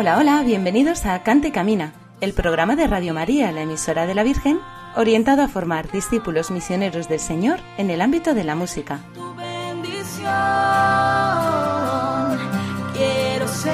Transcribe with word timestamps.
Hola, 0.00 0.16
hola, 0.16 0.40
bienvenidos 0.44 1.04
a 1.06 1.24
Cante 1.24 1.50
Camina, 1.50 1.92
el 2.20 2.32
programa 2.32 2.76
de 2.76 2.86
Radio 2.86 3.14
María, 3.14 3.50
la 3.50 3.62
emisora 3.62 4.06
de 4.06 4.14
la 4.14 4.22
Virgen, 4.22 4.60
orientado 4.94 5.42
a 5.42 5.48
formar 5.48 5.90
discípulos 5.90 6.52
misioneros 6.52 7.08
del 7.08 7.18
Señor 7.18 7.58
en 7.78 7.90
el 7.90 8.00
ámbito 8.00 8.32
de 8.32 8.44
la 8.44 8.54
música. 8.54 9.00
tu 9.12 9.34
bendición 9.34 10.28
quiero 12.92 13.48
ser. 13.48 13.72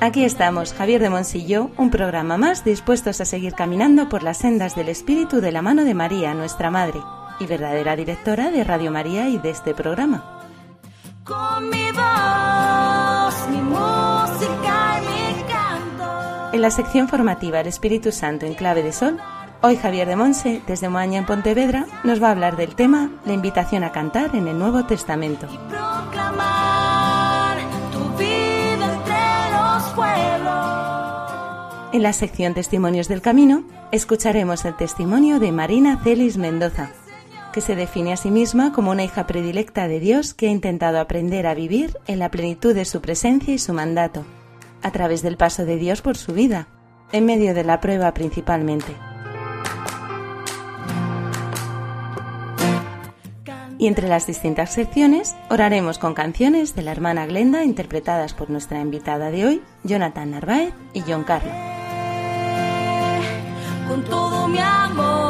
Aquí 0.00 0.24
estamos, 0.24 0.74
Javier 0.74 1.00
de 1.00 1.10
Monsillo, 1.10 1.70
un 1.76 1.90
programa 1.90 2.36
más 2.36 2.64
dispuestos 2.64 3.20
a 3.20 3.24
seguir 3.24 3.52
caminando 3.52 4.08
por 4.08 4.24
las 4.24 4.38
sendas 4.38 4.74
del 4.74 4.88
Espíritu 4.88 5.40
de 5.40 5.52
la 5.52 5.62
mano 5.62 5.84
de 5.84 5.94
María, 5.94 6.34
nuestra 6.34 6.72
Madre, 6.72 6.98
y 7.38 7.46
verdadera 7.46 7.94
directora 7.94 8.50
de 8.50 8.64
Radio 8.64 8.90
María 8.90 9.28
y 9.28 9.38
de 9.38 9.50
este 9.50 9.72
programa. 9.72 10.39
Con 11.24 11.68
mi 11.68 11.92
voz, 11.92 13.48
mi 13.50 13.60
música 13.60 14.98
y 14.98 15.06
mi 15.06 15.42
canto. 15.44 16.52
En 16.54 16.62
la 16.62 16.70
sección 16.70 17.08
formativa 17.08 17.60
El 17.60 17.66
Espíritu 17.66 18.10
Santo 18.10 18.46
en 18.46 18.54
clave 18.54 18.82
de 18.82 18.92
sol, 18.92 19.18
hoy 19.60 19.76
Javier 19.76 20.08
de 20.08 20.16
Monse, 20.16 20.62
desde 20.66 20.88
Moaña 20.88 21.18
en 21.18 21.26
Pontevedra, 21.26 21.86
nos 22.04 22.22
va 22.22 22.28
a 22.28 22.30
hablar 22.30 22.56
del 22.56 22.74
tema 22.74 23.10
La 23.26 23.34
invitación 23.34 23.84
a 23.84 23.92
cantar 23.92 24.34
en 24.34 24.48
el 24.48 24.58
Nuevo 24.58 24.86
Testamento. 24.86 25.46
Proclamar 25.68 27.58
tu 27.92 28.16
vida 28.16 28.94
entre 28.94 29.50
los 29.52 29.82
pueblos. 29.94 30.70
En 31.92 32.02
la 32.02 32.14
sección 32.14 32.54
Testimonios 32.54 33.08
del 33.08 33.20
Camino, 33.20 33.64
escucharemos 33.92 34.64
el 34.64 34.74
testimonio 34.74 35.38
de 35.38 35.52
Marina 35.52 36.00
Celis 36.02 36.38
Mendoza, 36.38 36.92
que 37.52 37.60
se 37.60 37.76
define 37.76 38.12
a 38.12 38.16
sí 38.16 38.30
misma 38.30 38.72
como 38.72 38.90
una 38.90 39.04
hija 39.04 39.26
predilecta 39.26 39.88
de 39.88 40.00
Dios 40.00 40.34
que 40.34 40.48
ha 40.48 40.50
intentado 40.50 41.00
aprender 41.00 41.46
a 41.46 41.54
vivir 41.54 41.98
en 42.06 42.18
la 42.18 42.30
plenitud 42.30 42.74
de 42.74 42.84
su 42.84 43.00
presencia 43.00 43.54
y 43.54 43.58
su 43.58 43.72
mandato, 43.72 44.24
a 44.82 44.90
través 44.90 45.22
del 45.22 45.36
paso 45.36 45.64
de 45.64 45.76
Dios 45.76 46.02
por 46.02 46.16
su 46.16 46.32
vida, 46.32 46.68
en 47.12 47.26
medio 47.26 47.54
de 47.54 47.64
la 47.64 47.80
prueba 47.80 48.12
principalmente. 48.14 48.94
Y 53.78 53.86
entre 53.86 54.08
las 54.08 54.26
distintas 54.26 54.74
secciones, 54.74 55.34
oraremos 55.48 55.98
con 55.98 56.12
canciones 56.12 56.74
de 56.74 56.82
la 56.82 56.92
hermana 56.92 57.24
Glenda 57.24 57.64
interpretadas 57.64 58.34
por 58.34 58.50
nuestra 58.50 58.78
invitada 58.80 59.30
de 59.30 59.46
hoy, 59.46 59.62
Jonathan 59.84 60.32
Narváez 60.32 60.74
y 60.92 61.00
John 61.00 61.24
Carlo. 61.24 61.50
Con 63.88 64.04
todo 64.04 64.48
mi 64.48 64.58
amor 64.58 65.29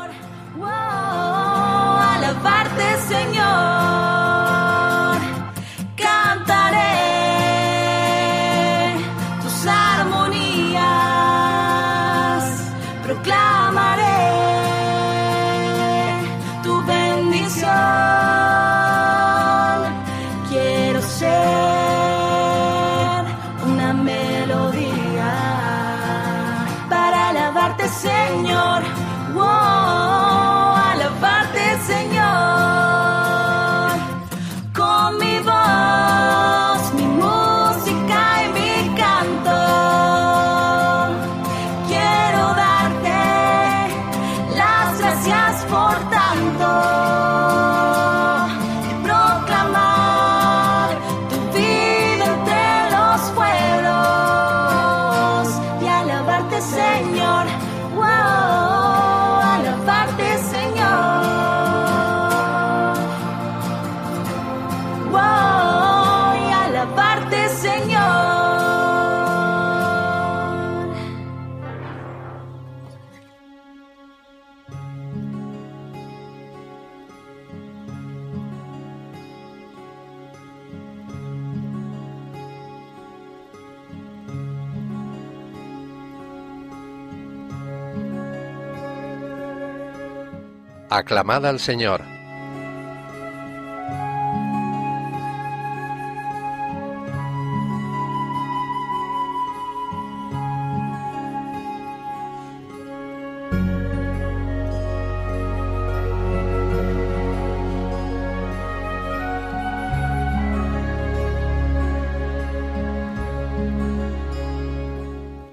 Aclamad 90.93 91.45
al 91.45 91.61
Señor. 91.61 92.01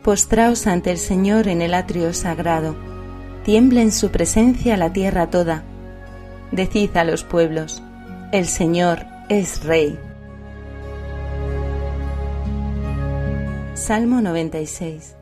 Postraos 0.03 0.67
ante 0.67 0.91
el 0.91 0.99
Señor 0.99 1.47
en 1.47 1.63
el 1.63 1.75
atrio 1.75 2.13
sagrado. 2.13 2.88
Tiembla 3.49 3.81
en 3.81 3.93
su 3.93 4.11
presencia 4.11 4.77
la 4.77 4.93
tierra 4.93 5.31
toda. 5.31 5.63
Decid 6.53 6.95
a 6.99 7.05
los 7.05 7.25
pueblos, 7.25 7.83
el 8.31 8.45
Señor 8.45 9.07
es 9.31 9.65
Rey. 9.65 9.99
Salmo 13.73 14.21
96 14.21 15.17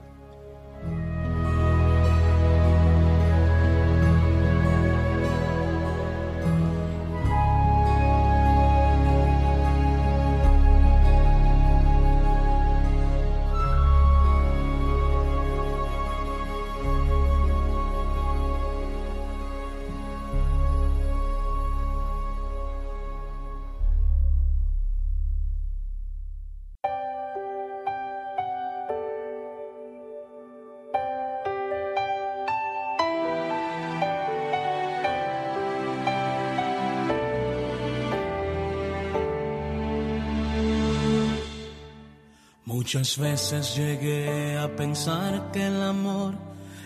Muchas 42.86 43.18
veces 43.18 43.74
llegué 43.74 44.56
a 44.56 44.68
pensar 44.68 45.50
que 45.50 45.66
el 45.66 45.82
amor 45.82 46.34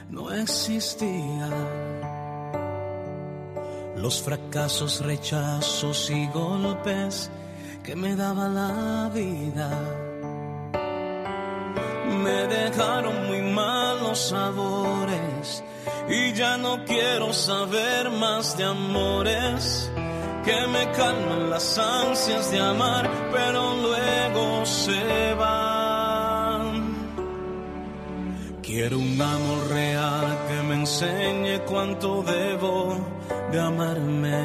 no 0.09 0.33
existía. 0.33 1.51
Los 3.99 4.23
fracasos, 4.23 5.05
rechazos 5.05 6.09
y 6.09 6.27
golpes 6.29 7.31
que 7.85 7.95
me 7.97 8.17
daba 8.17 8.49
la 8.49 9.11
vida 9.13 9.69
me 12.25 12.47
dejaron 12.47 13.27
muy 13.27 13.43
malos 13.43 14.31
sabores 14.31 15.63
y 16.09 16.33
ya 16.33 16.57
no 16.57 16.83
quiero 16.87 17.31
saber 17.35 18.09
más 18.09 18.57
de 18.57 18.65
amores 18.65 19.91
que 20.45 20.67
me 20.67 20.91
calman 20.93 21.51
las 21.51 21.79
ansias 21.79 22.51
de 22.51 22.59
amar, 22.59 23.11
pero 23.31 23.77
luego 23.77 24.65
se 24.65 25.30
Quiero 28.81 28.99
un 28.99 29.21
amor 29.21 29.69
real 29.69 30.39
que 30.49 30.63
me 30.63 30.75
enseñe 30.77 31.59
cuánto 31.67 32.23
debo 32.23 32.97
de 33.53 33.61
amarme. 33.61 34.43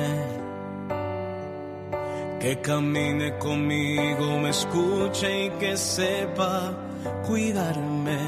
Que 2.41 2.59
camine 2.59 3.37
conmigo, 3.37 4.37
me 4.39 4.49
escuche 4.49 5.45
y 5.45 5.49
que 5.51 5.77
sepa 5.77 6.73
cuidarme. 7.25 8.19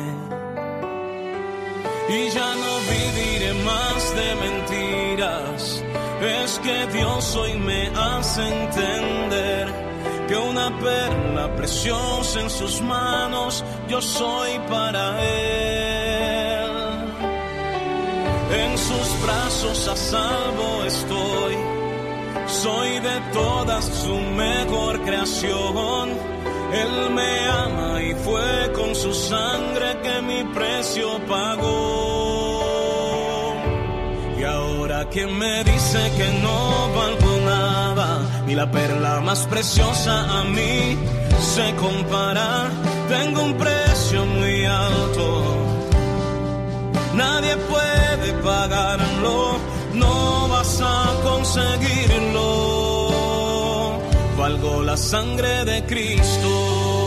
Y 2.07 2.29
ya 2.29 2.55
no 2.55 2.73
viviré 2.93 3.53
más 3.65 4.15
de 4.15 4.35
mentiras 4.45 5.83
es 6.21 6.59
que 6.59 6.87
Dios 6.97 7.35
hoy 7.35 7.53
me 7.55 7.87
hace 7.87 8.47
entender 8.47 9.67
que 10.29 10.37
una 10.37 10.69
perla 10.79 11.53
preciosa 11.57 12.39
en 12.39 12.49
sus 12.49 12.81
manos 12.81 13.61
yo 13.89 14.01
soy 14.01 14.57
para 14.69 15.21
Él. 15.21 15.96
A 19.69 19.95
salvo 19.95 20.83
estoy, 20.85 21.55
soy 22.47 22.99
de 22.99 23.19
todas 23.33 23.83
su 23.83 24.15
mejor 24.15 25.01
creación. 25.01 26.09
Él 26.73 27.09
me 27.11 27.49
ama 27.49 28.01
y 28.01 28.13
fue 28.15 28.71
con 28.73 28.95
su 28.95 29.13
sangre 29.13 29.99
que 30.01 30.21
mi 30.21 30.43
precio 30.53 31.19
pagó. 31.27 32.63
Y 34.39 34.43
ahora 34.43 35.09
quien 35.09 35.37
me 35.37 35.63
dice 35.65 36.11
que 36.17 36.31
no 36.41 36.89
valgo 36.95 37.41
nada, 37.45 38.21
ni 38.45 38.55
la 38.55 38.71
perla 38.71 39.19
más 39.19 39.45
preciosa 39.47 40.39
a 40.39 40.43
mí 40.45 40.97
se 41.41 41.75
compara. 41.75 42.69
Tengo 43.09 43.43
un 43.43 43.53
precio 43.57 44.25
muy 44.25 44.63
alto, 44.65 45.43
nadie 47.13 47.57
puede 47.57 47.96
pagarlo, 48.33 49.57
no 49.93 50.47
vas 50.49 50.81
a 50.81 51.13
conseguirlo. 51.23 52.47
Valgo 54.37 54.83
la 54.83 54.97
sangre 54.97 55.65
de 55.65 55.83
Cristo. 55.85 56.97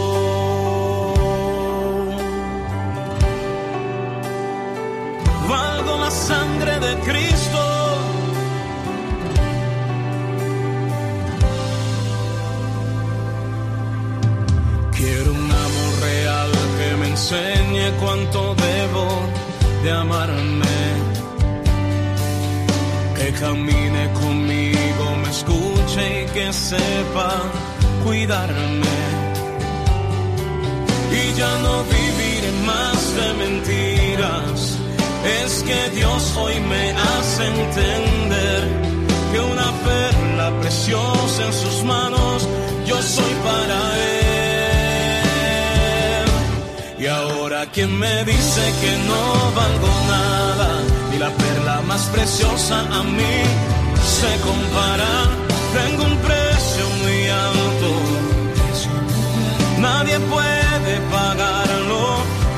valgo 5.50 5.98
la 5.98 6.10
sangre 6.10 6.74
de 6.86 6.92
Cristo. 7.08 7.62
Quiero 14.96 15.30
un 15.32 15.50
amor 15.66 15.92
real 16.02 16.50
que 16.78 16.88
me 17.00 17.06
enseñe 17.08 17.86
cuánto 18.00 18.54
debo 18.66 19.06
de 19.82 19.90
amarme. 19.92 20.69
Que 23.30 23.38
camine 23.38 24.12
conmigo, 24.12 25.16
me 25.22 25.30
escuche 25.30 26.22
y 26.22 26.26
que 26.34 26.52
sepa 26.52 27.30
cuidarme. 28.02 28.98
Y 31.12 31.34
ya 31.38 31.58
no 31.58 31.84
viviré 31.84 32.52
más 32.66 33.14
de 33.14 33.32
mentiras 33.34 34.78
es 35.44 35.62
que 35.62 35.90
Dios 35.90 36.36
hoy 36.38 36.58
me 36.60 36.92
hace 36.92 37.46
entender 37.46 38.68
que 39.32 39.38
una 39.38 39.70
perla 39.88 40.60
preciosa 40.60 41.46
en 41.46 41.52
sus 41.52 41.84
manos 41.84 42.48
yo 42.86 43.00
soy 43.00 43.34
para 43.44 43.78
Él. 44.08 44.20
Y 46.98 47.06
ahora 47.06 47.66
quien 47.66 47.96
me 47.96 48.24
dice 48.24 48.62
que 48.80 48.92
no 49.08 49.52
valgo 49.54 49.88
nada, 50.08 50.70
ni 51.10 51.18
la 51.18 51.30
perla 51.30 51.80
más 51.82 52.02
preciosa 52.14 52.80
a 52.80 53.02
mí 53.02 53.36
se 54.18 54.40
compara, 54.40 55.12
tengo 55.72 56.04
un 56.04 56.16
precio 56.18 56.84
muy 57.02 57.28
alto. 57.28 57.90
Nadie 59.78 60.18
puede 60.20 60.94
pagarlo, 61.10 62.02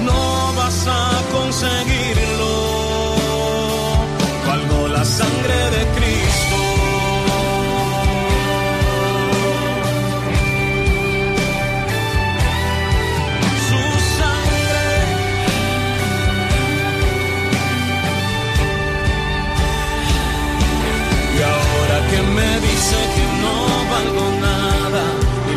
no 0.09 0.53
vas 0.57 0.87
a 0.87 1.03
conseguirlo. 1.33 2.53
Valgo 4.47 4.89
la 4.89 5.05
sangre 5.05 5.59
de 5.77 5.83
Cristo. 5.97 6.32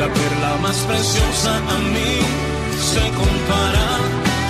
La 0.05 0.13
perla 0.13 0.57
más 0.61 0.77
preciosa 0.89 1.51
a 1.57 1.77
mí 1.93 2.13
se 2.91 3.03
compara, 3.21 3.87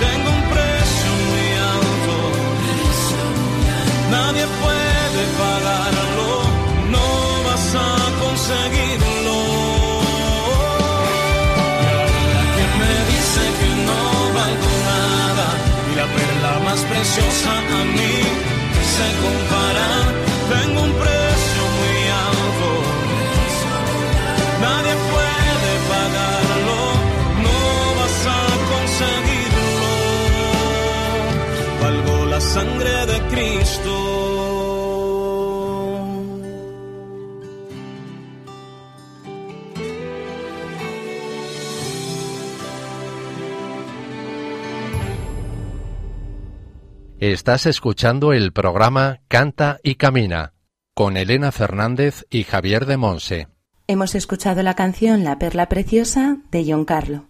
tengo 0.04 0.28
un 0.36 0.42
precio 0.52 1.10
muy 1.28 1.48
alto. 1.74 2.16
Nadie 4.10 4.44
puede 4.62 5.22
pagarlo, 5.42 6.28
no 6.94 7.06
vas 7.46 7.66
a 7.74 7.90
conseguirlo. 8.22 9.38
Ahora 11.88 12.44
que 12.56 12.64
me 12.80 12.94
dice 13.12 13.42
que 13.58 13.70
no 13.88 14.00
valgo 14.38 14.70
nada, 14.92 15.48
y 15.90 15.92
la 16.00 16.06
perla 16.16 16.52
más 16.66 16.80
preciosa 16.90 17.50
a 17.80 17.84
mí 17.96 18.14
se 18.94 19.06
compara, 19.24 19.90
Estás 47.32 47.66
escuchando 47.66 48.32
el 48.32 48.52
programa 48.52 49.18
Canta 49.26 49.80
y 49.82 49.96
Camina 49.96 50.52
con 50.94 51.16
Elena 51.16 51.50
Fernández 51.50 52.24
y 52.30 52.44
Javier 52.44 52.86
de 52.86 52.96
Monse. 52.98 53.48
Hemos 53.88 54.14
escuchado 54.14 54.62
la 54.62 54.74
canción 54.74 55.24
La 55.24 55.36
Perla 55.36 55.68
Preciosa 55.68 56.36
de 56.52 56.64
John 56.68 56.84
Carlo. 56.84 57.26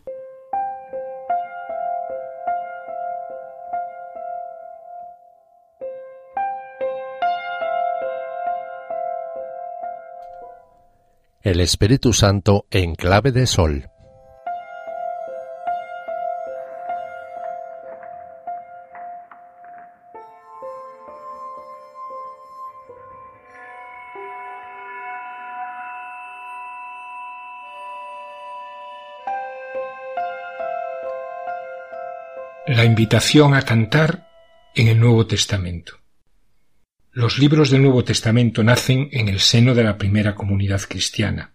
El 11.40 11.60
Espíritu 11.60 12.12
Santo 12.12 12.66
en 12.70 12.96
clave 12.96 13.32
de 13.32 13.46
sol. 13.46 13.88
La 32.76 32.84
invitación 32.84 33.54
a 33.54 33.62
cantar 33.62 34.28
en 34.74 34.88
el 34.88 35.00
Nuevo 35.00 35.26
Testamento. 35.26 35.94
Los 37.10 37.38
libros 37.38 37.70
del 37.70 37.80
Nuevo 37.80 38.04
Testamento 38.04 38.62
nacen 38.62 39.08
en 39.12 39.28
el 39.28 39.40
seno 39.40 39.74
de 39.74 39.82
la 39.82 39.96
primera 39.96 40.34
comunidad 40.34 40.82
cristiana 40.82 41.54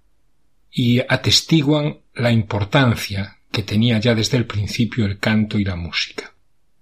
y 0.71 0.99
atestiguan 0.99 1.99
la 2.15 2.31
importancia 2.31 3.37
que 3.51 3.61
tenía 3.61 3.99
ya 3.99 4.15
desde 4.15 4.37
el 4.37 4.47
principio 4.47 5.05
el 5.05 5.19
canto 5.19 5.59
y 5.59 5.63
la 5.63 5.75
música. 5.75 6.33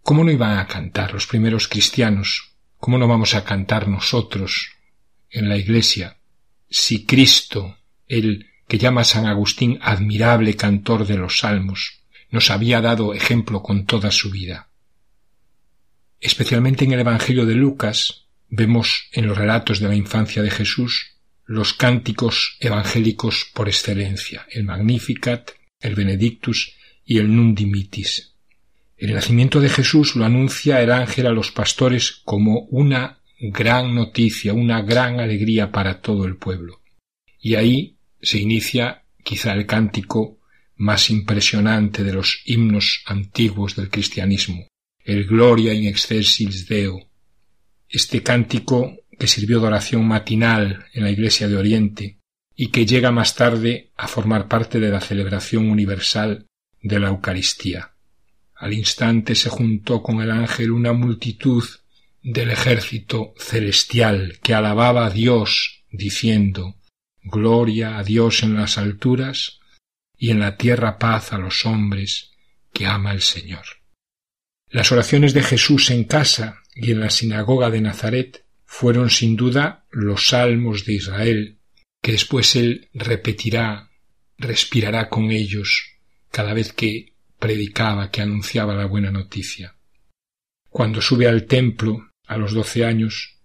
¿Cómo 0.03 0.23
no 0.23 0.31
iban 0.31 0.57
a 0.57 0.67
cantar 0.67 1.11
los 1.11 1.27
primeros 1.27 1.67
cristianos? 1.67 2.53
¿Cómo 2.77 2.97
no 2.97 3.09
vamos 3.09 3.35
a 3.35 3.43
cantar 3.43 3.89
nosotros 3.89 4.69
en 5.29 5.49
la 5.49 5.57
Iglesia 5.57 6.15
si 6.69 7.05
Cristo, 7.05 7.75
el 8.07 8.47
que 8.69 8.77
llama 8.77 9.01
a 9.01 9.03
San 9.03 9.25
Agustín 9.25 9.79
admirable 9.81 10.55
cantor 10.55 11.05
de 11.05 11.17
los 11.17 11.39
salmos, 11.39 11.98
nos 12.31 12.51
había 12.51 12.81
dado 12.81 13.13
ejemplo 13.13 13.61
con 13.61 13.85
toda 13.85 14.11
su 14.11 14.29
vida? 14.29 14.69
Especialmente 16.19 16.85
en 16.85 16.93
el 16.93 16.99
Evangelio 16.99 17.45
de 17.45 17.55
Lucas 17.55 18.25
vemos 18.49 19.07
en 19.11 19.27
los 19.27 19.37
relatos 19.37 19.79
de 19.79 19.87
la 19.87 19.95
infancia 19.95 20.41
de 20.41 20.51
Jesús 20.51 21.15
los 21.45 21.73
cánticos 21.73 22.57
evangélicos 22.59 23.49
por 23.55 23.67
excelencia, 23.67 24.45
el 24.51 24.65
Magnificat, 24.65 25.49
el 25.79 25.95
Benedictus 25.95 26.75
y 27.03 27.17
el 27.17 27.35
Nundimitis. 27.35 28.35
El 28.97 29.13
nacimiento 29.13 29.59
de 29.59 29.69
Jesús 29.69 30.15
lo 30.15 30.25
anuncia 30.25 30.81
el 30.81 30.91
ángel 30.91 31.25
a 31.25 31.31
los 31.31 31.51
pastores 31.51 32.21
como 32.25 32.67
una 32.69 33.19
gran 33.39 33.95
noticia, 33.95 34.53
una 34.53 34.81
gran 34.81 35.19
alegría 35.19 35.71
para 35.71 36.01
todo 36.01 36.25
el 36.25 36.35
pueblo. 36.35 36.81
Y 37.41 37.55
ahí 37.55 37.97
se 38.21 38.39
inicia 38.39 39.05
quizá 39.23 39.53
el 39.53 39.65
cántico 39.65 40.38
más 40.79 41.09
impresionante 41.09 42.03
de 42.05 42.13
los 42.13 42.41
himnos 42.45 43.03
antiguos 43.05 43.75
del 43.75 43.89
cristianismo, 43.89 44.65
el 45.03 45.25
Gloria 45.25 45.73
in 45.73 45.85
excelsis 45.85 46.67
Deo. 46.67 47.11
Este 47.89 48.23
cántico 48.23 48.95
que 49.17 49.27
sirvió 49.27 49.59
de 49.59 49.67
oración 49.67 50.07
matinal 50.07 50.85
en 50.93 51.03
la 51.03 51.11
Iglesia 51.11 51.49
de 51.49 51.57
Oriente 51.57 52.19
y 52.55 52.67
que 52.67 52.85
llega 52.85 53.11
más 53.11 53.35
tarde 53.35 53.91
a 53.97 54.07
formar 54.07 54.47
parte 54.47 54.79
de 54.79 54.89
la 54.89 55.01
celebración 55.01 55.69
universal 55.69 56.47
de 56.81 56.99
la 56.99 57.09
Eucaristía. 57.09 57.91
Al 58.55 58.73
instante 58.73 59.35
se 59.35 59.49
juntó 59.49 60.01
con 60.01 60.21
el 60.21 60.31
ángel 60.31 60.71
una 60.71 60.93
multitud 60.93 61.63
del 62.23 62.51
ejército 62.51 63.33
celestial 63.37 64.39
que 64.41 64.53
alababa 64.53 65.05
a 65.05 65.09
Dios, 65.09 65.83
diciendo 65.91 66.75
Gloria 67.21 67.97
a 67.97 68.03
Dios 68.03 68.43
en 68.43 68.55
las 68.55 68.77
alturas 68.77 69.58
y 70.19 70.31
en 70.31 70.39
la 70.39 70.57
tierra 70.57 70.99
paz 70.99 71.33
a 71.33 71.37
los 71.37 71.65
hombres 71.65 72.31
que 72.73 72.85
ama 72.85 73.13
el 73.13 73.21
Señor. 73.21 73.65
Las 74.67 74.91
oraciones 74.91 75.33
de 75.33 75.41
Jesús 75.41 75.89
en 75.89 76.03
casa 76.03 76.61
y 76.75 76.91
en 76.91 76.99
la 76.99 77.09
sinagoga 77.09 77.71
de 77.71 77.81
Nazaret 77.81 78.45
fueron 78.65 79.09
sin 79.09 79.35
duda 79.35 79.87
los 79.89 80.27
salmos 80.27 80.85
de 80.85 80.93
Israel 80.93 81.59
que 82.01 82.11
después 82.11 82.55
él 82.55 82.89
repetirá, 82.93 83.89
respirará 84.37 85.09
con 85.09 85.31
ellos 85.31 85.97
cada 86.31 86.53
vez 86.53 86.73
que 86.73 87.13
predicaba, 87.39 88.11
que 88.11 88.21
anunciaba 88.21 88.75
la 88.75 88.85
buena 88.85 89.11
noticia. 89.11 89.75
Cuando 90.69 91.01
sube 91.01 91.27
al 91.27 91.45
templo 91.45 92.11
a 92.25 92.37
los 92.37 92.53
doce 92.53 92.85
años, 92.85 93.39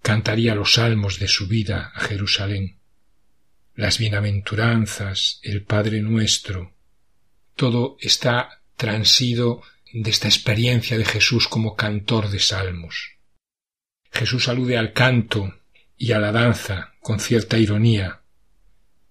cantaría 0.00 0.54
los 0.54 0.74
salmos 0.74 1.18
de 1.18 1.28
su 1.28 1.46
vida 1.46 1.92
a 1.94 2.00
Jerusalén. 2.00 2.80
Las 3.76 3.98
bienaventuranzas, 3.98 5.40
el 5.42 5.64
Padre 5.64 6.00
nuestro, 6.00 6.72
todo 7.56 7.96
está 8.00 8.62
transido 8.76 9.62
de 9.92 10.10
esta 10.10 10.28
experiencia 10.28 10.96
de 10.96 11.04
Jesús 11.04 11.48
como 11.48 11.74
cantor 11.74 12.30
de 12.30 12.38
salmos. 12.38 13.16
Jesús 14.12 14.48
alude 14.48 14.76
al 14.76 14.92
canto 14.92 15.54
y 15.96 16.12
a 16.12 16.20
la 16.20 16.30
danza 16.30 16.94
con 17.00 17.18
cierta 17.18 17.58
ironía 17.58 18.20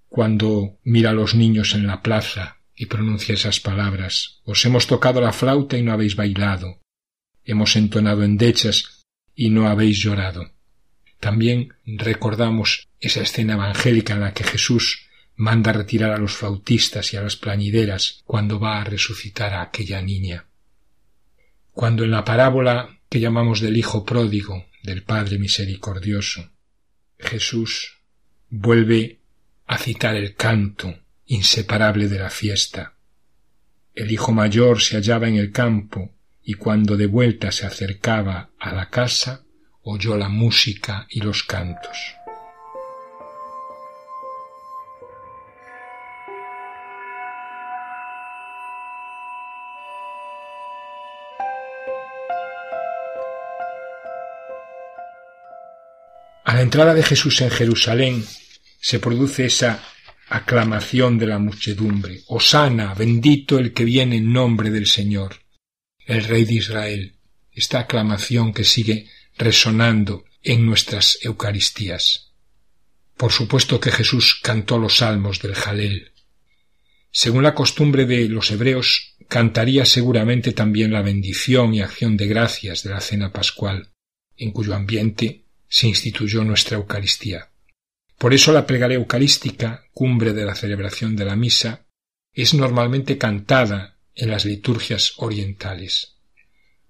cuando 0.08 0.78
mira 0.84 1.10
a 1.10 1.14
los 1.14 1.34
niños 1.34 1.74
en 1.74 1.88
la 1.88 2.02
plaza 2.02 2.60
y 2.76 2.86
pronuncia 2.86 3.34
esas 3.34 3.60
palabras 3.60 4.42
Os 4.46 4.64
hemos 4.64 4.88
tocado 4.88 5.20
la 5.20 5.34
flauta 5.34 5.78
y 5.78 5.82
no 5.82 5.92
habéis 5.92 6.16
bailado, 6.16 6.80
hemos 7.44 7.76
entonado 7.76 8.24
endechas 8.24 9.04
y 9.36 9.50
no 9.50 9.68
habéis 9.68 9.98
llorado. 10.00 10.53
También 11.24 11.74
recordamos 11.86 12.90
esa 13.00 13.22
escena 13.22 13.54
evangélica 13.54 14.14
en 14.14 14.20
la 14.20 14.34
que 14.34 14.44
Jesús 14.44 15.08
manda 15.38 15.72
retirar 15.72 16.12
a 16.12 16.18
los 16.18 16.34
flautistas 16.34 17.14
y 17.14 17.16
a 17.16 17.22
las 17.22 17.38
plañideras 17.38 18.24
cuando 18.26 18.60
va 18.60 18.82
a 18.82 18.84
resucitar 18.84 19.54
a 19.54 19.62
aquella 19.62 20.02
niña. 20.02 20.48
Cuando 21.72 22.04
en 22.04 22.12
la 22.12 22.26
parábola 22.26 23.00
que 23.08 23.22
llamamos 23.22 23.62
del 23.62 23.78
Hijo 23.78 24.04
pródigo, 24.04 24.66
del 24.84 25.04
Padre 25.04 25.40
misericordioso, 25.40 26.52
Jesús 27.18 28.02
vuelve 28.50 29.22
a 29.66 29.78
citar 29.78 30.18
el 30.18 30.36
canto 30.36 30.94
inseparable 31.28 32.10
de 32.10 32.20
la 32.20 32.32
fiesta. 32.32 32.96
El 33.96 34.12
hijo 34.12 34.34
mayor 34.34 34.82
se 34.82 34.98
hallaba 34.98 35.30
en 35.30 35.38
el 35.38 35.54
campo 35.54 36.12
y 36.44 36.56
cuando 36.56 36.98
de 36.98 37.08
vuelta 37.08 37.54
se 37.54 37.66
acercaba 37.66 38.50
a 38.60 38.74
la 38.74 38.90
casa 38.90 39.43
oyó 39.84 40.18
la 40.18 40.30
música 40.30 41.06
y 41.10 41.20
los 41.20 41.44
cantos. 41.44 42.16
A 56.46 56.56
la 56.56 56.62
entrada 56.62 56.94
de 56.94 57.04
Jesús 57.04 57.42
en 57.42 57.50
Jerusalén 57.50 58.24
se 58.80 59.00
produce 59.00 59.46
esa 59.46 59.84
aclamación 60.30 61.18
de 61.18 61.28
la 61.28 61.40
muchedumbre. 61.40 62.22
Osana, 62.28 62.94
bendito 62.94 63.58
el 63.58 63.74
que 63.74 63.86
viene 63.86 64.18
en 64.18 64.32
nombre 64.32 64.70
del 64.70 64.86
Señor, 64.86 65.38
el 66.06 66.24
Rey 66.24 66.46
de 66.46 66.54
Israel. 66.54 67.16
Esta 67.52 67.80
aclamación 67.80 68.54
que 68.54 68.64
sigue 68.64 69.08
resonando 69.38 70.26
en 70.42 70.66
nuestras 70.66 71.20
Eucaristías. 71.22 72.34
Por 73.18 73.32
supuesto 73.32 73.80
que 73.80 73.92
Jesús 73.92 74.40
cantó 74.42 74.78
los 74.78 74.98
salmos 74.98 75.42
del 75.42 75.56
Jalel. 75.56 76.12
Según 77.12 77.44
la 77.44 77.54
costumbre 77.54 78.06
de 78.06 78.28
los 78.28 78.52
hebreos, 78.52 79.16
cantaría 79.30 79.86
seguramente 79.86 80.52
también 80.52 80.92
la 80.92 81.02
bendición 81.02 81.74
y 81.74 81.82
acción 81.82 82.18
de 82.18 82.28
gracias 82.28 82.84
de 82.84 82.90
la 82.90 83.02
cena 83.02 83.32
pascual, 83.32 83.92
en 84.36 84.52
cuyo 84.52 84.76
ambiente 84.76 85.46
se 85.68 85.88
instituyó 85.88 86.44
nuestra 86.44 86.78
Eucaristía. 86.78 87.52
Por 88.18 88.34
eso 88.34 88.52
la 88.52 88.66
plegaria 88.66 88.96
eucarística, 88.96 89.86
cumbre 89.94 90.34
de 90.34 90.46
la 90.46 90.56
celebración 90.56 91.16
de 91.16 91.26
la 91.26 91.36
misa, 91.36 91.88
es 92.34 92.54
normalmente 92.54 93.18
cantada 93.18 93.98
en 94.16 94.30
las 94.30 94.46
liturgias 94.46 95.14
orientales. 95.18 96.18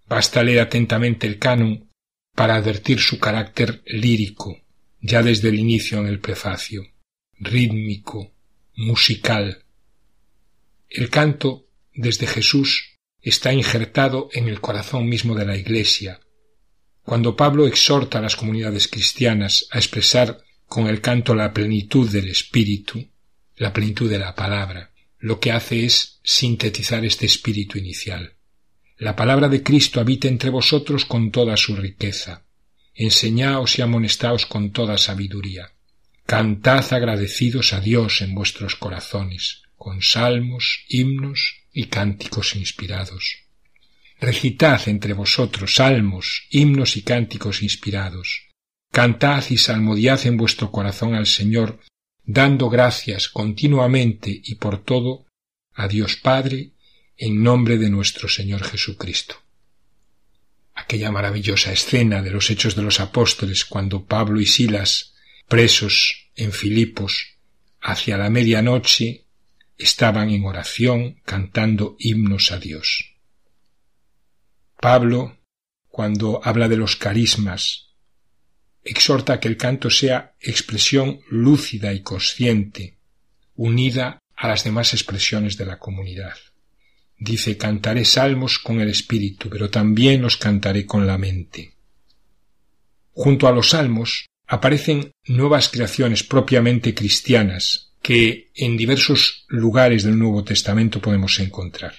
Basta 0.08 0.44
leer 0.44 0.60
atentamente 0.60 1.28
el 1.28 1.40
canon 1.40 1.90
para 2.36 2.56
advertir 2.56 3.00
su 3.00 3.20
carácter 3.20 3.84
lírico, 3.86 4.60
ya 5.02 5.22
desde 5.22 5.50
el 5.50 5.56
inicio 5.56 6.00
en 6.00 6.08
el 6.08 6.20
prefacio, 6.20 6.84
rítmico, 7.40 8.34
musical. 8.76 9.64
El 10.90 11.10
canto, 11.10 11.68
desde 11.94 12.28
Jesús, 12.28 12.98
está 13.22 13.54
injertado 13.54 14.30
en 14.34 14.48
el 14.48 14.62
corazón 14.62 15.08
mismo 15.08 15.36
de 15.36 15.46
la 15.46 15.58
Iglesia, 15.58 16.20
cuando 17.04 17.36
Pablo 17.36 17.68
exhorta 17.68 18.20
a 18.20 18.22
las 18.22 18.36
comunidades 18.36 18.88
cristianas 18.88 19.68
a 19.72 19.78
expresar 19.78 20.44
con 20.66 20.88
el 20.88 21.02
canto 21.02 21.36
la 21.36 21.54
plenitud 21.54 22.10
del 22.10 22.30
espíritu, 22.30 23.10
la 23.58 23.74
plenitud 23.74 24.10
de 24.10 24.20
la 24.20 24.34
palabra, 24.36 24.92
lo 25.20 25.40
que 25.40 25.52
hace 25.52 25.86
es 25.86 26.20
sintetizar 26.24 27.06
este 27.06 27.26
espíritu 27.26 27.78
inicial. 27.78 28.34
La 28.98 29.16
palabra 29.16 29.50
de 29.50 29.64
Cristo 29.64 30.00
habita 30.00 30.28
entre 30.28 30.50
vosotros 30.50 31.06
con 31.06 31.32
toda 31.32 31.58
su 31.58 31.76
riqueza. 31.76 32.44
Enseñaos 32.94 33.80
y 33.80 33.82
amonestaos 33.82 34.46
con 34.46 34.72
toda 34.72 34.98
sabiduría. 34.98 35.74
Cantad 36.26 36.94
agradecidos 36.94 37.74
a 37.74 37.80
Dios 37.80 38.22
en 38.22 38.34
vuestros 38.36 38.76
corazones, 38.76 39.64
con 39.76 40.02
salmos, 40.02 40.86
himnos 40.88 41.64
y 41.74 41.86
cánticos 41.86 42.56
inspirados 42.56 43.44
recitad 44.24 44.82
entre 44.88 45.14
vosotros 45.14 45.76
salmos, 45.76 46.48
himnos 46.50 46.96
y 46.96 47.02
cánticos 47.02 47.62
inspirados. 47.62 48.48
Cantad 48.92 49.44
y 49.50 49.58
salmodiad 49.58 50.26
en 50.26 50.38
vuestro 50.38 50.72
corazón 50.72 51.14
al 51.14 51.28
Señor, 51.28 51.82
dando 52.24 52.70
gracias 52.70 53.28
continuamente 53.28 54.32
y 54.44 54.56
por 54.56 54.82
todo 54.82 55.26
a 55.74 55.88
Dios 55.88 56.16
Padre, 56.16 56.72
en 57.18 57.44
nombre 57.44 57.78
de 57.78 57.90
nuestro 57.90 58.28
Señor 58.28 58.64
Jesucristo. 58.64 59.36
Aquella 60.74 61.12
maravillosa 61.12 61.72
escena 61.72 62.22
de 62.22 62.32
los 62.32 62.50
Hechos 62.50 62.76
de 62.76 62.82
los 62.82 63.00
Apóstoles 63.00 63.66
cuando 63.66 64.06
Pablo 64.06 64.42
y 64.42 64.46
Silas, 64.46 65.14
presos 65.48 66.30
en 66.36 66.52
Filipos, 66.52 67.38
hacia 67.82 68.18
la 68.18 68.30
medianoche, 68.30 69.26
estaban 69.78 70.30
en 70.30 70.46
oración 70.46 71.22
cantando 71.26 71.96
himnos 72.00 72.52
a 72.52 72.60
Dios. 72.60 73.16
Pablo, 74.80 75.38
cuando 75.88 76.42
habla 76.44 76.68
de 76.68 76.78
los 76.78 76.96
carismas, 76.96 77.94
exhorta 78.84 79.40
que 79.40 79.48
el 79.48 79.58
canto 79.58 79.90
sea 79.90 80.36
expresión 80.40 81.22
lúcida 81.30 81.94
y 81.94 82.02
consciente, 82.02 82.98
unida 83.56 84.20
a 84.36 84.48
las 84.48 84.64
demás 84.64 84.94
expresiones 84.94 85.58
de 85.58 85.66
la 85.66 85.80
comunidad. 85.80 86.36
Dice, 87.18 87.58
cantaré 87.58 88.06
salmos 88.06 88.60
con 88.60 88.82
el 88.82 88.90
espíritu, 88.90 89.50
pero 89.50 89.70
también 89.70 90.22
los 90.22 90.38
cantaré 90.38 90.86
con 90.86 91.08
la 91.08 91.18
mente. 91.18 91.74
Junto 93.12 93.48
a 93.48 93.52
los 93.52 93.70
salmos 93.70 94.26
aparecen 94.48 95.12
nuevas 95.26 95.70
creaciones 95.70 96.24
propiamente 96.24 96.94
cristianas 96.94 97.94
que 98.02 98.52
en 98.56 98.76
diversos 98.76 99.46
lugares 99.48 100.04
del 100.04 100.20
Nuevo 100.20 100.44
Testamento 100.44 101.00
podemos 101.00 101.40
encontrar. 101.40 101.94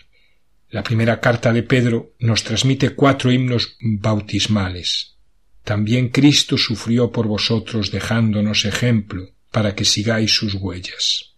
La 0.68 0.82
primera 0.82 1.20
carta 1.20 1.52
de 1.52 1.62
Pedro 1.62 2.14
nos 2.18 2.42
transmite 2.42 2.90
cuatro 2.90 3.32
himnos 3.32 3.76
bautismales. 3.80 5.16
También 5.62 6.08
Cristo 6.10 6.58
sufrió 6.58 7.10
por 7.10 7.26
vosotros 7.26 7.90
dejándonos 7.90 8.64
ejemplo 8.66 9.30
para 9.50 9.74
que 9.74 9.84
sigáis 9.84 10.32
sus 10.32 10.54
huellas. 10.54 11.33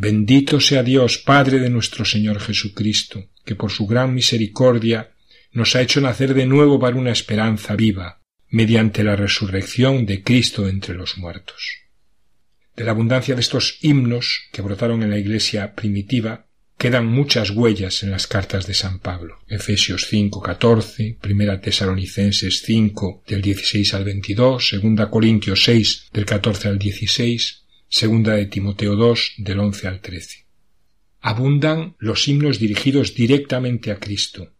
Bendito 0.00 0.60
sea 0.60 0.84
Dios, 0.84 1.18
Padre 1.18 1.58
de 1.58 1.70
nuestro 1.70 2.04
Señor 2.04 2.38
Jesucristo, 2.38 3.30
que 3.44 3.56
por 3.56 3.72
su 3.72 3.84
gran 3.84 4.14
misericordia 4.14 5.10
nos 5.50 5.74
ha 5.74 5.82
hecho 5.82 6.00
nacer 6.00 6.34
de 6.34 6.46
nuevo 6.46 6.78
para 6.78 6.94
una 6.94 7.10
esperanza 7.10 7.74
viva, 7.74 8.22
mediante 8.48 9.02
la 9.02 9.16
resurrección 9.16 10.06
de 10.06 10.22
Cristo 10.22 10.68
entre 10.68 10.94
los 10.94 11.18
muertos. 11.18 11.80
De 12.76 12.84
la 12.84 12.92
abundancia 12.92 13.34
de 13.34 13.40
estos 13.40 13.78
himnos 13.82 14.42
que 14.52 14.62
brotaron 14.62 15.02
en 15.02 15.10
la 15.10 15.18
Iglesia 15.18 15.74
primitiva, 15.74 16.46
quedan 16.76 17.08
muchas 17.08 17.50
huellas 17.50 18.04
en 18.04 18.12
las 18.12 18.28
cartas 18.28 18.68
de 18.68 18.74
San 18.74 19.00
Pablo. 19.00 19.40
Efesios 19.48 20.06
5, 20.08 20.40
14, 20.40 21.18
Primera 21.20 21.60
Tesalonicenses 21.60 22.62
5, 22.62 23.24
del 23.26 23.42
16 23.42 23.94
al 23.94 24.04
22, 24.04 24.68
Segunda 24.68 25.10
Corintios 25.10 25.64
6, 25.64 26.10
del 26.12 26.24
14 26.24 26.68
al 26.68 26.78
16, 26.78 27.64
Segunda 27.90 28.34
de 28.34 28.44
Timoteo 28.44 28.96
2 28.96 29.34
del 29.38 29.60
11 29.60 29.88
al 29.88 30.00
13. 30.00 30.44
Abundan 31.20 31.96
los 31.98 32.28
himnos 32.28 32.58
dirigidos 32.58 33.14
directamente 33.14 33.90
a 33.90 33.98
Cristo. 33.98 34.52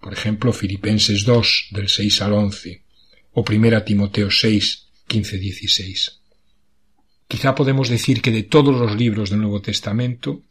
Por 0.00 0.14
ejemplo, 0.14 0.54
Filipenses 0.54 1.24
2 1.26 1.68
del 1.72 1.90
6 1.90 2.22
al 2.22 2.32
11 2.32 2.82
o 3.32 3.44
Primera 3.44 3.84
Timoteo 3.84 4.30
6 4.30 4.88
15 5.06 5.38
16. 5.38 6.20
Quizá 7.28 7.54
podemos 7.54 7.90
decir 7.90 8.22
que 8.22 8.30
de 8.30 8.44
todos 8.44 8.74
los 8.74 8.96
libros 8.96 9.28
del 9.28 9.42
Nuevo 9.42 9.60
Testamento, 9.60 10.42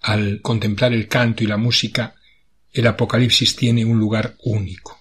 al 0.00 0.40
contemplar 0.40 0.94
el 0.94 1.08
canto 1.08 1.44
y 1.44 1.46
la 1.46 1.58
música, 1.58 2.14
el 2.72 2.86
Apocalipsis 2.86 3.54
tiene 3.54 3.84
un 3.84 3.98
lugar 3.98 4.34
único. 4.44 4.98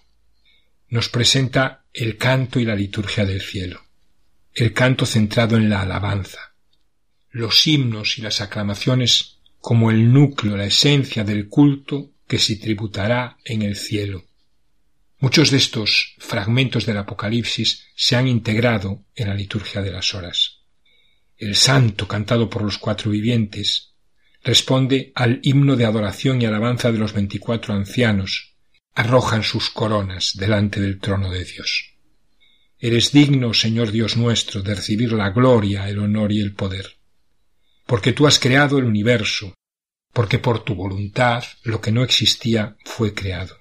Nos 0.89 1.07
presenta 1.07 1.85
el 1.93 2.17
canto 2.17 2.59
y 2.59 2.65
la 2.65 2.75
liturgia 2.75 3.25
del 3.25 3.41
cielo, 3.41 3.81
el 4.53 4.73
canto 4.73 5.05
centrado 5.05 5.55
en 5.55 5.69
la 5.69 5.81
alabanza, 5.81 6.54
los 7.35 7.67
himnos 7.67 8.17
y 8.17 8.21
las 8.21 8.39
aclamaciones 8.39 9.39
como 9.59 9.91
el 9.91 10.13
núcleo, 10.13 10.55
la 10.55 10.67
esencia 10.67 11.25
del 11.25 11.49
culto 11.49 12.13
que 12.29 12.39
se 12.39 12.55
tributará 12.55 13.35
en 13.43 13.61
el 13.61 13.75
cielo. 13.75 14.23
Muchos 15.19 15.51
de 15.51 15.57
estos 15.57 16.15
fragmentos 16.17 16.85
del 16.85 16.97
Apocalipsis 16.97 17.87
se 17.93 18.15
han 18.15 18.29
integrado 18.29 19.03
en 19.15 19.27
la 19.27 19.33
liturgia 19.35 19.81
de 19.81 19.91
las 19.91 20.15
horas. 20.15 20.61
El 21.35 21.57
santo 21.57 22.07
cantado 22.07 22.49
por 22.49 22.61
los 22.61 22.77
cuatro 22.77 23.11
vivientes 23.11 23.91
responde 24.41 25.11
al 25.13 25.41
himno 25.43 25.75
de 25.75 25.83
adoración 25.83 26.41
y 26.41 26.45
alabanza 26.45 26.93
de 26.93 26.99
los 26.99 27.11
veinticuatro 27.11 27.73
ancianos, 27.73 28.53
arrojan 28.93 29.43
sus 29.43 29.69
coronas 29.71 30.37
delante 30.37 30.79
del 30.79 30.99
trono 31.01 31.29
de 31.29 31.43
Dios. 31.43 31.95
Eres 32.79 33.11
digno, 33.11 33.53
Señor 33.53 33.91
Dios 33.91 34.15
nuestro, 34.15 34.61
de 34.61 34.75
recibir 34.75 35.11
la 35.11 35.31
gloria, 35.31 35.89
el 35.89 35.99
honor 35.99 36.31
y 36.31 36.39
el 36.39 36.53
poder 36.53 36.95
porque 37.85 38.13
tú 38.13 38.27
has 38.27 38.39
creado 38.39 38.77
el 38.77 38.85
universo, 38.85 39.53
porque 40.13 40.39
por 40.39 40.63
tu 40.63 40.75
voluntad 40.75 41.43
lo 41.63 41.81
que 41.81 41.91
no 41.91 42.03
existía 42.03 42.77
fue 42.85 43.13
creado. 43.13 43.57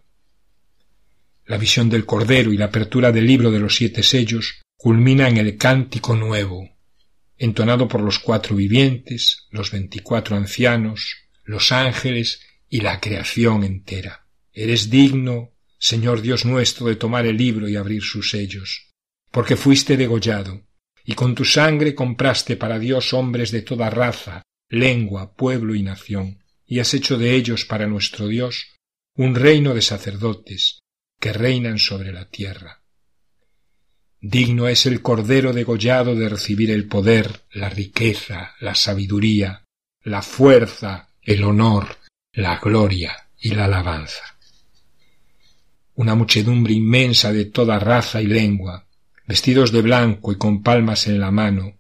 La 1.47 1.59
visión 1.59 1.91
del 1.91 2.07
Cordero 2.07 2.53
y 2.53 2.57
la 2.57 2.67
apertura 2.67 3.13
del 3.13 3.27
libro 3.27 3.51
de 3.51 3.61
los 3.61 3.77
siete 3.77 4.03
sellos 4.03 4.63
culmina 4.77 5.29
en 5.29 5.37
el 5.37 5.57
cántico 5.57 6.17
nuevo, 6.17 6.71
entonado 7.37 7.89
por 7.89 8.01
los 8.01 8.19
cuatro 8.19 8.57
vivientes, 8.57 9.47
los 9.51 9.71
veinticuatro 9.71 10.37
ancianos, 10.37 11.17
los 11.43 11.73
ángeles 11.73 12.41
y 12.69 12.81
la 12.81 13.01
creación 13.01 13.65
entera. 13.65 14.27
Eres 14.53 14.89
digno, 14.89 15.53
Señor 15.79 16.23
Dios 16.23 16.47
nuestro, 16.47 16.87
de 16.87 16.97
tomar 16.97 17.27
el 17.27 17.37
libro 17.37 17.69
y 17.69 17.77
abrir 17.77 18.03
sus 18.03 18.31
sellos, 18.31 18.89
porque 19.31 19.57
fuiste 19.57 19.97
degollado, 19.97 20.63
y 21.05 21.15
con 21.15 21.35
tu 21.35 21.45
sangre 21.45 21.95
compraste 21.95 22.57
para 22.57 22.79
Dios 22.79 23.13
hombres 23.13 23.51
de 23.51 23.63
toda 23.63 23.91
raza, 23.91 24.43
lengua, 24.69 25.35
pueblo 25.35 25.75
y 25.75 25.83
nación, 25.83 26.43
y 26.67 26.81
has 26.81 26.95
hecho 26.95 27.19
de 27.19 27.35
ellos 27.35 27.65
para 27.67 27.87
nuestro 27.87 28.27
Dios 28.27 28.79
un 29.17 29.35
reino 29.35 29.75
de 29.75 29.83
sacerdotes 29.83 30.81
que 31.21 31.33
reinan 31.33 31.79
sobre 31.79 32.13
la 32.13 32.29
tierra. 32.29 32.83
Digno 34.21 34.69
es 34.69 34.87
el 34.87 35.03
Cordero 35.03 35.53
degollado 35.53 36.15
de 36.15 36.31
recibir 36.31 36.71
el 36.71 36.89
poder, 36.89 37.43
la 37.53 37.69
riqueza, 37.69 38.55
la 38.59 38.75
sabiduría, 38.75 39.65
la 40.03 40.23
fuerza, 40.23 41.11
el 41.23 41.45
honor, 41.45 41.99
la 42.33 42.59
gloria 42.59 43.29
y 43.39 43.51
la 43.51 43.67
alabanza. 43.67 44.39
Una 45.97 46.15
muchedumbre 46.15 46.73
inmensa 46.73 47.33
de 47.33 47.45
toda 47.45 47.79
raza 47.79 48.23
y 48.23 48.27
lengua, 48.27 48.84
vestidos 49.27 49.73
de 49.73 49.83
blanco 49.83 50.33
y 50.33 50.37
con 50.37 50.63
palmas 50.63 51.07
en 51.07 51.21
la 51.21 51.31
mano, 51.31 51.79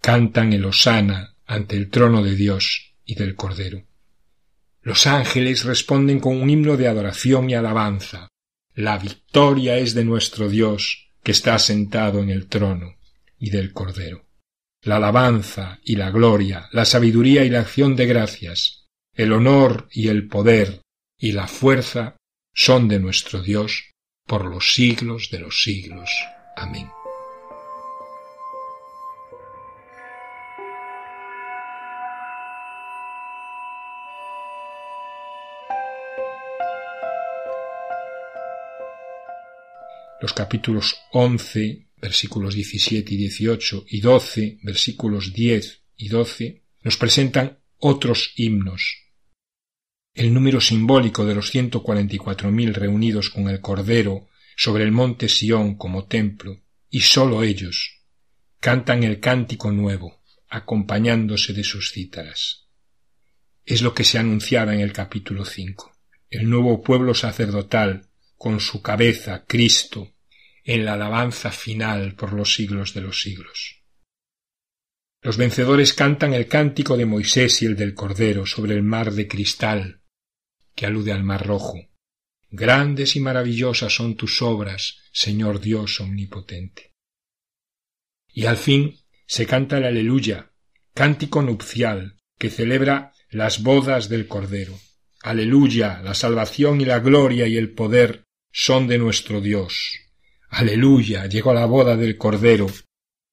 cantan 0.00 0.52
el 0.52 0.64
hosana 0.64 1.34
ante 1.46 1.76
el 1.76 1.90
trono 1.90 2.22
de 2.22 2.34
Dios 2.34 2.94
y 3.04 3.14
del 3.14 3.34
Cordero. 3.34 3.84
Los 4.82 5.06
ángeles 5.06 5.64
responden 5.64 6.20
con 6.20 6.40
un 6.40 6.50
himno 6.50 6.76
de 6.76 6.88
adoración 6.88 7.50
y 7.50 7.54
alabanza. 7.54 8.28
La 8.74 8.98
victoria 8.98 9.76
es 9.76 9.94
de 9.94 10.04
nuestro 10.04 10.48
Dios, 10.48 11.10
que 11.22 11.32
está 11.32 11.58
sentado 11.58 12.20
en 12.20 12.30
el 12.30 12.46
trono, 12.46 12.96
y 13.38 13.50
del 13.50 13.72
Cordero. 13.72 14.24
La 14.82 14.96
alabanza 14.96 15.80
y 15.82 15.96
la 15.96 16.10
gloria, 16.10 16.68
la 16.72 16.84
sabiduría 16.84 17.44
y 17.44 17.50
la 17.50 17.60
acción 17.60 17.96
de 17.96 18.06
gracias, 18.06 18.86
el 19.14 19.32
honor 19.32 19.88
y 19.90 20.08
el 20.08 20.28
poder 20.28 20.82
y 21.18 21.32
la 21.32 21.48
fuerza 21.48 22.16
son 22.54 22.86
de 22.86 23.00
nuestro 23.00 23.42
Dios 23.42 23.92
por 24.26 24.44
los 24.44 24.74
siglos 24.74 25.30
de 25.30 25.40
los 25.40 25.62
siglos. 25.62 26.10
Amén. 26.60 26.90
Los 40.20 40.32
capítulos 40.32 40.96
11, 41.12 41.90
versículos 41.96 42.54
17 42.54 43.14
y 43.14 43.16
18 43.16 43.84
y 43.88 44.00
12, 44.00 44.58
versículos 44.62 45.32
10 45.32 45.82
y 45.96 46.08
12, 46.08 46.64
nos 46.82 46.96
presentan 46.96 47.60
otros 47.78 48.32
himnos. 48.34 48.96
El 50.12 50.34
número 50.34 50.60
simbólico 50.60 51.24
de 51.24 51.36
los 51.36 51.54
144.000 51.54 52.72
reunidos 52.72 53.30
con 53.30 53.48
el 53.48 53.60
Cordero 53.60 54.26
sobre 54.58 54.82
el 54.82 54.90
monte 54.90 55.28
Sión 55.28 55.76
como 55.76 56.06
templo, 56.06 56.60
y 56.90 57.02
sólo 57.02 57.44
ellos 57.44 58.00
cantan 58.58 59.04
el 59.04 59.20
cántico 59.20 59.70
nuevo, 59.70 60.20
acompañándose 60.48 61.52
de 61.52 61.62
sus 61.62 61.92
cítaras. 61.92 62.66
Es 63.64 63.82
lo 63.82 63.94
que 63.94 64.02
se 64.02 64.18
anunciaba 64.18 64.74
en 64.74 64.80
el 64.80 64.92
capítulo 64.92 65.44
cinco. 65.44 65.96
El 66.28 66.50
nuevo 66.50 66.82
pueblo 66.82 67.14
sacerdotal, 67.14 68.08
con 68.36 68.58
su 68.58 68.82
cabeza, 68.82 69.44
Cristo, 69.46 70.16
en 70.64 70.84
la 70.84 70.94
alabanza 70.94 71.52
final 71.52 72.16
por 72.16 72.32
los 72.32 72.52
siglos 72.52 72.94
de 72.94 73.02
los 73.02 73.22
siglos. 73.22 73.84
Los 75.22 75.36
vencedores 75.36 75.92
cantan 75.92 76.34
el 76.34 76.48
cántico 76.48 76.96
de 76.96 77.06
Moisés 77.06 77.62
y 77.62 77.66
el 77.66 77.76
del 77.76 77.94
Cordero 77.94 78.44
sobre 78.44 78.74
el 78.74 78.82
mar 78.82 79.12
de 79.12 79.28
cristal, 79.28 80.02
que 80.74 80.84
alude 80.84 81.12
al 81.12 81.22
mar 81.22 81.46
rojo, 81.46 81.87
Grandes 82.50 83.14
y 83.16 83.20
maravillosas 83.20 83.94
son 83.94 84.16
tus 84.16 84.40
obras, 84.40 84.98
Señor 85.12 85.60
Dios 85.60 86.00
omnipotente. 86.00 86.94
Y 88.32 88.46
al 88.46 88.56
fin 88.56 88.98
se 89.26 89.46
canta 89.46 89.78
el 89.78 89.84
aleluya, 89.84 90.52
cántico 90.94 91.42
nupcial, 91.42 92.16
que 92.38 92.50
celebra 92.50 93.12
las 93.30 93.62
bodas 93.62 94.08
del 94.08 94.26
Cordero. 94.26 94.78
Aleluya, 95.22 96.00
la 96.02 96.14
salvación 96.14 96.80
y 96.80 96.84
la 96.84 97.00
gloria 97.00 97.46
y 97.46 97.56
el 97.56 97.72
poder 97.72 98.24
son 98.50 98.86
de 98.86 98.98
nuestro 98.98 99.40
Dios. 99.40 99.98
Aleluya, 100.48 101.26
llegó 101.26 101.52
la 101.52 101.66
boda 101.66 101.96
del 101.96 102.16
Cordero, 102.16 102.68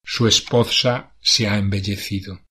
su 0.04 0.28
esposa 0.28 1.16
se 1.22 1.48
ha 1.48 1.58
embellecido. 1.58 2.42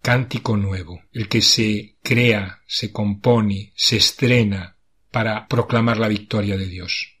Cántico 0.00 0.56
nuevo, 0.56 1.02
el 1.12 1.28
que 1.28 1.42
se 1.42 1.96
crea, 2.02 2.62
se 2.66 2.92
compone, 2.92 3.72
se 3.74 3.96
estrena, 3.96 4.77
para 5.10 5.48
proclamar 5.48 5.98
la 5.98 6.08
victoria 6.08 6.56
de 6.56 6.66
Dios. 6.66 7.18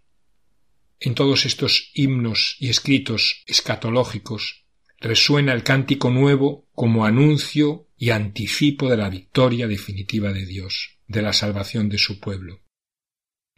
En 1.00 1.14
todos 1.14 1.46
estos 1.46 1.90
himnos 1.94 2.56
y 2.58 2.68
escritos 2.68 3.42
escatológicos 3.46 4.64
resuena 5.00 5.52
el 5.52 5.62
cántico 5.62 6.10
nuevo 6.10 6.68
como 6.74 7.04
anuncio 7.04 7.88
y 7.96 8.10
anticipo 8.10 8.88
de 8.90 8.96
la 8.96 9.08
victoria 9.08 9.66
definitiva 9.66 10.32
de 10.32 10.44
Dios. 10.44 10.98
de 11.08 11.22
la 11.22 11.32
salvación 11.32 11.88
de 11.88 11.98
su 11.98 12.20
pueblo. 12.20 12.60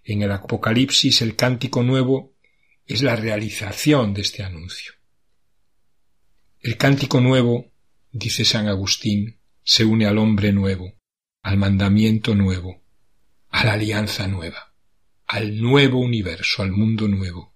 En 0.05 0.23
el 0.23 0.31
Apocalipsis 0.31 1.21
el 1.21 1.37
cántico 1.37 1.83
nuevo 1.83 2.37
es 2.87 3.03
la 3.03 3.17
realización 3.17 4.15
de 4.15 4.23
este 4.23 4.43
anuncio. 4.43 4.95
El 6.61 6.77
cántico 6.77 7.21
nuevo, 7.21 7.73
dice 8.13 8.45
San 8.45 8.69
Agustín, 8.69 9.41
se 9.63 9.85
une 9.85 10.07
al 10.07 10.19
hombre 10.19 10.53
nuevo, 10.53 10.95
al 11.43 11.57
mandamiento 11.59 12.35
nuevo, 12.35 12.80
a 13.51 13.65
la 13.65 13.75
alianza 13.75 14.27
nueva, 14.27 14.73
al 15.27 15.61
nuevo 15.61 16.01
universo, 16.01 16.63
al 16.63 16.73
mundo 16.73 17.09
nuevo. 17.09 17.55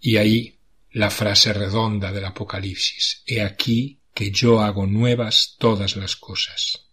Y 0.00 0.16
ahí 0.16 0.58
la 0.90 1.10
frase 1.10 1.52
redonda 1.52 2.12
del 2.12 2.24
Apocalipsis, 2.24 3.22
He 3.26 3.42
aquí 3.42 4.00
que 4.14 4.30
yo 4.30 4.60
hago 4.60 4.86
nuevas 4.86 5.56
todas 5.58 5.96
las 5.96 6.16
cosas. 6.16 6.88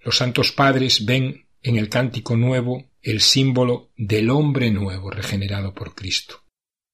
Los 0.00 0.16
santos 0.16 0.52
padres 0.52 1.04
ven 1.04 1.46
en 1.62 1.76
el 1.76 1.88
cántico 1.88 2.36
nuevo 2.36 2.90
el 3.02 3.20
símbolo 3.20 3.90
del 3.96 4.30
hombre 4.30 4.70
nuevo 4.70 5.10
regenerado 5.10 5.74
por 5.74 5.94
Cristo. 5.94 6.44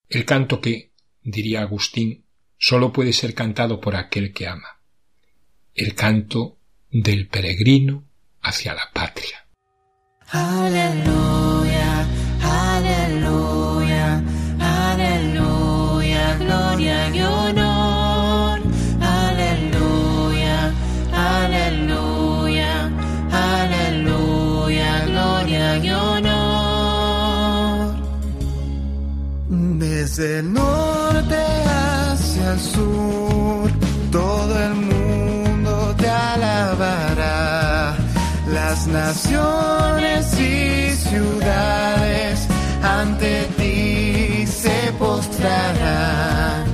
El 0.08 0.24
canto 0.24 0.60
que, 0.60 0.92
diría 1.22 1.62
Agustín, 1.62 2.24
sólo 2.56 2.92
puede 2.92 3.12
ser 3.12 3.34
cantado 3.34 3.80
por 3.80 3.94
aquel 3.94 4.32
que 4.32 4.46
ama. 4.46 4.80
El 5.74 5.94
canto 5.94 6.58
del 6.90 7.28
peregrino 7.28 8.08
hacia 8.40 8.74
la 8.74 8.90
patria. 8.92 9.47
Aleluya, 10.30 12.06
aleluya, 12.44 14.22
aleluya, 14.60 16.36
gloria 16.38 17.08
y 17.14 17.20
honor. 17.22 18.60
Aleluya, 19.00 20.74
aleluya, 21.14 22.90
aleluya, 23.32 25.06
gloria 25.06 25.78
y 25.78 25.90
honor. 25.90 26.36
Desde 29.78 30.40
el 30.40 30.52
norte 30.52 31.36
hacia 31.66 32.52
el 32.52 32.60
sur, 32.60 33.70
todo 34.12 34.62
el 34.62 34.74
mundo 34.74 34.87
Las 38.68 38.86
naciones 38.86 40.38
y 40.38 40.90
ciudades 40.90 42.46
ante 42.82 43.44
ti 43.56 44.46
se 44.46 44.92
postrarán. 44.98 46.67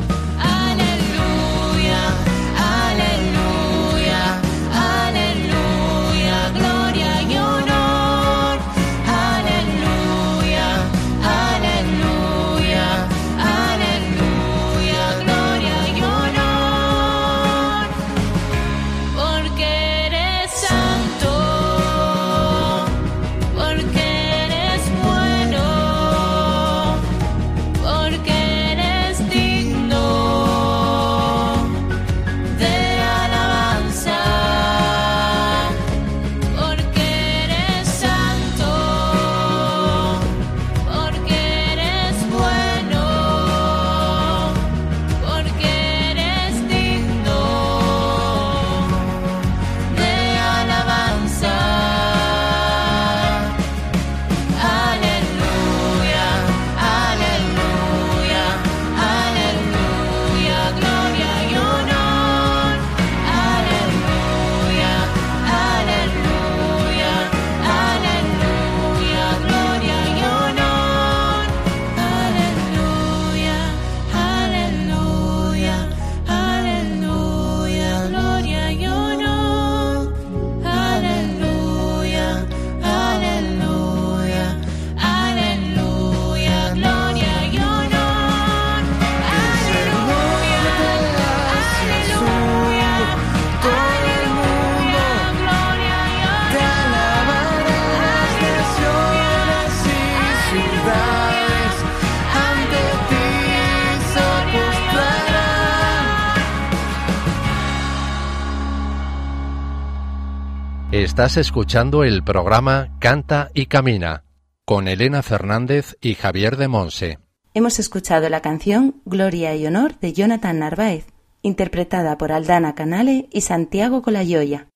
Estás 111.15 111.37
escuchando 111.37 112.03
el 112.03 112.25
programa 112.25 112.89
Canta 112.99 113.53
y 113.55 113.67
Camina 113.67 114.25
con 114.65 114.89
Elena 114.89 115.23
Fernández 115.23 115.97
y 116.01 116.17
Javier 116.17 116.57
de 116.57 116.67
Monse. 116.67 117.21
Hemos 117.55 117.79
escuchado 117.79 118.29
la 118.29 118.43
canción 118.43 119.01
Gloria 119.05 119.55
y 119.55 119.65
Honor 119.65 119.97
de 120.01 120.13
Jonathan 120.13 120.59
Narváez, 120.59 121.07
interpretada 121.41 122.19
por 122.19 122.33
Aldana 122.33 122.75
Canale 122.75 123.29
y 123.31 123.43
Santiago 123.43 124.03
Colayoya. 124.03 124.67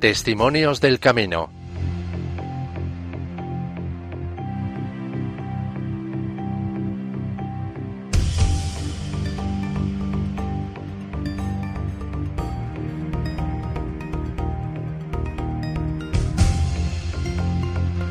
Testimonios 0.00 0.80
del 0.80 0.98
Camino. 0.98 1.48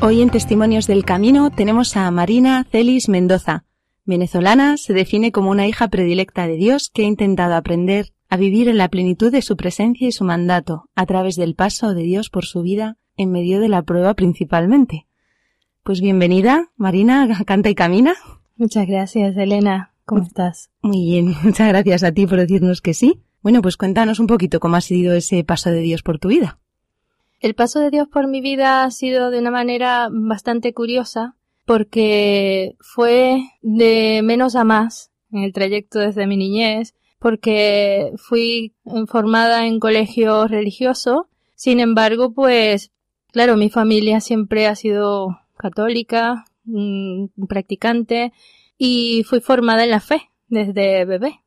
Hoy 0.06 0.20
en 0.20 0.28
Testimonios 0.28 0.86
del 0.86 1.06
Camino 1.06 1.50
tenemos 1.50 1.96
a 1.96 2.10
Marina 2.10 2.66
Celis 2.70 3.08
Mendoza. 3.08 3.64
Venezolana, 4.04 4.76
se 4.76 4.92
define 4.92 5.32
como 5.32 5.50
una 5.50 5.66
hija 5.66 5.88
predilecta 5.88 6.46
de 6.46 6.56
Dios 6.56 6.90
que 6.92 7.04
ha 7.04 7.06
intentado 7.06 7.54
aprender 7.54 8.12
a 8.28 8.36
vivir 8.36 8.68
en 8.68 8.76
la 8.76 8.88
plenitud 8.88 9.32
de 9.32 9.40
su 9.40 9.56
presencia 9.56 10.06
y 10.06 10.12
su 10.12 10.24
mandato, 10.24 10.90
a 10.94 11.06
través 11.06 11.36
del 11.36 11.54
paso 11.54 11.94
de 11.94 12.02
Dios 12.02 12.28
por 12.28 12.44
su 12.44 12.60
vida 12.60 12.98
en 13.16 13.32
medio 13.32 13.60
de 13.60 13.70
la 13.70 13.80
prueba 13.80 14.12
principalmente. 14.12 15.06
Pues 15.82 16.02
bienvenida, 16.02 16.68
Marina, 16.76 17.26
Canta 17.46 17.70
y 17.70 17.74
Camina. 17.74 18.12
Muchas 18.56 18.86
gracias, 18.86 19.34
Elena. 19.38 19.94
¿Cómo 20.04 20.22
estás? 20.22 20.68
Muy 20.82 21.02
bien, 21.02 21.34
muchas 21.42 21.68
gracias 21.68 22.02
a 22.02 22.12
ti 22.12 22.26
por 22.26 22.40
decirnos 22.40 22.82
que 22.82 22.92
sí. 22.92 23.22
Bueno, 23.40 23.62
pues 23.62 23.78
cuéntanos 23.78 24.20
un 24.20 24.26
poquito 24.26 24.60
cómo 24.60 24.76
ha 24.76 24.82
sido 24.82 25.14
ese 25.14 25.44
paso 25.44 25.70
de 25.70 25.80
Dios 25.80 26.02
por 26.02 26.18
tu 26.18 26.28
vida. 26.28 26.58
El 27.44 27.54
paso 27.54 27.78
de 27.78 27.90
Dios 27.90 28.08
por 28.08 28.26
mi 28.26 28.40
vida 28.40 28.84
ha 28.84 28.90
sido 28.90 29.30
de 29.30 29.38
una 29.38 29.50
manera 29.50 30.08
bastante 30.10 30.72
curiosa 30.72 31.36
porque 31.66 32.74
fue 32.80 33.42
de 33.60 34.22
menos 34.24 34.56
a 34.56 34.64
más 34.64 35.12
en 35.30 35.42
el 35.42 35.52
trayecto 35.52 35.98
desde 35.98 36.26
mi 36.26 36.38
niñez, 36.38 36.94
porque 37.18 38.12
fui 38.16 38.72
formada 39.08 39.66
en 39.66 39.78
colegio 39.78 40.48
religioso. 40.48 41.28
Sin 41.54 41.80
embargo, 41.80 42.32
pues, 42.32 42.92
claro, 43.30 43.58
mi 43.58 43.68
familia 43.68 44.22
siempre 44.22 44.66
ha 44.66 44.74
sido 44.74 45.38
católica, 45.58 46.46
mm, 46.64 47.26
practicante, 47.46 48.32
y 48.78 49.22
fui 49.24 49.40
formada 49.40 49.84
en 49.84 49.90
la 49.90 50.00
fe 50.00 50.30
desde 50.48 51.04
bebé. 51.04 51.42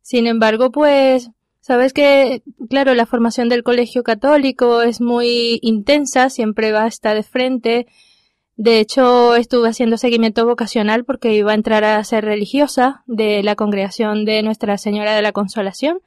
Sin 0.00 0.26
embargo, 0.26 0.70
pues, 0.70 1.30
sabes 1.60 1.92
que, 1.92 2.42
claro, 2.68 2.94
la 2.94 3.06
formación 3.06 3.48
del 3.48 3.62
colegio 3.62 4.02
católico 4.02 4.82
es 4.82 5.00
muy 5.00 5.58
intensa, 5.62 6.30
siempre 6.30 6.72
va 6.72 6.84
a 6.84 6.88
estar 6.88 7.16
de 7.16 7.22
frente, 7.22 7.86
De 8.56 8.78
hecho, 8.78 9.36
estuve 9.36 9.70
haciendo 9.70 9.96
seguimiento 9.96 10.44
vocacional 10.44 11.04
porque 11.06 11.34
iba 11.34 11.52
a 11.52 11.54
entrar 11.54 11.82
a 11.82 12.04
ser 12.04 12.26
religiosa 12.26 13.02
de 13.06 13.42
la 13.42 13.56
congregación 13.56 14.26
de 14.26 14.42
Nuestra 14.42 14.76
Señora 14.76 15.14
de 15.14 15.22
la 15.22 15.32
Consolación, 15.32 16.00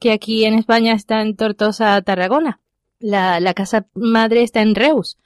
que 0.00 0.10
aquí 0.10 0.44
en 0.44 0.54
España 0.54 0.94
está 0.94 1.22
en 1.22 1.36
Tortosa, 1.36 2.02
Tarragona. 2.02 2.60
La, 2.98 3.54
casa 3.54 3.86
madre 3.94 4.42
está 4.42 4.60
en 4.60 4.74
Reus. 4.74 5.18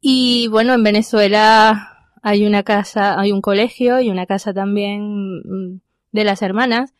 Y 0.00 0.48
bueno, 0.48 0.74
en 0.74 0.82
Venezuela 0.82 2.10
hay 2.22 2.44
una 2.44 2.62
casa, 2.64 3.20
hay 3.20 3.30
un 3.30 3.40
colegio 3.40 4.00
y 4.00 4.10
una 4.10 4.26
casa 4.26 4.52
también 4.52 5.38
mm, 5.44 5.80
de 6.12 6.24
las 6.24 6.42
hermanas. 6.42 6.92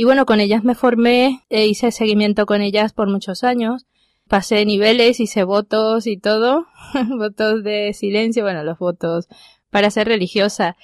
Y 0.00 0.04
bueno, 0.04 0.24
con 0.24 0.40
ellas 0.40 0.64
me 0.64 0.74
formé 0.74 1.44
e 1.50 1.66
hice 1.66 1.92
seguimiento 1.92 2.46
con 2.46 2.62
ellas 2.62 2.94
por 2.94 3.10
muchos 3.10 3.44
años. 3.44 3.84
Pasé 4.28 4.64
niveles, 4.64 5.20
hice 5.20 5.44
votos 5.44 6.06
y 6.06 6.16
todo. 6.16 6.64
votos 7.18 7.62
de 7.62 7.92
silencio, 7.92 8.42
bueno, 8.42 8.64
los 8.64 8.78
votos 8.78 9.28
para 9.68 9.90
ser 9.90 10.08
religiosa. 10.08 10.74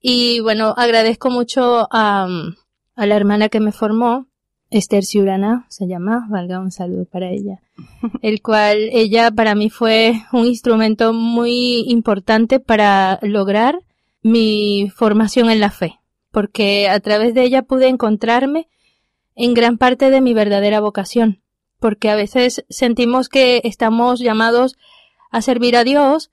Y 0.00 0.38
bueno, 0.38 0.72
agradezco 0.76 1.30
mucho 1.30 1.88
a, 1.90 2.28
a 2.94 3.06
la 3.06 3.16
hermana 3.16 3.48
que 3.48 3.58
me 3.58 3.72
formó, 3.72 4.28
Esther 4.70 5.04
Ciurana 5.04 5.66
se 5.68 5.88
llama, 5.88 6.28
valga 6.30 6.60
un 6.60 6.70
saludo 6.70 7.06
para 7.06 7.28
ella, 7.28 7.58
el 8.22 8.40
cual 8.40 8.88
ella 8.92 9.32
para 9.32 9.56
mí 9.56 9.68
fue 9.68 10.14
un 10.32 10.46
instrumento 10.46 11.12
muy 11.12 11.86
importante 11.88 12.60
para 12.60 13.18
lograr 13.22 13.80
mi 14.22 14.92
formación 14.94 15.50
en 15.50 15.58
la 15.58 15.70
fe, 15.70 15.99
porque 16.30 16.88
a 16.88 17.00
través 17.00 17.34
de 17.34 17.42
ella 17.42 17.62
pude 17.62 17.88
encontrarme 17.88 18.68
en 19.34 19.54
gran 19.54 19.78
parte 19.78 20.10
de 20.10 20.20
mi 20.20 20.34
verdadera 20.34 20.80
vocación, 20.80 21.42
porque 21.78 22.10
a 22.10 22.16
veces 22.16 22.64
sentimos 22.68 23.28
que 23.28 23.60
estamos 23.64 24.20
llamados 24.20 24.76
a 25.30 25.42
servir 25.42 25.76
a 25.76 25.84
Dios 25.84 26.30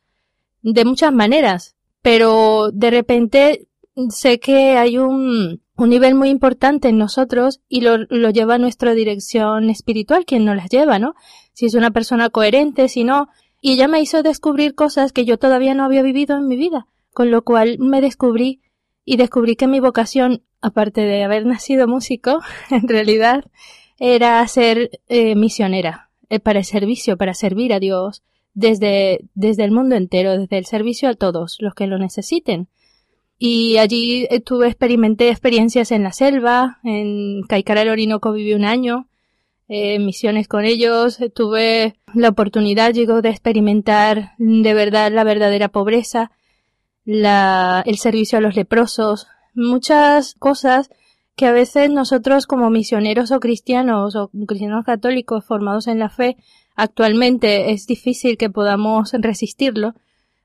de 0.62 0.86
muchas 0.86 1.14
maneras, 1.14 1.76
pero 2.02 2.72
de 2.72 2.92
repente 2.92 3.68
sé 4.10 4.40
que 4.40 4.78
hay 4.78 4.98
un, 4.98 5.62
un 5.78 5.90
nivel 5.90 6.16
muy 6.16 6.30
importante 6.30 6.90
en 6.90 6.98
nosotros 6.98 7.62
y 7.70 7.82
lo, 7.82 7.98
lo 8.10 8.30
lleva 8.30 8.58
nuestra 8.58 8.94
dirección 8.94 9.70
espiritual, 9.70 10.26
quien 10.26 10.46
nos 10.46 10.56
las 10.56 10.70
lleva, 10.70 11.00
¿no? 11.00 11.16
Si 11.54 11.66
es 11.66 11.76
una 11.76 11.92
persona 11.92 12.30
coherente, 12.30 12.90
si 12.90 13.04
no. 13.04 13.30
Y 13.62 13.74
ella 13.74 13.88
me 13.88 14.02
hizo 14.02 14.24
descubrir 14.24 14.76
cosas 14.76 15.12
que 15.12 15.26
yo 15.26 15.38
todavía 15.38 15.74
no 15.74 15.84
había 15.84 16.04
vivido 16.04 16.38
en 16.38 16.48
mi 16.48 16.56
vida, 16.56 16.88
con 17.14 17.32
lo 17.32 17.44
cual 17.44 17.78
me 17.80 18.02
descubrí 18.02 18.62
y 19.10 19.16
descubrí 19.16 19.56
que 19.56 19.68
mi 19.68 19.80
vocación, 19.80 20.44
aparte 20.62 21.00
de 21.00 21.24
haber 21.24 21.46
nacido 21.46 21.88
músico, 21.88 22.42
en 22.70 22.90
realidad 22.90 23.46
era 24.00 24.46
ser 24.50 25.00
eh, 25.08 25.34
misionera, 25.34 26.10
eh, 26.30 26.42
para 26.42 26.60
el 26.60 26.66
servicio, 26.66 27.16
para 27.16 27.34
servir 27.34 27.72
a 27.72 27.80
Dios 27.80 28.22
desde, 28.54 29.22
desde 29.34 29.64
el 29.64 29.72
mundo 29.72 29.96
entero, 29.96 30.38
desde 30.38 30.58
el 30.58 30.66
servicio 30.66 31.08
a 31.08 31.14
todos 31.14 31.56
los 31.62 31.74
que 31.74 31.88
lo 31.88 31.98
necesiten. 31.98 32.68
Y 33.40 33.78
allí 33.78 34.28
tuve, 34.44 34.68
experimenté 34.68 35.30
experiencias 35.30 35.92
en 35.94 36.04
la 36.04 36.12
selva, 36.12 36.80
en 36.84 37.44
Caicara 37.44 37.84
el 37.84 37.90
Orinoco 37.90 38.34
viví 38.34 38.54
un 38.56 38.66
año, 38.66 39.08
eh, 39.70 40.00
misiones 40.00 40.50
con 40.50 40.66
ellos, 40.66 41.20
tuve 41.34 41.96
la 42.14 42.28
oportunidad, 42.28 42.94
llegó 42.94 43.22
de 43.22 43.30
experimentar 43.30 44.32
de 44.38 44.74
verdad 44.74 45.14
la 45.14 45.24
verdadera 45.24 45.70
pobreza, 45.70 46.32
la, 47.08 47.84
el 47.86 47.98
servicio 47.98 48.38
a 48.38 48.42
los 48.42 48.58
leprosos, 48.58 49.28
muchas 49.56 50.36
cosas 50.36 50.90
que 51.38 51.46
a 51.46 51.54
veces 51.54 51.90
nosotros 51.90 52.48
como 52.48 52.70
misioneros 52.70 53.32
o 53.32 53.40
cristianos 53.40 54.18
o 54.18 54.30
cristianos 54.46 54.84
católicos 54.84 55.46
formados 55.46 55.88
en 55.88 56.00
la 56.00 56.10
fe 56.10 56.36
actualmente 56.76 57.72
es 57.72 57.88
difícil 57.88 58.38
que 58.38 58.50
podamos 58.50 59.14
resistirlo, 59.14 59.94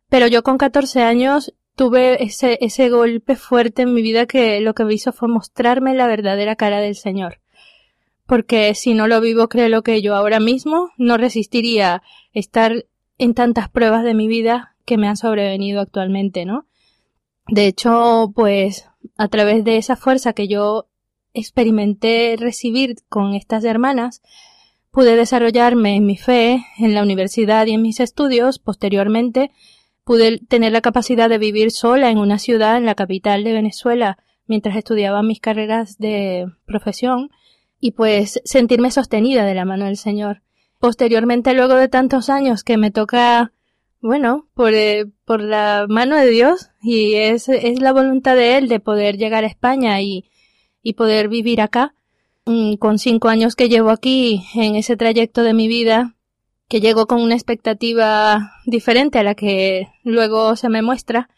pero 0.09 0.29
yo 0.29 0.45
con 0.45 0.57
14 0.57 1.03
años 1.03 1.53
tuve 1.75 2.23
ese, 2.23 2.59
ese 2.61 2.91
golpe 2.91 3.35
fuerte 3.35 3.83
en 3.83 3.93
mi 3.93 4.01
vida 4.01 4.27
que 4.27 4.61
lo 4.61 4.73
que 4.75 4.85
me 4.85 4.95
hizo 4.95 5.13
fue 5.13 5.27
mostrarme 5.29 5.97
la 5.97 6.07
verdadera 6.07 6.55
cara 6.55 6.79
del 6.79 6.95
Señor. 6.95 7.41
Porque 8.27 8.73
si 8.77 8.95
no 8.95 9.09
lo 9.09 9.21
vivo, 9.21 9.49
creo 9.49 9.83
que 9.83 10.01
yo 10.01 10.15
ahora 10.15 10.39
mismo 10.39 10.91
no 10.97 11.17
resistiría 11.17 12.03
estar 12.33 12.85
en 13.19 13.35
tantas 13.35 13.69
pruebas 13.69 14.05
de 14.05 14.15
mi 14.15 14.29
vida 14.29 14.72
que 14.85 14.99
me 14.99 15.09
han 15.09 15.17
sobrevenido 15.17 15.81
actualmente, 15.81 16.45
¿no? 16.45 16.67
De 17.49 17.67
hecho, 17.67 18.33
pues 18.35 18.89
a 19.17 19.29
través 19.29 19.65
de 19.65 19.77
esa 19.77 19.97
fuerza 19.97 20.33
que 20.33 20.49
yo 20.49 20.87
experimenté 21.35 22.37
recibir 22.39 22.97
con 23.09 23.35
estas 23.35 23.65
hermanas, 23.65 24.23
pude 24.91 25.17
desarrollarme 25.17 25.97
en 25.97 26.07
mi 26.07 26.17
fe, 26.17 26.65
en 26.79 26.95
la 26.95 27.03
universidad 27.03 27.67
y 27.67 27.73
en 27.73 27.83
mis 27.83 28.01
estudios 28.01 28.59
posteriormente, 28.59 29.51
Pude 30.05 30.41
tener 30.49 30.73
la 30.73 30.81
capacidad 30.81 31.29
de 31.29 31.39
vivir 31.39 31.71
sola 31.71 32.11
en 32.11 32.19
una 32.19 32.39
ciudad, 32.39 32.77
en 32.77 32.87
la 32.87 32.97
capital 32.97 33.45
de 33.45 33.53
Venezuela, 33.53 34.19
mientras 34.47 34.77
estudiaba 34.77 35.23
mis 35.23 35.41
carreras 35.41 35.99
de 35.99 36.47
profesión, 36.67 37.31
y 37.79 37.93
pues 37.93 38.41
sentirme 38.45 38.91
sostenida 38.91 39.45
de 39.45 39.55
la 39.55 39.65
mano 39.65 39.85
del 39.85 39.97
Señor. 39.97 40.43
Posteriormente, 40.81 41.55
luego 41.55 41.75
de 41.75 41.89
tantos 41.89 42.31
años 42.31 42.65
que 42.65 42.79
me 42.79 42.91
toca, 42.91 43.53
bueno, 44.03 44.49
por, 44.55 44.75
eh, 44.75 45.07
por 45.25 45.41
la 45.41 45.87
mano 45.89 46.17
de 46.17 46.29
Dios, 46.29 46.71
y 46.83 47.15
es, 47.15 47.49
es 47.49 47.81
la 47.81 47.93
voluntad 47.93 48.35
de 48.35 48.59
Él 48.59 48.69
de 48.69 48.81
poder 48.81 49.17
llegar 49.17 49.45
a 49.45 49.47
España 49.47 50.01
y, 50.03 50.29
y 50.83 50.95
poder 50.95 51.29
vivir 51.29 51.61
acá, 51.61 51.95
mm, 52.45 52.75
con 52.75 52.99
cinco 52.99 53.29
años 53.29 53.55
que 53.55 53.69
llevo 53.69 53.91
aquí 53.91 54.45
en 54.57 54.75
ese 54.75 54.97
trayecto 54.97 55.45
de 55.45 55.55
mi 55.55 55.69
vida, 55.69 56.17
que 56.69 56.81
llego 56.81 57.07
con 57.07 57.23
una 57.23 57.35
expectativa 57.35 58.53
diferente 58.67 59.21
a 59.21 59.23
la 59.23 59.37
que 59.37 59.87
luego 60.03 60.57
se 60.57 60.69
me 60.69 60.83
muestra, 60.83 61.31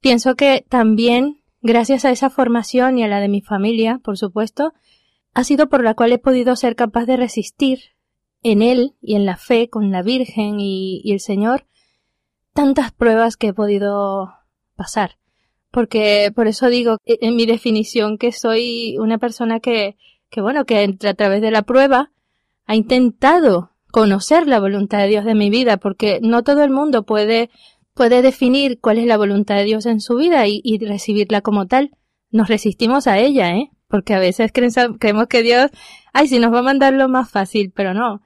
pienso 0.00 0.34
que 0.34 0.66
también, 0.68 1.40
gracias 1.62 2.04
a 2.04 2.10
esa 2.10 2.28
formación 2.28 2.98
y 2.98 3.04
a 3.04 3.08
la 3.08 3.20
de 3.20 3.28
mi 3.28 3.40
familia, 3.40 4.00
por 4.04 4.18
supuesto, 4.18 4.74
ha 5.32 5.44
sido 5.44 5.70
por 5.70 5.82
la 5.82 5.94
cual 5.94 6.12
he 6.12 6.18
podido 6.18 6.56
ser 6.56 6.76
capaz 6.76 7.06
de 7.06 7.16
resistir 7.16 7.78
en 8.42 8.62
él 8.62 8.94
y 9.00 9.16
en 9.16 9.26
la 9.26 9.36
fe 9.36 9.68
con 9.68 9.90
la 9.90 10.02
Virgen 10.02 10.60
y, 10.60 11.02
el 11.12 11.20
Señor 11.20 11.66
tantas 12.52 12.92
pruebas 12.92 13.36
que 13.36 13.48
he 13.48 13.54
podido 13.54 14.32
pasar. 14.76 15.18
Porque 15.70 16.32
por 16.34 16.48
eso 16.48 16.68
digo 16.68 16.96
en 17.04 17.36
mi 17.36 17.46
definición 17.46 18.18
que 18.18 18.32
soy 18.32 18.96
una 18.98 19.18
persona 19.18 19.60
que, 19.60 19.96
que 20.30 20.40
bueno, 20.40 20.64
que 20.64 20.96
a 21.06 21.14
través 21.14 21.42
de 21.42 21.52
la 21.52 21.62
prueba 21.62 22.10
ha 22.66 22.74
intentado 22.74 23.70
conocer 23.92 24.46
la 24.46 24.60
voluntad 24.60 24.98
de 24.98 25.08
Dios 25.08 25.24
de 25.24 25.34
mi 25.34 25.50
vida, 25.50 25.76
porque 25.76 26.18
no 26.22 26.42
todo 26.42 26.64
el 26.64 26.70
mundo 26.70 27.04
puede, 27.04 27.50
puede 27.94 28.22
definir 28.22 28.80
cuál 28.80 28.98
es 28.98 29.06
la 29.06 29.16
voluntad 29.16 29.56
de 29.56 29.64
Dios 29.64 29.86
en 29.86 30.00
su 30.00 30.16
vida 30.16 30.46
y, 30.46 30.60
y 30.64 30.84
recibirla 30.84 31.40
como 31.40 31.66
tal. 31.66 31.90
Nos 32.30 32.48
resistimos 32.48 33.06
a 33.06 33.18
ella, 33.18 33.56
¿eh? 33.56 33.70
Porque 33.88 34.14
a 34.14 34.20
veces 34.20 34.52
creemos 34.52 35.26
que 35.28 35.42
Dios, 35.42 35.70
ay, 36.12 36.28
si 36.28 36.38
nos 36.38 36.52
va 36.52 36.60
a 36.60 36.62
mandar 36.62 36.92
lo 36.92 37.08
más 37.08 37.30
fácil, 37.30 37.72
pero 37.74 37.92
no. 37.92 38.22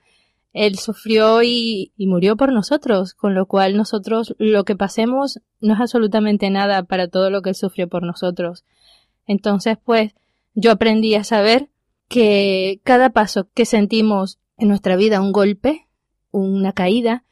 Él 0.55 0.79
sufrió 0.79 1.43
y, 1.43 1.93
y 1.97 2.07
murió 2.07 2.37
por 2.37 2.53
nosotros, 2.53 3.12
con 3.12 3.35
lo 3.35 3.47
cual 3.47 3.77
nosotros 3.77 4.35
lo 4.38 4.64
que 4.64 4.77
pasemos 4.77 5.40
no 5.61 5.75
es 5.75 5.81
absolutamente 5.81 6.49
nada 6.49 6.85
para 6.85 7.09
todo 7.09 7.29
lo 7.29 7.43
que 7.43 7.51
Él 7.51 7.57
sufrió 7.57 7.88
por 7.88 8.05
nosotros. 8.05 8.64
Entonces, 9.27 9.77
pues, 9.85 10.14
yo 10.55 10.71
aprendí 10.71 11.17
a 11.17 11.25
saber 11.25 11.69
que 12.09 12.81
cada 12.85 13.11
paso 13.11 13.49
que 13.53 13.67
sentimos 13.67 14.38
en 14.57 14.69
nuestra 14.69 14.95
vida 14.95 15.21
un 15.21 15.33
golpe, 15.33 15.88
una 16.31 16.73
caída, 16.73 17.25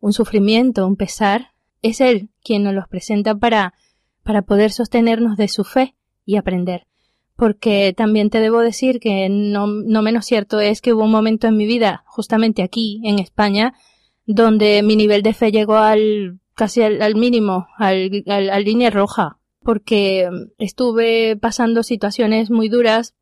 un 0.00 0.12
sufrimiento, 0.12 0.86
un 0.86 0.96
pesar, 0.96 1.52
es 1.82 2.00
Él 2.00 2.30
quien 2.44 2.62
nos 2.62 2.74
los 2.74 2.86
presenta 2.86 3.34
para, 3.34 3.74
para 4.22 4.42
poder 4.42 4.70
sostenernos 4.70 5.36
de 5.36 5.48
su 5.48 5.64
fe 5.64 5.96
y 6.24 6.36
aprender. 6.36 6.86
Porque 7.38 7.94
también 7.96 8.30
te 8.30 8.40
debo 8.40 8.60
decir 8.60 8.98
que 8.98 9.28
no, 9.30 9.68
no 9.68 10.02
menos 10.02 10.26
cierto 10.26 10.58
es 10.58 10.82
que 10.82 10.92
hubo 10.92 11.04
un 11.04 11.12
momento 11.12 11.46
en 11.46 11.56
mi 11.56 11.66
vida, 11.66 12.02
justamente 12.04 12.64
aquí, 12.64 13.00
en 13.04 13.20
España, 13.20 13.74
donde 14.26 14.82
mi 14.82 14.96
nivel 14.96 15.22
de 15.22 15.34
fe 15.34 15.52
llegó 15.52 15.76
al 15.76 16.40
casi 16.56 16.82
al, 16.82 17.14
mínimo, 17.14 17.68
al, 17.76 18.24
al, 18.26 18.50
a 18.50 18.58
línea 18.58 18.90
roja, 18.90 19.38
porque 19.62 20.28
estuve 20.58 21.36
pasando 21.36 21.84
situaciones 21.84 22.50
muy 22.50 22.68
duras, 22.68 23.14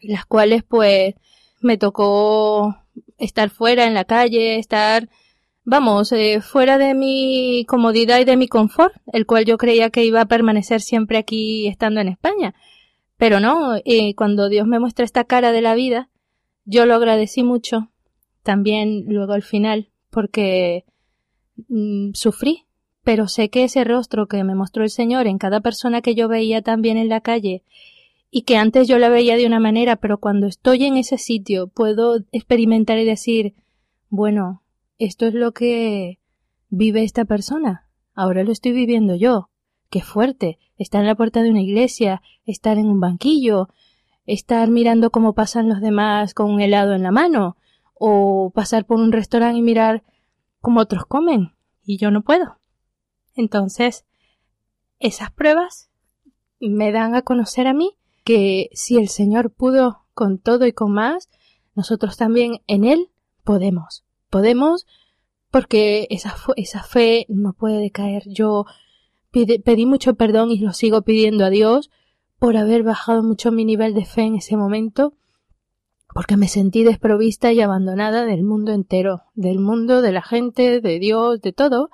las 0.00 0.24
cuales 0.24 0.62
pues 0.62 1.16
me 1.60 1.76
tocó 1.76 2.76
estar 3.18 3.50
fuera 3.50 3.86
en 3.86 3.94
la 3.94 4.04
calle, 4.04 4.60
estar, 4.60 5.08
vamos, 5.64 6.12
eh, 6.12 6.40
fuera 6.40 6.78
de 6.78 6.94
mi 6.94 7.64
comodidad 7.66 8.20
y 8.20 8.24
de 8.24 8.36
mi 8.36 8.46
confort, 8.46 8.94
el 9.12 9.26
cual 9.26 9.44
yo 9.44 9.58
creía 9.58 9.90
que 9.90 10.04
iba 10.04 10.20
a 10.20 10.28
permanecer 10.28 10.80
siempre 10.80 11.18
aquí 11.18 11.66
estando 11.66 12.00
en 12.00 12.08
España. 12.08 12.54
Pero 13.18 13.40
no, 13.40 13.74
eh, 13.84 14.14
cuando 14.14 14.48
Dios 14.48 14.66
me 14.66 14.78
muestra 14.78 15.04
esta 15.04 15.24
cara 15.24 15.52
de 15.52 15.60
la 15.60 15.74
vida, 15.74 16.08
yo 16.64 16.86
lo 16.86 16.94
agradecí 16.94 17.42
mucho, 17.42 17.90
también 18.42 19.04
luego 19.06 19.32
al 19.32 19.42
final, 19.42 19.90
porque 20.08 20.84
mm, 21.68 22.12
sufrí, 22.14 22.66
pero 23.02 23.26
sé 23.26 23.50
que 23.50 23.64
ese 23.64 23.84
rostro 23.84 24.28
que 24.28 24.44
me 24.44 24.54
mostró 24.54 24.84
el 24.84 24.90
Señor 24.90 25.26
en 25.26 25.38
cada 25.38 25.60
persona 25.60 26.00
que 26.00 26.14
yo 26.14 26.28
veía 26.28 26.62
también 26.62 26.96
en 26.96 27.08
la 27.08 27.20
calle 27.20 27.64
y 28.30 28.42
que 28.42 28.56
antes 28.56 28.86
yo 28.86 28.98
la 28.98 29.08
veía 29.08 29.36
de 29.36 29.46
una 29.46 29.60
manera, 29.60 29.96
pero 29.96 30.18
cuando 30.18 30.46
estoy 30.46 30.84
en 30.84 30.96
ese 30.96 31.18
sitio 31.18 31.66
puedo 31.66 32.18
experimentar 32.30 32.98
y 32.98 33.04
decir, 33.04 33.54
bueno, 34.10 34.62
esto 34.98 35.26
es 35.26 35.34
lo 35.34 35.52
que 35.52 36.18
vive 36.68 37.02
esta 37.02 37.24
persona, 37.24 37.88
ahora 38.14 38.44
lo 38.44 38.52
estoy 38.52 38.72
viviendo 38.72 39.16
yo. 39.16 39.48
Qué 39.90 40.02
fuerte. 40.02 40.58
Estar 40.76 41.00
en 41.00 41.06
la 41.06 41.14
puerta 41.14 41.42
de 41.42 41.50
una 41.50 41.62
iglesia, 41.62 42.22
estar 42.44 42.78
en 42.78 42.86
un 42.86 43.00
banquillo, 43.00 43.68
estar 44.26 44.68
mirando 44.68 45.10
cómo 45.10 45.34
pasan 45.34 45.68
los 45.68 45.80
demás 45.80 46.34
con 46.34 46.50
un 46.50 46.60
helado 46.60 46.94
en 46.94 47.02
la 47.02 47.10
mano, 47.10 47.56
o 47.94 48.52
pasar 48.54 48.84
por 48.84 48.98
un 48.98 49.12
restaurante 49.12 49.58
y 49.58 49.62
mirar 49.62 50.04
cómo 50.60 50.80
otros 50.80 51.06
comen, 51.06 51.54
y 51.82 51.96
yo 51.96 52.10
no 52.10 52.22
puedo. 52.22 52.58
Entonces, 53.34 54.04
esas 54.98 55.30
pruebas 55.30 55.90
me 56.60 56.92
dan 56.92 57.14
a 57.14 57.22
conocer 57.22 57.66
a 57.66 57.72
mí 57.72 57.96
que 58.24 58.68
si 58.72 58.98
el 58.98 59.08
Señor 59.08 59.50
pudo 59.50 60.04
con 60.12 60.38
todo 60.38 60.66
y 60.66 60.72
con 60.72 60.92
más, 60.92 61.30
nosotros 61.74 62.16
también 62.16 62.60
en 62.66 62.84
Él 62.84 63.10
podemos. 63.44 64.04
Podemos 64.28 64.86
porque 65.50 66.06
esa, 66.10 66.34
esa 66.56 66.82
fe 66.82 67.24
no 67.28 67.54
puede 67.54 67.78
decaer. 67.78 68.24
Yo 68.26 68.66
pedí 69.30 69.86
mucho 69.86 70.14
perdón 70.14 70.50
y 70.50 70.58
lo 70.58 70.72
sigo 70.72 71.02
pidiendo 71.02 71.44
a 71.44 71.50
Dios 71.50 71.90
por 72.38 72.56
haber 72.56 72.82
bajado 72.82 73.22
mucho 73.22 73.50
mi 73.52 73.64
nivel 73.64 73.94
de 73.94 74.04
fe 74.04 74.22
en 74.22 74.36
ese 74.36 74.56
momento, 74.56 75.14
porque 76.14 76.36
me 76.36 76.48
sentí 76.48 76.84
desprovista 76.84 77.52
y 77.52 77.60
abandonada 77.60 78.24
del 78.24 78.44
mundo 78.44 78.72
entero, 78.72 79.24
del 79.34 79.58
mundo, 79.58 80.02
de 80.02 80.12
la 80.12 80.22
gente, 80.22 80.80
de 80.80 80.98
Dios, 80.98 81.40
de 81.40 81.52
todo. 81.52 81.90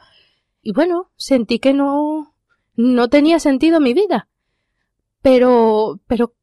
Y 0.62 0.72
bueno, 0.72 1.10
sentí 1.16 1.58
que 1.58 1.74
no, 1.74 2.34
no 2.76 3.08
tenía 3.08 3.38
sentido 3.38 3.80
mi 3.80 3.94
vida. 3.94 4.28
Pero, 5.22 6.00
pero 6.06 6.34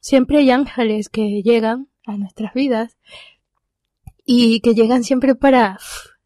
siempre 0.00 0.38
hay 0.38 0.50
ángeles 0.50 1.08
que 1.08 1.42
llegan 1.42 1.88
a 2.06 2.16
nuestras 2.16 2.54
vidas 2.54 2.96
y 4.24 4.60
que 4.60 4.74
llegan 4.74 5.04
siempre 5.04 5.34
para 5.34 5.78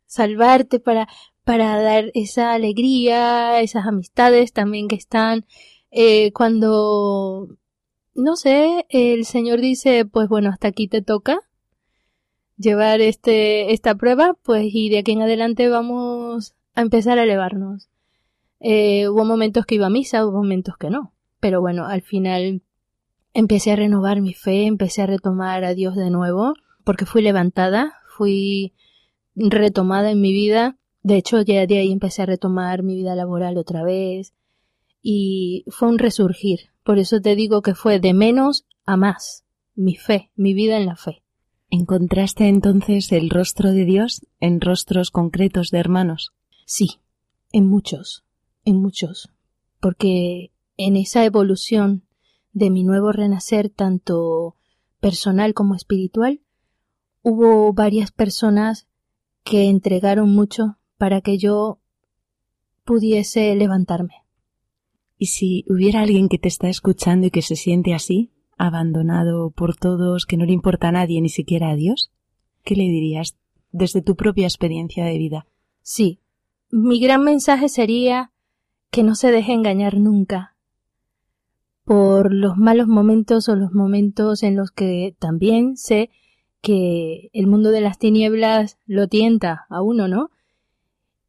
salvarte, 0.06 0.78
para, 0.78 1.08
para 1.46 1.80
dar 1.80 2.10
esa 2.14 2.54
alegría, 2.54 3.60
esas 3.60 3.86
amistades 3.86 4.52
también 4.52 4.88
que 4.88 4.96
están 4.96 5.46
eh, 5.92 6.32
cuando, 6.32 7.56
no 8.16 8.34
sé, 8.34 8.84
el 8.88 9.24
Señor 9.24 9.60
dice, 9.60 10.04
pues 10.06 10.28
bueno, 10.28 10.50
hasta 10.50 10.66
aquí 10.66 10.88
te 10.88 11.02
toca 11.02 11.38
llevar 12.56 13.00
este, 13.00 13.72
esta 13.72 13.94
prueba, 13.94 14.36
pues 14.42 14.64
y 14.72 14.88
de 14.88 14.98
aquí 14.98 15.12
en 15.12 15.22
adelante 15.22 15.68
vamos 15.68 16.56
a 16.74 16.80
empezar 16.80 17.20
a 17.20 17.22
elevarnos. 17.22 17.90
Eh, 18.58 19.08
hubo 19.08 19.24
momentos 19.24 19.66
que 19.66 19.76
iba 19.76 19.86
a 19.86 19.90
misa, 19.90 20.26
hubo 20.26 20.38
momentos 20.38 20.76
que 20.76 20.90
no, 20.90 21.14
pero 21.38 21.60
bueno, 21.60 21.86
al 21.86 22.02
final 22.02 22.62
empecé 23.34 23.70
a 23.70 23.76
renovar 23.76 24.20
mi 24.20 24.34
fe, 24.34 24.66
empecé 24.66 25.02
a 25.02 25.06
retomar 25.06 25.62
a 25.62 25.74
Dios 25.74 25.94
de 25.94 26.10
nuevo, 26.10 26.54
porque 26.82 27.06
fui 27.06 27.22
levantada, 27.22 27.94
fui 28.16 28.74
retomada 29.36 30.10
en 30.10 30.20
mi 30.20 30.32
vida. 30.32 30.76
De 31.06 31.16
hecho, 31.16 31.40
ya 31.40 31.68
de 31.68 31.78
ahí 31.78 31.92
empecé 31.92 32.22
a 32.22 32.26
retomar 32.26 32.82
mi 32.82 32.96
vida 32.96 33.14
laboral 33.14 33.58
otra 33.58 33.84
vez. 33.84 34.34
Y 35.00 35.64
fue 35.68 35.86
un 35.86 36.00
resurgir. 36.00 36.70
Por 36.82 36.98
eso 36.98 37.20
te 37.20 37.36
digo 37.36 37.62
que 37.62 37.76
fue 37.76 38.00
de 38.00 38.12
menos 38.12 38.66
a 38.86 38.96
más. 38.96 39.44
Mi 39.76 39.94
fe, 39.94 40.32
mi 40.34 40.52
vida 40.52 40.76
en 40.76 40.86
la 40.86 40.96
fe. 40.96 41.22
¿Encontraste 41.70 42.48
entonces 42.48 43.12
el 43.12 43.30
rostro 43.30 43.70
de 43.70 43.84
Dios 43.84 44.26
en 44.40 44.60
rostros 44.60 45.12
concretos 45.12 45.70
de 45.70 45.78
hermanos? 45.78 46.32
Sí, 46.64 46.98
en 47.52 47.68
muchos, 47.68 48.24
en 48.64 48.82
muchos. 48.82 49.30
Porque 49.78 50.50
en 50.76 50.96
esa 50.96 51.24
evolución 51.24 52.02
de 52.52 52.70
mi 52.70 52.82
nuevo 52.82 53.12
renacer, 53.12 53.70
tanto 53.70 54.56
personal 54.98 55.54
como 55.54 55.76
espiritual, 55.76 56.40
hubo 57.22 57.72
varias 57.72 58.10
personas 58.10 58.88
que 59.44 59.68
entregaron 59.68 60.34
mucho 60.34 60.78
para 60.98 61.20
que 61.20 61.38
yo 61.38 61.78
pudiese 62.84 63.54
levantarme. 63.54 64.24
¿Y 65.18 65.26
si 65.26 65.64
hubiera 65.68 66.00
alguien 66.00 66.28
que 66.28 66.38
te 66.38 66.48
está 66.48 66.68
escuchando 66.68 67.26
y 67.26 67.30
que 67.30 67.42
se 67.42 67.56
siente 67.56 67.94
así, 67.94 68.32
abandonado 68.58 69.50
por 69.50 69.76
todos, 69.76 70.26
que 70.26 70.36
no 70.36 70.44
le 70.44 70.52
importa 70.52 70.88
a 70.88 70.92
nadie, 70.92 71.20
ni 71.20 71.28
siquiera 71.28 71.70
a 71.70 71.76
Dios? 71.76 72.12
¿Qué 72.64 72.76
le 72.76 72.84
dirías 72.84 73.36
desde 73.72 74.02
tu 74.02 74.16
propia 74.16 74.46
experiencia 74.46 75.04
de 75.04 75.18
vida? 75.18 75.46
Sí, 75.82 76.20
mi 76.70 77.00
gran 77.00 77.22
mensaje 77.22 77.68
sería 77.68 78.32
que 78.90 79.02
no 79.02 79.14
se 79.14 79.30
deje 79.30 79.52
engañar 79.52 79.98
nunca 79.98 80.56
por 81.84 82.34
los 82.34 82.56
malos 82.56 82.88
momentos 82.88 83.48
o 83.48 83.54
los 83.54 83.72
momentos 83.72 84.42
en 84.42 84.56
los 84.56 84.72
que 84.72 85.14
también 85.20 85.76
sé 85.76 86.10
que 86.60 87.30
el 87.32 87.46
mundo 87.46 87.70
de 87.70 87.80
las 87.80 87.98
tinieblas 87.98 88.78
lo 88.86 89.06
tienta 89.06 89.66
a 89.70 89.82
uno, 89.82 90.08
¿no? 90.08 90.30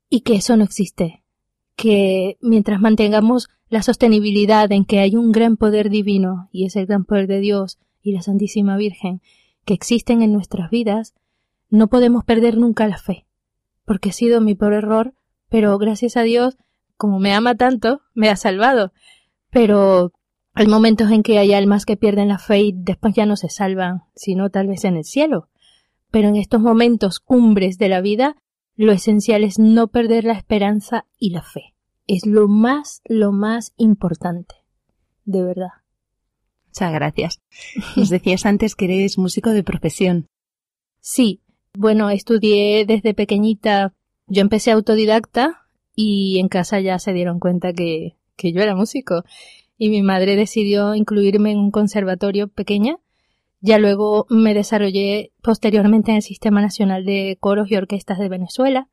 Y 0.10 0.22
que 0.22 0.36
eso 0.36 0.56
no 0.58 0.64
existe. 0.64 1.24
Que 1.76 2.38
mientras 2.42 2.80
mantengamos 2.80 3.50
la 3.70 3.82
sostenibilidad 3.82 4.72
en 4.72 4.86
que 4.86 5.00
hay 5.00 5.16
un 5.16 5.32
gran 5.32 5.58
poder 5.58 5.90
divino, 5.90 6.50
y 6.52 6.66
es 6.66 6.76
el 6.76 6.86
gran 6.86 7.06
poder 7.06 7.28
de 7.28 7.40
Dios 7.40 7.80
y 8.02 8.14
la 8.14 8.22
Santísima 8.22 8.78
Virgen, 8.78 9.22
que 9.66 9.74
existen 9.74 10.22
en 10.22 10.32
nuestras 10.32 10.70
vidas, 10.70 11.14
no 11.70 11.88
podemos 11.88 12.24
perder 12.24 12.58
nunca 12.58 12.88
la 12.88 12.98
fe. 12.98 13.26
Porque 13.86 14.10
ha 14.10 14.14
sido 14.14 14.42
mi 14.42 14.56
peor 14.56 14.74
error, 14.74 15.14
pero 15.50 15.78
gracias 15.78 16.18
a 16.18 16.24
Dios, 16.24 16.58
como 16.96 17.20
me 17.20 17.34
ama 17.34 17.56
tanto, 17.56 18.02
me 18.14 18.30
ha 18.30 18.36
salvado. 18.36 18.94
Pero 19.50 20.14
hay 20.54 20.68
momentos 20.68 21.12
en 21.12 21.24
que 21.24 21.38
hay 21.38 21.54
almas 21.54 21.86
que 21.86 21.98
pierden 21.98 22.30
la 22.30 22.40
fe 22.40 22.62
y 22.62 22.74
después 22.74 23.14
ya 23.14 23.26
no 23.26 23.36
se 23.36 23.50
salvan, 23.50 24.04
sino 24.16 24.50
tal 24.50 24.68
vez 24.68 24.86
en 24.86 24.98
el 24.98 25.04
cielo. 25.04 25.50
Pero 26.10 26.30
en 26.30 26.38
estos 26.38 26.62
momentos 26.62 27.20
cumbres 27.20 27.78
de 27.78 27.90
la 27.90 28.02
vida, 28.02 28.38
lo 28.78 28.92
esencial 28.92 29.44
es 29.44 29.58
no 29.58 29.88
perder 29.88 30.24
la 30.24 30.34
esperanza 30.34 31.06
y 31.18 31.32
la 31.32 31.42
fe. 31.42 31.74
Es 32.06 32.26
lo 32.26 32.48
más, 32.48 33.02
lo 33.06 33.32
más 33.32 33.74
importante. 33.76 34.56
De 35.26 35.44
verdad. 35.44 35.72
Muchas 36.68 36.94
gracias. 36.94 37.42
Nos 37.98 38.10
decías 38.10 38.46
antes 38.46 38.76
que 38.76 38.86
eres 38.86 39.18
músico 39.18 39.50
de 39.50 39.64
profesión. 39.64 40.28
Sí. 41.02 41.42
Bueno, 41.74 42.10
estudié 42.12 42.86
desde 42.86 43.14
pequeñita. 43.14 43.94
Yo 44.28 44.42
empecé 44.42 44.72
autodidacta 44.72 45.68
y 45.96 46.40
en 46.40 46.48
casa 46.48 46.80
ya 46.80 47.00
se 47.00 47.14
dieron 47.14 47.40
cuenta 47.40 47.74
que, 47.74 48.16
que 48.36 48.54
yo 48.54 48.62
era 48.62 48.76
músico 48.76 49.24
y 49.78 49.90
mi 49.90 50.04
madre 50.04 50.36
decidió 50.36 50.94
incluirme 50.94 51.52
en 51.52 51.58
un 51.58 51.72
conservatorio 51.72 52.48
pequeña. 52.48 52.98
Ya 53.68 53.80
luego 53.80 54.28
me 54.30 54.54
desarrollé 54.54 55.34
posteriormente 55.42 56.12
en 56.12 56.16
el 56.16 56.24
Sistema 56.24 56.62
Nacional 56.62 57.04
de 57.04 57.36
Coros 57.38 57.70
y 57.70 57.76
Orquestas 57.76 58.18
de 58.18 58.30
Venezuela, 58.30 58.88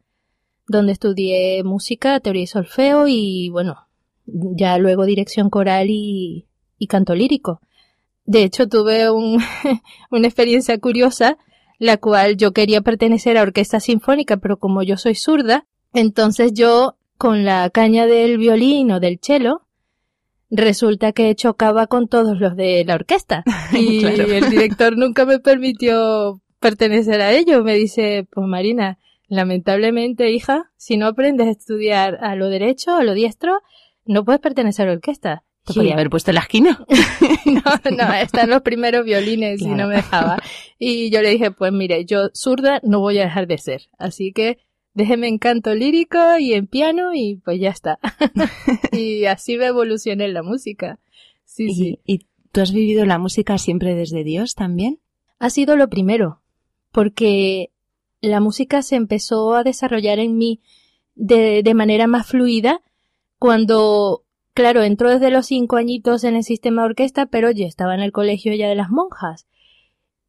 donde 0.67 0.91
estudié 0.91 1.63
música, 1.63 2.19
teoría 2.19 2.43
y 2.43 2.47
solfeo 2.49 3.07
y 3.07 3.51
bueno, 3.51 3.77
ya 4.27 4.77
luego 4.79 5.05
dirección 5.05 5.49
coral 5.49 5.91
y, 5.91 6.49
y 6.77 6.89
canto 6.89 7.15
lírico. 7.15 7.61
De 8.25 8.43
hecho, 8.43 8.69
tuve 8.69 9.13
un, 9.13 9.41
una 10.11 10.27
experiencia 10.27 10.77
curiosa, 10.81 11.39
la 11.79 11.99
cual 11.99 12.37
yo 12.37 12.53
quería 12.53 12.81
pertenecer 12.81 13.39
a 13.39 13.43
orquesta 13.43 13.79
sinfónica, 13.79 14.39
pero 14.39 14.59
como 14.59 14.83
yo 14.83 14.97
soy 14.97 15.15
zurda, 15.15 15.69
entonces 15.93 16.53
yo 16.53 16.97
con 17.17 17.45
la 17.45 17.71
caña 17.71 18.07
del 18.07 18.39
violín 18.39 18.91
o 18.91 18.99
del 18.99 19.21
cello 19.23 19.64
resulta 20.51 21.13
que 21.13 21.35
chocaba 21.35 21.87
con 21.87 22.09
todos 22.09 22.39
los 22.41 22.57
de 22.57 22.85
la 22.85 22.95
orquesta. 22.95 23.45
Y 23.73 24.05
el 24.05 24.51
director 24.51 24.97
nunca 24.97 25.25
me 25.25 25.39
permitió 25.39 26.41
pertenecer 26.61 27.21
a 27.21 27.33
ello. 27.33 27.63
Me 27.65 27.75
dice, 27.75 28.27
pues 28.31 28.47
Marina, 28.47 28.99
lamentablemente, 29.29 30.31
hija, 30.31 30.71
si 30.77 30.97
no 30.97 31.07
aprendes 31.07 31.47
a 31.47 31.51
estudiar 31.51 32.19
a 32.23 32.37
lo 32.37 32.49
derecho, 32.49 32.97
a 32.97 33.05
lo 33.05 33.15
diestro, 33.15 33.63
no 34.05 34.25
puedes 34.25 34.41
pertenecer 34.41 34.87
a 34.87 34.91
la 34.91 34.97
orquesta. 34.97 35.45
Te 35.65 35.73
podía 35.73 35.95
haber 35.95 36.11
puesto 36.11 36.31
en 36.31 36.35
la 36.35 36.43
esquina. 36.43 36.85
no, 37.47 37.97
no, 37.97 38.15
están 38.15 38.51
los 38.51 38.61
primeros 38.61 39.05
violines 39.05 39.63
y 39.63 39.69
no 39.69 39.89
me 39.89 39.97
dejaba. 39.97 40.43
Y 40.79 41.11
yo 41.11 41.23
le 41.23 41.31
dije, 41.31 41.51
pues 41.53 41.73
mire, 41.73 42.05
yo 42.05 42.29
zurda 42.35 42.81
no 42.83 43.01
voy 43.01 43.19
a 43.19 43.25
dejar 43.25 43.47
de 43.47 43.57
ser. 43.57 43.89
Así 43.99 44.33
que 44.33 44.59
déjeme 44.95 45.29
en 45.29 45.39
canto 45.39 45.75
lírico 45.75 46.19
y 46.39 46.55
en 46.55 46.67
piano 46.67 47.15
y 47.15 47.37
pues 47.45 47.61
ya 47.61 47.71
está. 47.71 47.99
y 48.93 49.27
así 49.27 49.59
me 49.59 49.67
evolucioné 49.67 50.25
en 50.25 50.35
la 50.35 50.43
música. 50.43 50.99
Sí, 51.45 51.67
¿Y, 51.67 51.75
sí. 51.75 51.99
¿Y 52.05 52.27
tú 52.53 52.61
has 52.61 52.73
vivido 52.73 53.05
la 53.05 53.19
música 53.19 53.59
siempre 53.59 53.95
desde 53.95 54.25
Dios 54.25 54.55
también? 54.55 55.01
Ha 55.39 55.51
sido 55.51 55.77
lo 55.77 55.89
primero, 55.89 56.41
porque 56.93 57.71
la 58.21 58.41
música 58.41 58.83
se 58.83 58.97
empezó 58.97 59.55
a 59.55 59.65
desarrollar 59.65 60.19
en 60.19 60.39
mí 60.39 60.61
de, 61.15 61.63
de 61.63 61.75
manera 61.75 62.07
más 62.07 62.27
fluida 62.27 62.81
cuando, 63.39 64.25
claro, 64.55 64.83
entró 64.83 65.11
desde 65.11 65.31
los 65.31 65.47
cinco 65.47 65.77
añitos 65.77 66.25
en 66.25 66.37
el 66.37 66.45
sistema 66.45 66.83
de 66.83 66.89
orquesta, 66.89 67.27
pero 67.27 67.51
yo 67.51 67.67
estaba 67.67 67.95
en 67.95 68.01
el 68.01 68.13
colegio 68.13 68.55
ya 68.55 68.69
de 68.69 68.75
las 68.75 68.91
monjas. 68.91 69.47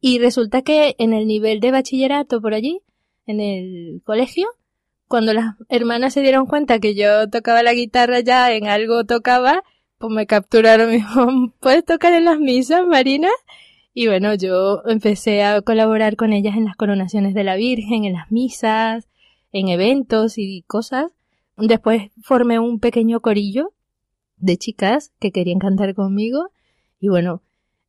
Y 0.00 0.18
resulta 0.18 0.62
que 0.62 0.94
en 0.98 1.14
el 1.14 1.26
nivel 1.26 1.60
de 1.60 1.70
bachillerato 1.70 2.42
por 2.42 2.52
allí, 2.52 2.82
en 3.26 3.40
el 3.40 4.02
colegio, 4.04 4.48
cuando 5.08 5.34
las 5.34 5.54
hermanas 5.68 6.14
se 6.14 6.20
dieron 6.20 6.46
cuenta 6.46 6.78
que 6.78 6.94
yo 6.94 7.28
tocaba 7.30 7.62
la 7.62 7.74
guitarra 7.74 8.20
ya 8.20 8.52
en 8.52 8.66
algo 8.66 9.04
tocaba, 9.04 9.62
pues 9.98 10.12
me 10.12 10.26
capturaron 10.26 10.86
me 10.90 10.96
dijo, 10.96 11.26
¿puedes 11.60 11.84
tocar 11.84 12.12
en 12.12 12.24
las 12.24 12.38
misas, 12.38 12.86
Marina? 12.86 13.28
Y 13.94 14.08
bueno, 14.08 14.34
yo 14.34 14.82
empecé 14.86 15.42
a 15.42 15.62
colaborar 15.62 16.16
con 16.16 16.32
ellas 16.32 16.56
en 16.56 16.66
las 16.66 16.76
coronaciones 16.76 17.34
de 17.34 17.44
la 17.44 17.56
Virgen, 17.56 18.04
en 18.04 18.12
las 18.12 18.30
misas, 18.30 19.08
en 19.52 19.68
eventos 19.68 20.38
y 20.38 20.62
cosas, 20.66 21.12
Después 21.56 22.10
formé 22.22 22.58
un 22.58 22.80
pequeño 22.80 23.20
corillo 23.20 23.72
de 24.36 24.58
chicas 24.58 25.12
que 25.18 25.32
querían 25.32 25.58
cantar 25.58 25.94
conmigo 25.94 26.50
y 27.00 27.08
bueno, 27.08 27.42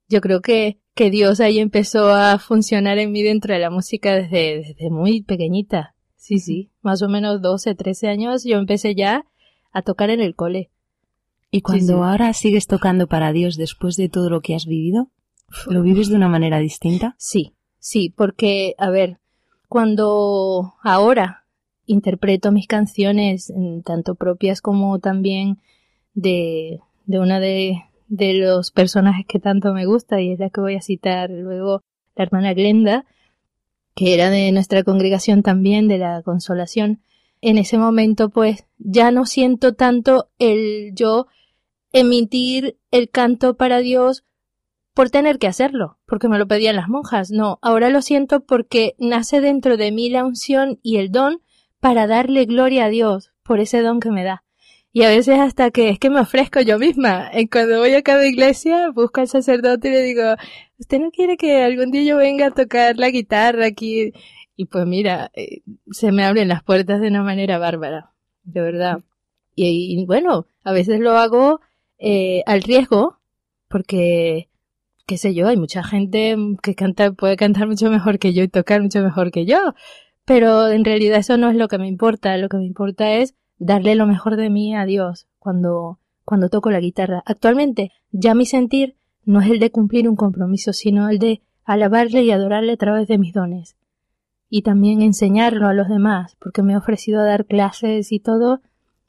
yo 0.10 0.22
creo 0.22 0.42
que, 0.42 0.80
que 0.94 1.10
Dios 1.10 1.40
ahí 1.40 1.60
empezó 1.60 2.10
a 2.10 2.40
funcionar 2.40 2.98
en 2.98 3.12
mí 3.12 3.22
dentro 3.24 3.54
de 3.54 3.60
la 3.60 3.70
música 3.70 4.16
desde, 4.16 4.58
desde 4.60 4.90
muy 4.90 5.24
pequeñita. 5.24 5.96
Sí, 6.16 6.40
sí, 6.40 6.72
más 6.82 7.02
o 7.02 7.10
menos 7.10 7.42
12, 7.42 7.76
13 7.76 8.10
años 8.10 8.44
yo 8.44 8.58
empecé 8.58 8.96
ya 8.96 9.26
a 9.72 9.82
tocar 9.82 10.10
en 10.10 10.22
el 10.22 10.36
cole. 10.36 10.72
Y 11.52 11.62
cuando 11.62 11.94
sí. 11.94 12.00
ahora 12.04 12.34
sigues 12.34 12.68
tocando 12.68 13.08
para 13.08 13.32
Dios 13.32 13.56
después 13.56 13.96
de 13.96 14.10
todo 14.10 14.30
lo 14.30 14.42
que 14.42 14.56
has 14.56 14.66
vivido, 14.66 15.10
¿lo 15.68 15.82
vives 15.82 16.10
de 16.10 16.16
una 16.16 16.28
manera 16.28 16.60
distinta? 16.60 17.16
Sí, 17.18 17.54
sí, 17.80 18.14
porque, 18.16 18.76
a 18.78 18.90
ver, 18.90 19.20
cuando 19.70 20.76
ahora 20.84 21.46
interpreto 21.86 22.52
mis 22.52 22.68
canciones, 22.68 23.54
tanto 23.86 24.16
propias 24.16 24.62
como 24.62 25.00
también 25.00 25.60
de, 26.14 26.82
de 27.06 27.20
una 27.20 27.40
de, 27.40 27.82
de 28.08 28.34
los 28.34 28.72
personajes 28.72 29.26
que 29.28 29.40
tanto 29.40 29.74
me 29.74 29.86
gusta, 29.86 30.22
y 30.22 30.32
es 30.32 30.40
la 30.40 30.50
que 30.50 30.62
voy 30.62 30.76
a 30.76 30.82
citar 30.82 31.30
luego, 31.30 31.84
la 32.16 32.24
hermana 32.24 32.54
Glenda, 32.54 33.06
que 33.96 34.14
era 34.14 34.30
de 34.30 34.52
nuestra 34.52 34.84
congregación 34.84 35.44
también, 35.44 35.88
de 35.88 35.98
la 35.98 36.22
consolación, 36.24 37.02
en 37.42 37.58
ese 37.58 37.78
momento 37.78 38.30
pues 38.30 38.66
ya 38.78 39.12
no 39.12 39.26
siento 39.26 39.74
tanto 39.74 40.30
el 40.40 40.92
yo 40.94 41.28
emitir 41.92 42.78
el 42.92 43.10
canto 43.10 43.56
para 43.56 43.80
Dios 43.80 44.24
por 44.94 45.10
tener 45.12 45.38
que 45.38 45.48
hacerlo, 45.48 46.00
porque 46.08 46.28
me 46.28 46.40
lo 46.40 46.48
pedían 46.48 46.76
las 46.76 46.90
monjas. 46.90 47.30
No, 47.30 47.60
ahora 47.62 47.90
lo 47.90 48.02
siento 48.02 48.44
porque 48.44 48.96
nace 48.98 49.42
dentro 49.42 49.78
de 49.78 49.92
mí 49.92 50.10
la 50.10 50.26
unción 50.26 50.80
y 50.82 50.98
el 50.98 51.12
don 51.12 51.42
para 51.80 52.08
darle 52.08 52.46
gloria 52.46 52.86
a 52.86 52.90
Dios 52.90 53.32
por 53.44 53.60
ese 53.60 53.82
don 53.82 54.00
que 54.00 54.10
me 54.10 54.24
da. 54.24 54.44
Y 54.98 55.04
a 55.04 55.10
veces 55.10 55.38
hasta 55.40 55.70
que 55.70 55.90
es 55.90 56.00
que 56.00 56.10
me 56.10 56.22
ofrezco 56.22 56.60
yo 56.62 56.80
misma. 56.80 57.30
Y 57.32 57.50
cuando 57.50 57.78
voy 57.78 57.94
a 57.94 58.02
cada 58.02 58.26
iglesia, 58.26 58.90
busco 58.90 59.22
al 59.22 59.28
sacerdote 59.28 59.90
y 59.90 59.92
le 59.92 60.02
digo, 60.02 60.24
¿usted 60.80 61.00
no 61.00 61.12
quiere 61.12 61.38
que 61.38 61.62
algún 61.62 61.92
día 61.92 62.02
yo 62.02 62.18
venga 62.18 62.48
a 62.48 62.52
tocar 62.52 62.98
la 62.98 63.12
guitarra 63.12 63.68
aquí? 63.68 64.12
Y 64.56 64.66
pues 64.66 64.88
mira, 64.88 65.30
eh, 65.36 65.62
se 65.92 66.12
me 66.12 66.24
abren 66.26 66.48
las 66.48 66.64
puertas 66.64 67.00
de 67.00 67.10
una 67.10 67.22
manera 67.22 67.60
bárbara, 67.60 68.12
de 68.42 68.60
verdad. 68.60 69.04
Y, 69.54 70.02
y 70.02 70.06
bueno, 70.08 70.48
a 70.64 70.72
veces 70.72 71.00
lo 71.00 71.16
hago 71.16 71.62
eh, 72.00 72.42
al 72.48 72.64
riesgo, 72.64 73.20
porque, 73.68 74.50
qué 75.06 75.20
sé 75.20 75.36
yo, 75.36 75.48
hay 75.48 75.58
mucha 75.58 75.84
gente 75.84 76.36
que 76.64 76.74
canta, 76.74 77.12
puede 77.12 77.38
cantar 77.38 77.68
mucho 77.68 77.92
mejor 77.92 78.18
que 78.18 78.34
yo 78.34 78.42
y 78.42 78.48
tocar 78.48 78.82
mucho 78.82 79.04
mejor 79.04 79.30
que 79.30 79.46
yo. 79.46 79.76
Pero 80.26 80.70
en 80.70 80.84
realidad 80.84 81.20
eso 81.20 81.38
no 81.38 81.52
es 81.52 81.56
lo 81.56 81.68
que 81.68 81.78
me 81.78 81.88
importa. 81.88 82.36
Lo 82.38 82.50
que 82.50 82.58
me 82.58 82.66
importa 82.66 83.14
es 83.14 83.36
darle 83.60 83.96
lo 83.96 84.08
mejor 84.08 84.36
de 84.36 84.50
mí 84.50 84.76
a 84.76 84.86
Dios 84.86 85.28
cuando, 85.40 86.00
cuando 86.26 86.50
toco 86.50 86.72
la 86.72 86.80
guitarra. 86.80 87.24
Actualmente, 87.26 87.92
ya 88.12 88.36
mi 88.36 88.46
sentir 88.46 88.96
no 89.26 89.42
es 89.42 89.50
el 89.50 89.60
de 89.60 89.72
cumplir 89.72 90.08
un 90.08 90.16
compromiso, 90.16 90.74
sino 90.74 91.10
el 91.10 91.20
de 91.20 91.42
alabarle 91.66 92.24
y 92.24 92.32
adorarle 92.32 92.74
a 92.74 92.78
través 92.78 93.08
de 93.08 93.18
mis 93.18 93.34
dones. 93.34 93.76
Y 94.50 94.62
también 94.62 95.02
enseñarlo 95.02 95.68
a 95.68 95.74
los 95.74 95.90
demás, 95.90 96.38
porque 96.40 96.64
me 96.64 96.74
he 96.74 96.78
ofrecido 96.78 97.20
a 97.20 97.26
dar 97.26 97.46
clases 97.46 98.12
y 98.12 98.20
todo 98.20 98.62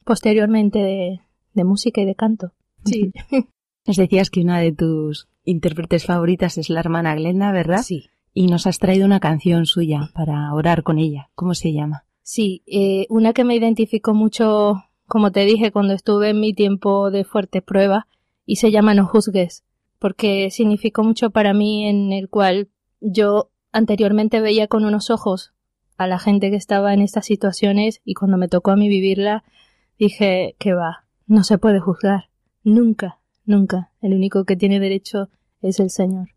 posteriormente 0.03 0.79
de, 0.79 1.21
de 1.53 1.63
música 1.63 2.01
y 2.01 2.05
de 2.05 2.15
canto. 2.15 2.51
Sí. 2.83 3.13
Nos 3.87 3.97
decías 3.97 4.29
que 4.29 4.41
una 4.41 4.59
de 4.59 4.71
tus 4.71 5.29
intérpretes 5.43 6.05
favoritas 6.05 6.57
es 6.57 6.69
la 6.69 6.79
hermana 6.79 7.15
Glenda, 7.15 7.51
¿verdad? 7.51 7.81
Sí. 7.81 8.09
Y 8.33 8.45
nos 8.45 8.67
has 8.67 8.77
traído 8.77 9.05
una 9.05 9.19
canción 9.19 9.65
suya 9.65 10.11
para 10.13 10.53
orar 10.53 10.83
con 10.83 10.99
ella. 10.99 11.31
¿Cómo 11.33 11.55
se 11.55 11.73
llama? 11.73 12.05
Sí, 12.31 12.61
eh, 12.67 13.07
una 13.09 13.33
que 13.33 13.43
me 13.43 13.55
identificó 13.55 14.13
mucho, 14.13 14.83
como 15.07 15.31
te 15.31 15.45
dije, 15.45 15.71
cuando 15.71 15.95
estuve 15.95 16.29
en 16.29 16.39
mi 16.39 16.53
tiempo 16.53 17.09
de 17.09 17.23
fuerte 17.23 17.63
prueba, 17.63 18.05
y 18.45 18.57
se 18.57 18.69
llama 18.69 18.93
No 18.93 19.07
juzgues, 19.07 19.63
porque 19.97 20.51
significó 20.51 21.01
mucho 21.03 21.31
para 21.31 21.55
mí 21.55 21.87
en 21.87 22.13
el 22.13 22.29
cual 22.29 22.69
yo 23.01 23.49
anteriormente 23.71 24.41
veía 24.41 24.67
con 24.67 24.85
unos 24.85 25.09
ojos 25.09 25.55
a 25.97 26.05
la 26.05 26.19
gente 26.19 26.51
que 26.51 26.55
estaba 26.55 26.93
en 26.93 27.01
estas 27.01 27.25
situaciones 27.25 27.99
y 28.05 28.13
cuando 28.13 28.37
me 28.37 28.47
tocó 28.47 28.69
a 28.69 28.75
mí 28.75 28.89
vivirla, 28.89 29.43
dije 29.97 30.55
que 30.59 30.75
va, 30.75 31.05
no 31.25 31.43
se 31.43 31.57
puede 31.57 31.79
juzgar, 31.79 32.29
nunca, 32.63 33.17
nunca, 33.45 33.91
el 34.03 34.13
único 34.13 34.45
que 34.45 34.55
tiene 34.55 34.79
derecho 34.79 35.29
es 35.63 35.79
el 35.79 35.89
Señor. 35.89 36.29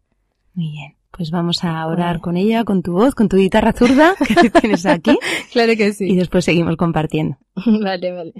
Muy 0.54 0.70
bien. 0.70 1.01
Pues 1.12 1.30
vamos 1.30 1.62
a 1.62 1.86
orar 1.86 2.20
con 2.20 2.38
ella, 2.38 2.64
con 2.64 2.82
tu 2.82 2.92
voz, 2.92 3.14
con 3.14 3.28
tu 3.28 3.36
guitarra 3.36 3.72
zurda 3.74 4.14
que 4.42 4.48
tienes 4.48 4.86
aquí. 4.86 5.18
claro 5.52 5.76
que 5.76 5.92
sí. 5.92 6.10
Y 6.10 6.16
después 6.16 6.44
seguimos 6.44 6.76
compartiendo. 6.76 7.36
vale, 7.66 8.12
vale. 8.12 8.32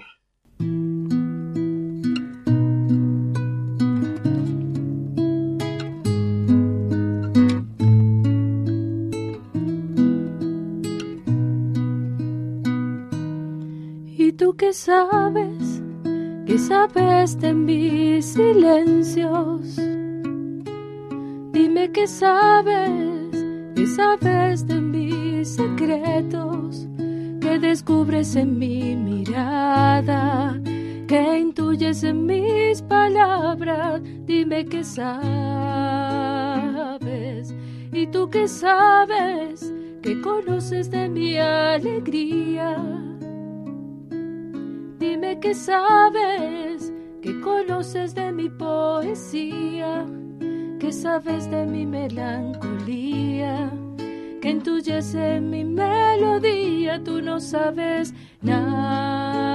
¿Y 14.17 14.33
tú 14.33 14.55
qué 14.57 14.73
sabes? 14.73 15.83
¿Qué 16.47 16.59
sabes 16.59 17.39
de 17.39 17.53
mis 17.53 18.25
silencios? 18.25 19.79
Dime 21.75 21.91
qué 21.91 22.07
sabes, 22.07 23.47
qué 23.75 23.87
sabes 23.87 24.67
de 24.67 24.79
mis 24.79 25.55
secretos, 25.55 26.87
qué 27.41 27.59
descubres 27.59 28.37
en 28.37 28.59
mi 28.59 28.95
mirada, 28.95 30.61
qué 31.09 31.39
intuyes 31.39 32.05
en 32.05 32.27
mis 32.27 32.83
palabras, 32.83 34.03
dime 34.27 34.67
qué 34.67 34.85
sabes. 34.85 35.15
¿Y 37.91 38.07
tú 38.09 38.29
qué 38.29 38.47
sabes? 38.47 39.73
¿Qué 40.03 40.21
conoces 40.21 40.91
de 40.91 41.09
mi 41.09 41.39
alegría? 41.39 42.77
Dime 44.99 45.41
qué 45.41 45.55
sabes, 45.55 46.93
qué 47.23 47.41
conoces 47.41 48.15
de 48.15 48.31
mi 48.31 48.51
poesía. 48.51 50.05
¿Qué 50.83 50.91
sabes 50.91 51.49
de 51.49 51.65
mi 51.65 51.87
melancolía? 51.87 53.71
Que 54.41 54.51
entuyece 54.51 55.41
mi 55.41 55.63
melodía, 55.63 57.01
tú 57.05 57.23
no 57.23 57.39
sabes 57.39 58.13
nada, 58.41 59.55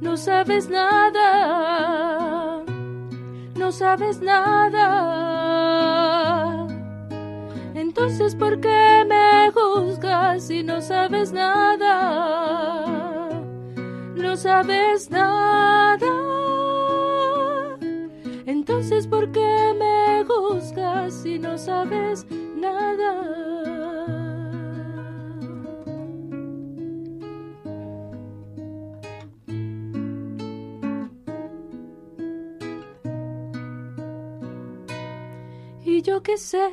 no 0.00 0.16
sabes 0.16 0.68
nada, 0.68 2.62
no 3.56 3.72
sabes 3.72 4.20
nada. 4.20 4.86
Entonces, 7.74 8.36
¿por 8.36 8.60
qué 8.60 9.04
me 9.08 9.50
juzgas 9.50 10.46
si 10.46 10.62
no 10.62 10.80
sabes 10.80 11.32
nada? 11.32 12.28
No 14.14 14.36
sabes 14.36 15.10
nada. 15.10 16.13
Entonces, 18.84 19.06
¿por 19.06 19.32
qué 19.32 19.74
me 19.78 20.24
juzgas 20.26 21.14
si 21.14 21.38
no 21.38 21.56
sabes 21.56 22.26
nada? 22.54 23.12
Y 35.82 36.02
yo 36.02 36.22
qué 36.22 36.36
sé, 36.36 36.68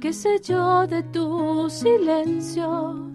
qué 0.00 0.12
sé 0.12 0.40
yo 0.42 0.88
de 0.88 1.04
tu 1.04 1.70
silencio. 1.70 3.12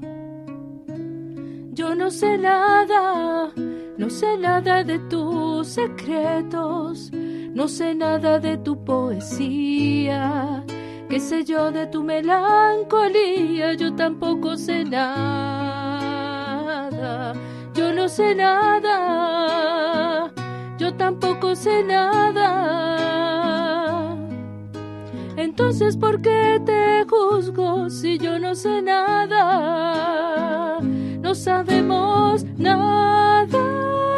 Yo 1.73 1.93
no 1.93 2.09
sé 2.09 2.37
nada, 2.37 3.51
no 3.97 4.09
sé 4.09 4.37
nada 4.37 4.81
de 4.81 4.97
tus 5.09 5.67
secretos, 5.67 7.11
no 7.53 7.67
sé 7.67 7.95
nada 7.95 8.39
de 8.39 8.57
tu 8.57 8.83
poesía, 8.83 10.63
qué 11.09 11.19
sé 11.19 11.43
yo 11.43 11.71
de 11.71 11.87
tu 11.87 12.03
melancolía, 12.03 13.73
yo 13.73 13.95
tampoco 13.95 14.55
sé 14.55 14.85
nada, 14.85 16.19
yo 17.73 17.93
no 17.93 18.07
sé 18.07 18.35
nada, 18.35 20.31
yo 20.77 20.93
tampoco 20.95 21.55
sé 21.55 21.83
nada. 21.83 23.09
Entonces, 25.35 25.95
¿por 25.95 26.21
qué 26.21 26.61
te 26.65 27.05
juzgo 27.09 27.89
si 27.89 28.17
yo 28.17 28.37
no 28.39 28.55
sé 28.55 28.81
nada? 28.81 30.79
No 31.21 31.33
sabemos 31.33 32.43
nada. 32.57 34.08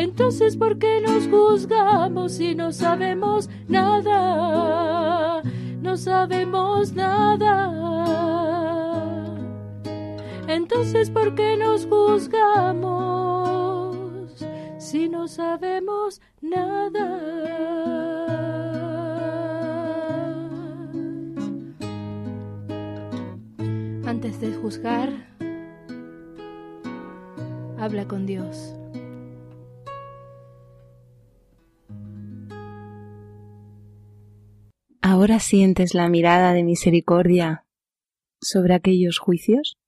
Entonces, 0.00 0.56
¿por 0.56 0.78
qué 0.78 1.02
nos 1.02 1.28
juzgamos 1.28 2.32
si 2.32 2.54
no 2.54 2.72
sabemos 2.72 3.50
nada? 3.68 5.42
No 5.82 5.98
sabemos 5.98 6.94
nada. 6.94 7.70
Entonces, 10.48 11.10
¿por 11.10 11.34
qué 11.34 11.58
nos 11.58 11.84
juzgamos 11.84 13.26
si 14.78 15.10
no 15.10 15.28
sabemos 15.28 16.22
nada? 16.40 17.18
Antes 24.06 24.40
de 24.40 24.54
juzgar, 24.54 25.10
habla 27.78 28.08
con 28.08 28.24
Dios. 28.24 28.79
¿Ahora 35.02 35.38
sientes 35.38 35.94
la 35.94 36.08
mirada 36.08 36.52
de 36.52 36.62
misericordia 36.62 37.66
sobre 38.40 38.74
aquellos 38.74 39.18
juicios? 39.18 39.78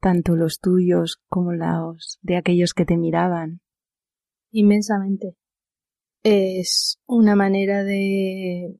Tanto 0.00 0.36
los 0.36 0.60
tuyos 0.60 1.20
como 1.28 1.52
los 1.52 2.18
de 2.22 2.36
aquellos 2.36 2.74
que 2.74 2.84
te 2.84 2.96
miraban. 2.96 3.60
Inmensamente. 4.50 5.36
Es 6.22 7.00
una 7.06 7.34
manera 7.34 7.82
de, 7.82 8.78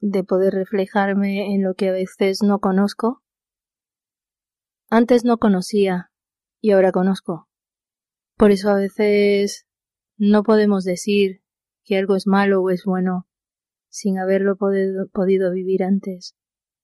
de 0.00 0.24
poder 0.24 0.54
reflejarme 0.54 1.54
en 1.54 1.62
lo 1.62 1.74
que 1.74 1.88
a 1.88 1.92
veces 1.92 2.42
no 2.42 2.58
conozco 2.58 3.22
antes 4.88 5.24
no 5.24 5.38
conocía 5.38 6.12
y 6.60 6.70
ahora 6.70 6.92
conozco. 6.92 7.48
Por 8.36 8.52
eso 8.52 8.70
a 8.70 8.74
veces 8.74 9.66
no 10.16 10.42
podemos 10.44 10.84
decir 10.84 11.42
que 11.84 11.96
algo 11.96 12.14
es 12.14 12.26
malo 12.26 12.62
o 12.62 12.70
es 12.70 12.84
bueno 12.84 13.26
sin 13.96 14.18
haberlo 14.18 14.56
podido, 14.56 15.52
vivir 15.52 15.82
antes. 15.82 16.36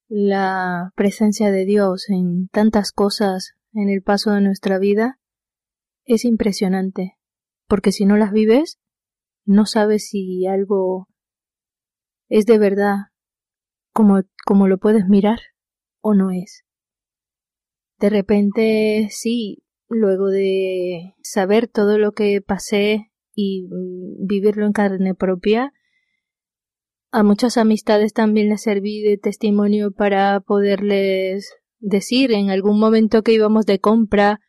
La 0.08 0.92
presencia 0.96 1.50
de 1.50 1.66
Dios 1.66 2.08
en 2.08 2.48
tantas 2.48 2.90
cosas 2.90 3.52
en 3.74 3.90
el 3.90 4.02
paso 4.02 4.30
de 4.30 4.40
nuestra 4.40 4.78
vida 4.78 5.20
es 6.06 6.24
impresionante, 6.24 7.18
porque 7.68 7.92
si 7.92 8.06
no 8.06 8.16
las 8.16 8.32
vives, 8.32 8.78
no 9.44 9.66
sabes 9.66 10.08
si 10.08 10.46
algo 10.46 11.06
es 12.30 12.46
de 12.46 12.58
verdad 12.58 12.96
como, 13.92 14.22
como 14.46 14.66
lo 14.66 14.78
puedes 14.78 15.06
mirar 15.06 15.40
o 16.00 16.14
no 16.14 16.30
es. 16.30 16.64
De 17.98 18.08
repente, 18.08 19.08
sí, 19.10 19.62
luego 19.86 20.28
de 20.28 21.14
saber 21.22 21.68
todo 21.68 21.98
lo 21.98 22.12
que 22.12 22.40
pasé 22.40 23.12
y 23.34 23.64
mm, 23.64 24.26
vivirlo 24.26 24.64
en 24.64 24.72
carne 24.72 25.14
propia, 25.14 25.74
a 27.12 27.22
muchas 27.22 27.58
amistades 27.58 28.14
también 28.14 28.48
les 28.48 28.62
serví 28.62 29.02
de 29.02 29.18
testimonio 29.18 29.92
para 29.92 30.40
poderles 30.40 31.54
decir 31.78 32.32
en 32.32 32.50
algún 32.50 32.80
momento 32.80 33.22
que 33.22 33.34
íbamos 33.34 33.66
de 33.66 33.78
compra 33.78 34.40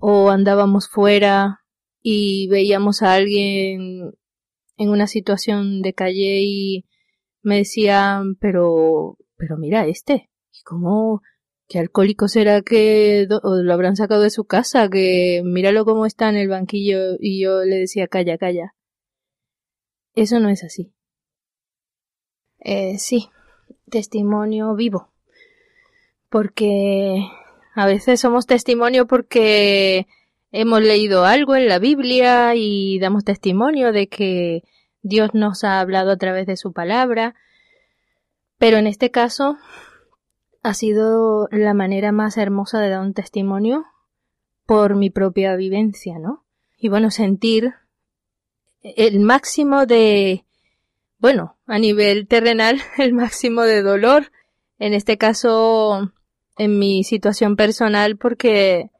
o 0.00 0.30
andábamos 0.30 0.88
fuera 0.88 1.60
y 2.02 2.48
veíamos 2.48 3.02
a 3.02 3.12
alguien 3.14 4.12
en 4.78 4.88
una 4.88 5.06
situación 5.06 5.82
de 5.82 5.92
calle 5.92 6.40
y 6.42 6.86
me 7.42 7.58
decían 7.58 8.36
pero 8.36 9.18
pero 9.36 9.58
mira 9.58 9.86
este 9.86 10.30
y 10.52 10.62
cómo 10.64 11.20
¿Qué 11.70 11.78
alcohólico 11.78 12.26
será 12.26 12.62
que 12.62 13.28
lo 13.28 13.72
habrán 13.72 13.94
sacado 13.94 14.22
de 14.22 14.30
su 14.30 14.44
casa? 14.44 14.88
Que 14.90 15.40
míralo 15.44 15.84
cómo 15.84 16.04
está 16.04 16.28
en 16.28 16.34
el 16.34 16.48
banquillo 16.48 17.14
y 17.20 17.40
yo 17.40 17.62
le 17.62 17.76
decía 17.76 18.08
calla, 18.08 18.38
calla. 18.38 18.74
Eso 20.16 20.40
no 20.40 20.48
es 20.48 20.64
así. 20.64 20.92
Eh, 22.60 22.98
sí, 22.98 23.30
testimonio 23.90 24.74
vivo. 24.74 25.08
Porque 26.28 27.26
a 27.74 27.86
veces 27.86 28.20
somos 28.20 28.46
testimonio 28.46 29.06
porque 29.06 30.06
hemos 30.52 30.80
leído 30.80 31.24
algo 31.24 31.56
en 31.56 31.68
la 31.68 31.78
Biblia 31.78 32.54
y 32.54 32.98
damos 32.98 33.24
testimonio 33.24 33.92
de 33.92 34.08
que 34.08 34.62
Dios 35.02 35.30
nos 35.34 35.64
ha 35.64 35.80
hablado 35.80 36.12
a 36.12 36.16
través 36.16 36.46
de 36.46 36.56
su 36.56 36.72
palabra. 36.72 37.34
Pero 38.58 38.76
en 38.76 38.86
este 38.86 39.10
caso 39.10 39.56
ha 40.62 40.74
sido 40.74 41.48
la 41.50 41.74
manera 41.74 42.12
más 42.12 42.36
hermosa 42.36 42.80
de 42.80 42.90
dar 42.90 43.00
un 43.00 43.14
testimonio 43.14 43.86
por 44.66 44.94
mi 44.94 45.10
propia 45.10 45.56
vivencia, 45.56 46.18
¿no? 46.18 46.44
Y 46.78 46.88
bueno, 46.88 47.10
sentir 47.10 47.74
el 48.82 49.20
máximo 49.20 49.86
de, 49.86 50.44
bueno, 51.20 51.56
a 51.66 51.78
nivel 51.78 52.26
terrenal, 52.26 52.80
el 52.98 53.12
máximo 53.12 53.62
de 53.62 53.82
dolor, 53.82 54.32
en 54.78 54.94
este 54.94 55.18
caso, 55.18 56.12
en 56.58 56.78
mi 56.78 57.04
situación 57.04 57.56
personal, 57.56 58.16
porque 58.16 58.90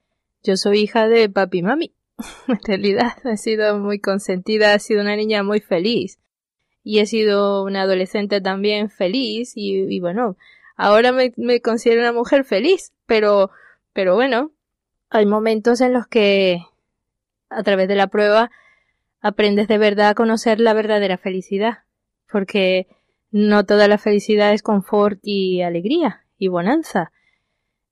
yo 0.43 0.57
soy 0.57 0.81
hija 0.81 1.09
de 1.09 1.29
papi 1.29 1.59
y 1.59 1.63
mami. 1.63 1.95
en 2.49 2.61
realidad, 2.65 3.13
he 3.25 3.37
sido 3.37 3.79
muy 3.79 3.99
consentida, 3.99 4.75
he 4.75 4.79
sido 4.79 5.01
una 5.01 5.17
niña 5.17 5.43
muy 5.43 5.61
feliz. 5.61 6.19
Y 6.83 7.01
he 7.01 7.07
sido 7.07 7.65
una 7.65 7.83
adolescente 7.83 8.41
también 8.41 8.89
feliz 8.89 9.53
y, 9.55 9.85
y 9.95 10.01
bueno, 10.01 10.37
Ahora 10.83 11.13
me, 11.13 11.61
considero 11.61 12.01
una 12.01 12.15
mujer 12.15 12.43
feliz, 12.43 12.95
pero, 13.05 13.51
pero 13.93 14.15
bueno, 14.15 14.51
hay 15.11 15.27
momentos 15.27 15.83
en 15.83 15.93
los 15.93 16.07
que 16.07 16.63
a 17.51 17.63
través 17.63 17.87
de 17.87 17.97
la 17.97 18.07
prueba 18.07 18.51
aprendes 19.21 19.69
de 19.69 19.77
verdad 19.77 20.09
a 20.09 20.15
conocer 20.15 20.59
la 20.59 20.73
verdadera 20.73 21.19
felicidad, 21.19 21.81
porque 22.31 22.87
no 23.31 23.65
toda 23.65 23.89
la 23.89 23.99
felicidad 23.99 24.53
es 24.53 24.63
confort 24.63 25.19
y 25.23 25.63
alegría 25.63 26.25
y 26.39 26.49
bonanza. 26.49 27.13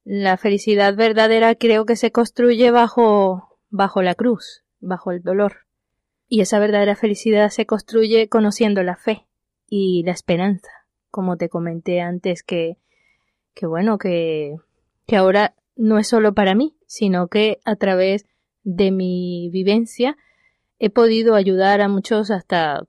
La 0.05 0.37
felicidad 0.37 0.97
verdadera 0.97 1.55
creo 1.55 1.85
que 1.85 1.97
se 1.97 2.13
construye 2.13 2.71
bajo, 2.71 3.59
bajo 3.71 4.03
la 4.03 4.15
cruz, 4.15 4.65
bajo 4.81 5.13
el 5.13 5.23
dolor. 5.23 5.67
Y 6.29 6.41
esa 6.41 6.59
verdadera 6.59 6.95
felicidad 6.95 7.51
se 7.51 7.67
construye 7.67 8.29
conociendo 8.29 8.83
la 8.83 8.97
fe 8.97 9.27
y 9.69 10.03
la 10.05 10.13
esperanza 10.13 10.69
como 11.11 11.37
te 11.37 11.49
comenté 11.49 12.01
antes, 12.01 12.43
que, 12.43 12.77
que 13.55 13.67
bueno, 13.67 13.99
que, 13.99 14.57
que 15.07 15.17
ahora 15.17 15.55
no 15.77 15.99
es 15.99 16.09
solo 16.09 16.35
para 16.35 16.55
mí, 16.55 16.77
sino 16.87 17.29
que 17.29 17.59
a 17.65 17.77
través 17.77 18.27
de 18.63 18.91
mi 18.91 19.49
vivencia 19.51 20.17
he 20.79 20.91
podido 20.91 21.35
ayudar 21.35 21.81
a 21.81 21.89
muchos 21.89 22.31
hasta 22.31 22.85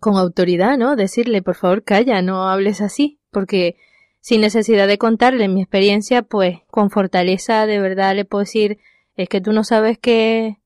con 0.00 0.16
autoridad, 0.16 0.76
¿no? 0.76 0.96
Decirle, 0.96 1.42
por 1.42 1.54
favor, 1.54 1.84
calla, 1.84 2.22
no 2.22 2.48
hables 2.48 2.80
así, 2.80 3.20
porque 3.30 3.76
sin 4.20 4.40
necesidad 4.40 4.86
de 4.86 4.98
contarle 4.98 5.48
mi 5.48 5.62
experiencia, 5.62 6.22
pues 6.22 6.58
con 6.70 6.90
fortaleza 6.90 7.66
de 7.66 7.78
verdad 7.78 8.14
le 8.14 8.24
puedo 8.24 8.40
decir, 8.40 8.78
es 9.16 9.28
que 9.28 9.40
tú 9.40 9.52
no 9.52 9.64
sabes 9.64 9.98
qué, 9.98 10.60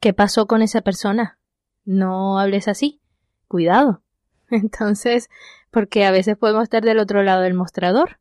qué 0.00 0.12
pasó 0.12 0.46
con 0.46 0.62
esa 0.62 0.82
persona. 0.82 1.38
No 1.84 2.38
hables 2.38 2.68
así. 2.68 3.00
Cuidado. 3.48 4.02
Entonces, 4.50 5.28
porque 5.70 6.04
a 6.04 6.10
veces 6.10 6.36
podemos 6.36 6.64
estar 6.64 6.82
del 6.82 6.98
otro 6.98 7.22
lado 7.22 7.42
del 7.42 7.54
mostrador. 7.54 8.18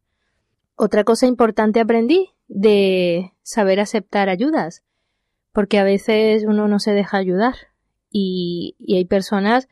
Otra 0.76 1.04
cosa 1.04 1.26
importante 1.26 1.80
aprendí 1.80 2.32
de 2.48 3.34
saber 3.44 3.80
aceptar 3.80 4.30
ayudas, 4.30 4.84
porque 5.54 5.80
a 5.80 5.84
veces 5.84 6.44
uno 6.46 6.68
no 6.68 6.80
se 6.80 6.92
deja 6.92 7.18
ayudar 7.18 7.56
y, 8.10 8.76
y 8.78 8.98
hay 8.98 9.06
personas 9.06 9.70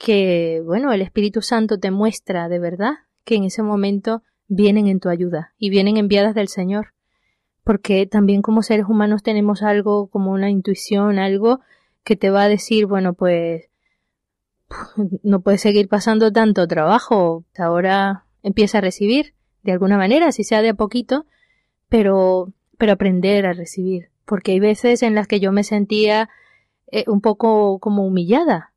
que, 0.00 0.62
bueno, 0.64 0.92
el 0.92 1.02
Espíritu 1.02 1.42
Santo 1.42 1.78
te 1.78 1.90
muestra 1.90 2.48
de 2.48 2.58
verdad 2.58 2.94
que 3.24 3.34
en 3.34 3.44
ese 3.44 3.62
momento 3.62 4.22
vienen 4.48 4.86
en 4.86 4.98
tu 4.98 5.10
ayuda 5.10 5.52
y 5.58 5.68
vienen 5.68 5.98
enviadas 5.98 6.34
del 6.34 6.48
Señor. 6.48 6.94
Porque 7.64 8.06
también 8.06 8.40
como 8.40 8.62
seres 8.62 8.86
humanos 8.88 9.22
tenemos 9.22 9.62
algo 9.62 10.06
como 10.06 10.32
una 10.32 10.48
intuición, 10.48 11.18
algo 11.18 11.60
que 12.02 12.16
te 12.16 12.30
va 12.30 12.44
a 12.44 12.48
decir, 12.48 12.86
bueno, 12.86 13.12
pues 13.12 13.68
no 15.22 15.42
puedes 15.42 15.60
seguir 15.60 15.86
pasando 15.86 16.32
tanto 16.32 16.66
trabajo. 16.66 17.44
Ahora 17.58 18.24
empieza 18.42 18.78
a 18.78 18.80
recibir 18.80 19.34
de 19.62 19.72
alguna 19.72 19.98
manera, 19.98 20.32
si 20.32 20.44
sea 20.44 20.62
de 20.62 20.70
a 20.70 20.74
poquito, 20.74 21.26
pero, 21.90 22.54
pero 22.78 22.92
aprender 22.92 23.44
a 23.44 23.52
recibir. 23.52 24.08
Porque 24.24 24.52
hay 24.52 24.60
veces 24.60 25.02
en 25.02 25.14
las 25.14 25.26
que 25.26 25.40
yo 25.40 25.52
me 25.52 25.62
sentía 25.62 26.30
eh, 26.90 27.04
un 27.06 27.20
poco 27.20 27.78
como 27.80 28.06
humillada. 28.06 28.69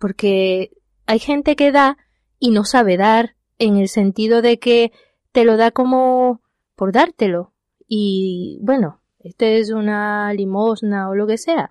Porque 0.00 0.72
hay 1.06 1.20
gente 1.20 1.54
que 1.54 1.70
da 1.70 1.96
y 2.40 2.50
no 2.50 2.64
sabe 2.64 2.96
dar 2.96 3.36
en 3.58 3.76
el 3.76 3.88
sentido 3.88 4.42
de 4.42 4.58
que 4.58 4.90
te 5.30 5.44
lo 5.44 5.56
da 5.56 5.70
como 5.70 6.40
por 6.74 6.90
dártelo. 6.90 7.52
Y 7.86 8.58
bueno, 8.62 9.00
este 9.20 9.58
es 9.58 9.70
una 9.70 10.32
limosna 10.32 11.08
o 11.08 11.14
lo 11.14 11.26
que 11.26 11.38
sea. 11.38 11.70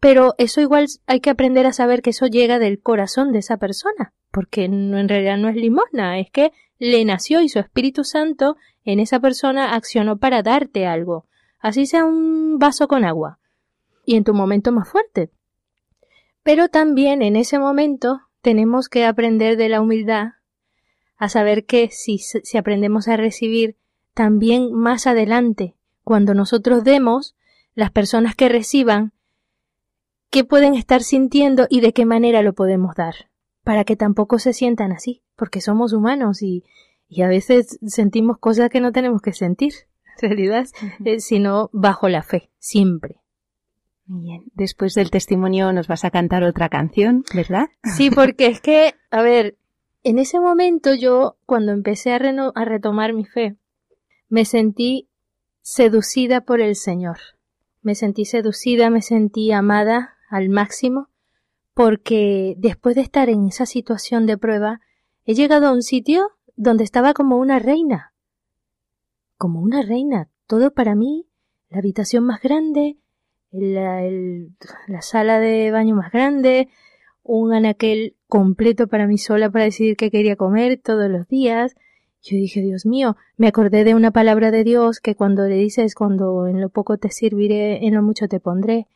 Pero 0.00 0.34
eso 0.38 0.60
igual 0.60 0.86
hay 1.06 1.20
que 1.20 1.30
aprender 1.30 1.66
a 1.66 1.72
saber 1.72 2.02
que 2.02 2.10
eso 2.10 2.26
llega 2.26 2.58
del 2.58 2.80
corazón 2.80 3.32
de 3.32 3.40
esa 3.40 3.56
persona, 3.56 4.12
porque 4.30 4.68
no, 4.68 4.98
en 4.98 5.08
realidad 5.08 5.38
no 5.38 5.48
es 5.48 5.56
limosna, 5.56 6.20
es 6.20 6.30
que 6.30 6.52
le 6.78 7.04
nació 7.04 7.40
y 7.40 7.48
su 7.48 7.58
Espíritu 7.58 8.04
Santo 8.04 8.56
en 8.84 9.00
esa 9.00 9.20
persona 9.20 9.74
accionó 9.74 10.18
para 10.18 10.42
darte 10.42 10.86
algo, 10.86 11.26
así 11.58 11.86
sea 11.86 12.04
un 12.04 12.58
vaso 12.58 12.86
con 12.86 13.04
agua, 13.04 13.38
y 14.04 14.16
en 14.16 14.24
tu 14.24 14.34
momento 14.34 14.70
más 14.70 14.88
fuerte. 14.88 15.30
Pero 16.46 16.68
también 16.68 17.22
en 17.22 17.34
ese 17.34 17.58
momento 17.58 18.20
tenemos 18.40 18.88
que 18.88 19.04
aprender 19.04 19.56
de 19.56 19.68
la 19.68 19.80
humildad, 19.80 20.34
a 21.16 21.28
saber 21.28 21.66
que 21.66 21.90
si, 21.90 22.18
si 22.18 22.56
aprendemos 22.56 23.08
a 23.08 23.16
recibir, 23.16 23.74
también 24.14 24.72
más 24.72 25.08
adelante, 25.08 25.74
cuando 26.04 26.34
nosotros 26.34 26.84
demos, 26.84 27.34
las 27.74 27.90
personas 27.90 28.36
que 28.36 28.48
reciban, 28.48 29.12
qué 30.30 30.44
pueden 30.44 30.74
estar 30.74 31.02
sintiendo 31.02 31.66
y 31.68 31.80
de 31.80 31.92
qué 31.92 32.06
manera 32.06 32.42
lo 32.42 32.52
podemos 32.52 32.94
dar, 32.94 33.28
para 33.64 33.82
que 33.82 33.96
tampoco 33.96 34.38
se 34.38 34.52
sientan 34.52 34.92
así, 34.92 35.24
porque 35.34 35.60
somos 35.60 35.92
humanos 35.92 36.42
y, 36.42 36.62
y 37.08 37.22
a 37.22 37.26
veces 37.26 37.80
sentimos 37.84 38.38
cosas 38.38 38.70
que 38.70 38.80
no 38.80 38.92
tenemos 38.92 39.20
que 39.20 39.32
sentir, 39.32 39.72
en 40.22 40.28
realidad, 40.28 40.68
eh, 41.04 41.18
sino 41.18 41.70
bajo 41.72 42.08
la 42.08 42.22
fe, 42.22 42.50
siempre. 42.60 43.25
Bien, 44.08 44.44
después 44.54 44.94
del 44.94 45.10
testimonio 45.10 45.72
nos 45.72 45.88
vas 45.88 46.04
a 46.04 46.10
cantar 46.10 46.44
otra 46.44 46.68
canción, 46.68 47.24
¿verdad? 47.34 47.66
Sí, 47.82 48.10
porque 48.10 48.46
es 48.46 48.60
que, 48.60 48.94
a 49.10 49.20
ver, 49.22 49.58
en 50.04 50.18
ese 50.20 50.38
momento 50.38 50.94
yo, 50.94 51.36
cuando 51.44 51.72
empecé 51.72 52.12
a, 52.12 52.16
a 52.16 52.64
retomar 52.64 53.12
mi 53.12 53.24
fe, 53.24 53.56
me 54.28 54.44
sentí 54.44 55.08
seducida 55.60 56.42
por 56.42 56.60
el 56.60 56.76
Señor. 56.76 57.18
Me 57.82 57.96
sentí 57.96 58.24
seducida, 58.24 58.90
me 58.90 59.02
sentí 59.02 59.50
amada 59.50 60.14
al 60.30 60.48
máximo, 60.48 61.08
porque 61.74 62.54
después 62.58 62.94
de 62.94 63.00
estar 63.00 63.28
en 63.28 63.46
esa 63.46 63.66
situación 63.66 64.26
de 64.26 64.38
prueba, 64.38 64.80
he 65.24 65.34
llegado 65.34 65.66
a 65.66 65.72
un 65.72 65.82
sitio 65.82 66.30
donde 66.54 66.84
estaba 66.84 67.12
como 67.12 67.38
una 67.38 67.58
reina. 67.58 68.14
Como 69.36 69.60
una 69.60 69.82
reina, 69.82 70.30
todo 70.46 70.72
para 70.72 70.94
mí, 70.94 71.26
la 71.68 71.78
habitación 71.78 72.24
más 72.24 72.40
grande, 72.40 72.98
la, 73.52 74.02
la 74.88 75.02
sala 75.02 75.38
de 75.40 75.70
baño 75.70 75.94
más 75.94 76.12
grande, 76.12 76.68
un 77.22 77.52
anaquel 77.52 78.16
completo 78.28 78.86
para 78.86 79.06
mí 79.06 79.18
sola 79.18 79.50
para 79.50 79.64
decidir 79.64 79.96
qué 79.96 80.10
quería 80.10 80.36
comer 80.36 80.80
todos 80.82 81.10
los 81.10 81.28
días, 81.28 81.74
yo 82.28 82.36
dije, 82.36 82.60
Dios 82.60 82.86
mío, 82.86 83.16
me 83.36 83.46
acordé 83.46 83.84
de 83.84 83.94
una 83.94 84.10
palabra 84.10 84.50
de 84.50 84.64
Dios 84.64 84.98
que 84.98 85.14
cuando 85.14 85.46
le 85.46 85.54
dices, 85.54 85.94
cuando 85.94 86.48
en 86.48 86.60
lo 86.60 86.70
poco 86.70 86.98
te 86.98 87.10
serviré, 87.10 87.86
en 87.86 87.94
lo 87.94 88.02
mucho 88.02 88.26
te 88.26 88.40
pondré. 88.40 88.88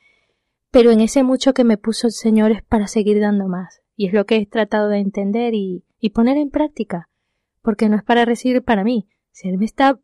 Pero 0.73 0.91
en 0.91 1.01
ese 1.01 1.23
mucho 1.23 1.53
que 1.55 1.63
me 1.63 1.79
puso 1.79 2.09
el 2.09 2.13
Señor 2.13 2.51
es 2.51 2.63
para 2.63 2.89
seguir 2.89 3.21
dando 3.21 3.47
más. 3.47 3.83
Y 3.95 4.09
es 4.09 4.13
lo 4.13 4.27
que 4.27 4.37
he 4.37 4.47
tratado 4.47 4.89
de 4.89 4.99
entender 4.99 5.55
y, 5.55 5.85
y 6.01 6.11
poner 6.11 6.39
en 6.39 6.51
práctica. 6.51 7.09
Porque 7.63 7.89
no 7.89 7.97
es 7.97 8.03
para 8.03 8.25
recibir 8.25 8.65
para 8.65 8.83
mí. 8.83 9.09
Si 9.31 9.49
Él 9.49 9.59
me 9.59 9.65
está 9.65 10.01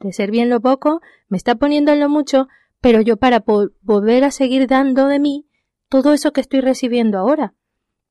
de 0.00 0.12
servir 0.12 0.42
en 0.42 0.50
lo 0.50 0.60
poco, 0.60 1.00
me 1.28 1.38
está 1.38 1.54
poniendo 1.54 1.92
en 1.92 2.00
lo 2.00 2.10
mucho, 2.10 2.46
pero 2.80 3.00
yo 3.00 3.16
para 3.16 3.44
volver 3.82 4.24
a 4.24 4.30
seguir 4.30 4.66
dando 4.66 5.08
de 5.08 5.18
mí 5.18 5.46
todo 5.88 6.12
eso 6.12 6.32
que 6.32 6.40
estoy 6.40 6.60
recibiendo 6.60 7.18
ahora. 7.18 7.54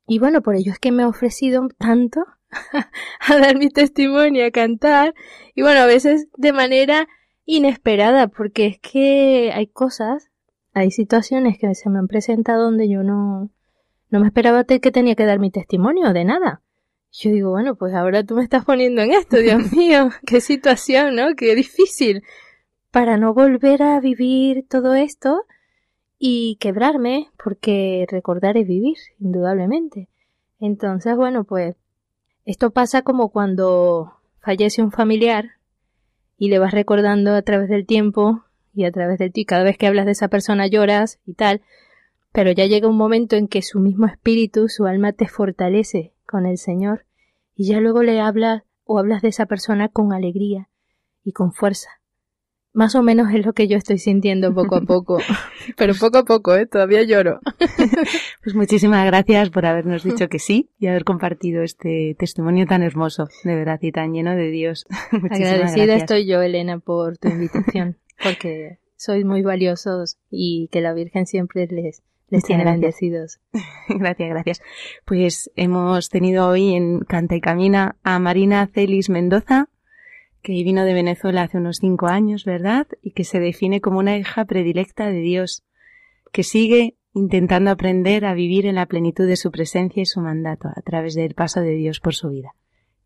Y 0.08 0.20
bueno, 0.20 0.42
por 0.42 0.56
ello 0.56 0.72
es 0.72 0.80
que 0.80 0.92
me 0.92 1.04
he 1.04 1.06
ofrecido 1.06 1.68
tanto 1.78 2.26
a 3.20 3.38
dar 3.38 3.58
mi 3.58 3.70
testimonio, 3.70 4.46
a 4.46 4.52
cantar, 4.52 5.14
y 5.56 5.62
bueno, 5.62 5.82
a 5.82 5.86
veces 5.86 6.28
de 6.38 6.54
manera 6.54 7.08
inesperada, 7.46 8.28
porque 8.28 8.68
es 8.68 8.80
que 8.80 9.52
hay 9.54 9.68
cosas, 9.68 10.30
hay 10.74 10.92
situaciones 10.92 11.58
que 11.58 11.74
se 11.76 11.90
me 11.90 12.00
han 12.00 12.08
presentado 12.08 12.64
donde 12.64 12.90
yo 12.90 13.04
no, 13.04 13.50
no 14.10 14.20
me 14.20 14.28
esperaba 14.28 14.64
que 14.64 14.80
tenía 14.92 15.16
que 15.16 15.26
dar 15.26 15.40
mi 15.40 15.52
testimonio, 15.52 16.14
de 16.14 16.26
nada. 16.26 16.62
Yo 17.12 17.32
digo, 17.32 17.52
bueno, 17.52 17.76
pues 17.76 17.94
ahora 17.94 18.24
tú 18.24 18.36
me 18.36 18.44
estás 18.44 18.66
poniendo 18.66 19.02
en 19.02 19.12
esto, 19.12 19.38
Dios 19.38 19.72
mío, 19.74 20.10
qué 20.26 20.42
situación, 20.42 21.16
¿no? 21.16 21.36
Qué 21.36 21.56
difícil. 21.56 22.24
Para 22.96 23.18
no 23.18 23.34
volver 23.34 23.84
a 23.84 24.00
vivir 24.00 24.66
todo 24.70 24.94
esto 24.94 25.44
y 26.18 26.56
quebrarme, 26.62 27.28
porque 27.44 28.08
recordar 28.10 28.56
es 28.56 28.66
vivir, 28.66 28.96
indudablemente. 29.20 30.08
Entonces, 30.62 31.18
bueno, 31.18 31.44
pues 31.44 31.76
esto 32.46 32.72
pasa 32.72 33.02
como 33.02 33.32
cuando 33.34 34.14
fallece 34.40 34.82
un 34.82 34.94
familiar 34.94 35.58
y 36.38 36.48
le 36.48 36.58
vas 36.58 36.72
recordando 36.72 37.34
a 37.34 37.42
través 37.42 37.68
del 37.68 37.86
tiempo 37.86 38.46
y 38.74 38.86
a 38.86 38.94
través 38.94 39.20
de 39.20 39.30
ti, 39.30 39.44
cada 39.44 39.66
vez 39.66 39.78
que 39.78 39.88
hablas 39.88 40.06
de 40.06 40.14
esa 40.14 40.30
persona 40.30 40.66
lloras 40.66 41.20
y 41.26 41.34
tal, 41.34 41.64
pero 42.32 42.54
ya 42.54 42.66
llega 42.66 42.88
un 42.88 42.96
momento 42.96 43.36
en 43.36 43.50
que 43.50 43.62
su 43.62 43.82
mismo 43.82 44.06
espíritu, 44.06 44.70
su 44.70 44.86
alma 44.86 45.12
te 45.12 45.28
fortalece 45.28 46.14
con 46.26 46.46
el 46.46 46.58
Señor 46.58 47.06
y 47.58 47.68
ya 47.68 47.82
luego 47.82 48.04
le 48.04 48.22
hablas 48.22 48.64
o 48.86 49.00
hablas 49.00 49.22
de 49.22 49.28
esa 49.28 49.48
persona 49.48 49.90
con 49.90 50.14
alegría 50.14 50.70
y 51.26 51.34
con 51.34 51.52
fuerza. 51.52 51.90
Más 52.76 52.94
o 52.96 53.02
menos 53.02 53.34
es 53.34 53.46
lo 53.46 53.54
que 53.54 53.70
yo 53.70 53.78
estoy 53.78 53.98
sintiendo 54.00 54.54
poco 54.54 54.76
a 54.76 54.82
poco. 54.82 55.18
Pero 55.78 55.94
poco 55.96 56.18
a 56.18 56.26
poco, 56.26 56.56
¿eh? 56.56 56.68
Todavía 56.68 57.04
lloro. 57.04 57.40
Pues 58.44 58.56
muchísimas 58.56 59.04
gracias 59.08 59.50
por 59.50 59.66
habernos 59.66 60.04
dicho 60.04 60.30
que 60.30 60.38
sí 60.38 60.70
y 60.78 60.86
haber 60.86 61.04
compartido 61.04 61.64
este 61.64 62.16
testimonio 62.20 62.68
tan 62.68 62.84
hermoso, 62.84 63.28
de 63.44 63.56
verdad, 63.56 63.80
y 63.82 63.92
tan 63.92 64.14
lleno 64.14 64.36
de 64.36 64.52
Dios. 64.52 64.86
Agradecida 65.32 65.96
estoy 65.96 66.28
yo, 66.28 66.44
Elena, 66.44 66.78
por 66.78 67.18
tu 67.18 67.30
invitación, 67.30 67.98
porque 68.22 68.78
sois 68.98 69.26
muy 69.26 69.42
valiosos 69.42 70.20
y 70.30 70.70
que 70.72 70.82
la 70.82 70.94
Virgen 70.94 71.26
siempre 71.26 71.66
les, 71.66 72.04
les 72.30 72.44
tiene 72.44 72.66
bendecidos. 72.66 73.40
gracias, 73.90 74.30
gracias. 74.30 74.62
Pues 75.06 75.50
hemos 75.56 76.10
tenido 76.10 76.48
hoy 76.48 76.76
en 76.76 77.00
Canta 77.00 77.36
y 77.36 77.42
Camina 77.42 77.96
a 78.04 78.20
Marina 78.20 78.68
Celis 78.68 79.10
Mendoza, 79.10 79.70
que 80.46 80.54
vino 80.64 80.86
de 80.86 80.94
Venezuela 80.94 81.42
hace 81.42 81.58
unos 81.58 81.78
cinco 81.78 82.06
años, 82.06 82.46
¿verdad? 82.46 82.86
Y 83.02 83.12
que 83.12 83.24
se 83.24 83.40
define 83.40 83.82
como 83.82 83.98
una 83.98 84.16
hija 84.16 84.46
predilecta 84.46 85.08
de 85.08 85.20
Dios, 85.20 85.64
que 86.32 86.44
sigue 86.44 86.98
intentando 87.16 87.72
aprender 87.72 88.26
a 88.26 88.36
vivir 88.36 88.68
en 88.68 88.76
la 88.76 88.86
plenitud 88.86 89.26
de 89.26 89.38
su 89.38 89.50
presencia 89.50 90.04
y 90.04 90.06
su 90.06 90.22
mandato 90.22 90.68
a 90.68 90.82
través 90.84 91.16
del 91.16 91.34
paso 91.34 91.62
de 91.62 91.72
Dios 91.72 92.00
por 92.00 92.14
su 92.14 92.30
vida. 92.30 92.54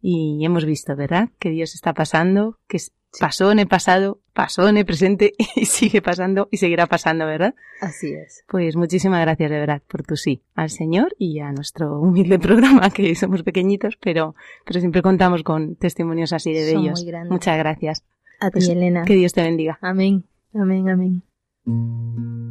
Y 0.01 0.43
hemos 0.43 0.65
visto, 0.65 0.97
¿verdad? 0.97 1.29
Que 1.39 1.49
Dios 1.49 1.75
está 1.75 1.93
pasando, 1.93 2.57
que 2.67 2.77
pasó 3.19 3.51
en 3.51 3.59
el 3.59 3.67
pasado, 3.67 4.19
pasó 4.33 4.67
en 4.67 4.77
el 4.77 4.85
presente 4.85 5.33
y 5.55 5.65
sigue 5.65 6.01
pasando 6.01 6.47
y 6.51 6.57
seguirá 6.57 6.87
pasando, 6.87 7.25
¿verdad? 7.25 7.55
Así 7.81 8.13
es. 8.13 8.43
Pues 8.47 8.75
muchísimas 8.75 9.21
gracias 9.21 9.49
de 9.49 9.59
verdad 9.59 9.81
por 9.87 10.03
tu 10.03 10.15
sí 10.15 10.43
al 10.55 10.69
Señor 10.69 11.15
y 11.17 11.39
a 11.39 11.51
nuestro 11.51 11.99
humilde 11.99 12.39
programa, 12.39 12.89
que 12.89 13.15
somos 13.15 13.43
pequeñitos, 13.43 13.97
pero, 13.97 14.35
pero 14.65 14.79
siempre 14.79 15.01
contamos 15.01 15.43
con 15.43 15.75
testimonios 15.75 16.33
así 16.33 16.53
de 16.53 16.73
bellos. 16.73 17.05
Muchas 17.29 17.57
gracias. 17.57 18.03
A 18.39 18.51
ti, 18.51 18.71
Elena. 18.71 19.03
Que 19.03 19.15
Dios 19.15 19.33
te 19.33 19.41
bendiga. 19.41 19.79
Amén. 19.81 20.25
Amén, 20.53 20.89
amén. 20.89 22.48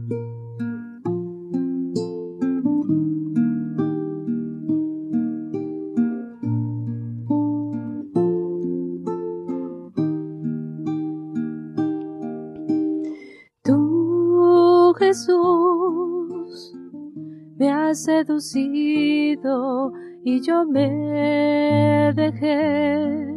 Jesús 14.98 16.74
me 17.56 17.70
has 17.70 18.02
seducido 18.02 19.92
y 20.24 20.40
yo 20.40 20.64
me 20.64 22.12
dejé. 22.14 23.36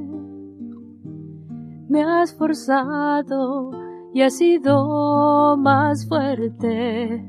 Me 1.88 2.04
has 2.04 2.34
forzado 2.36 3.72
y 4.14 4.22
has 4.22 4.38
sido 4.38 5.56
más 5.58 6.08
fuerte, 6.08 7.24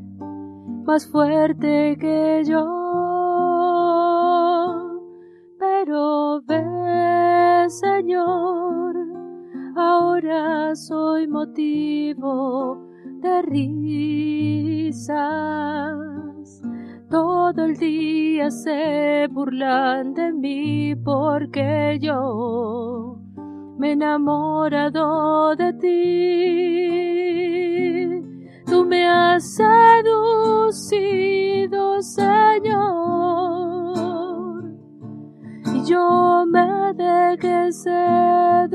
más 0.87 1.07
fuerte 1.07 1.97
que 2.01 2.43
yo. 2.45 2.65
Pero 5.59 6.41
ve, 6.47 7.67
Señor, 7.69 8.97
ahora 9.77 10.75
soy 10.75 11.29
motivo 11.29 12.92
de 13.23 13.43
risas. 13.43 15.13
Todo 17.09 17.65
el 17.65 17.77
día 17.77 18.51
se 18.51 19.29
burlan 19.31 20.13
de 20.15 20.33
mí 20.33 20.97
porque 20.97 21.99
yo 22.01 23.21
me 23.79 23.91
he 23.91 23.93
enamorado 23.93 25.55
de 25.57 25.73
ti. 25.75 26.89
Tú 28.67 28.85
me 28.85 29.09
has 29.09 29.55
seducido, 29.55 30.83
Señor, 32.03 32.73
y 35.75 35.85
yo 35.85 36.45
me 36.47 36.93
dejé 36.95 37.71
seducir 37.73 38.73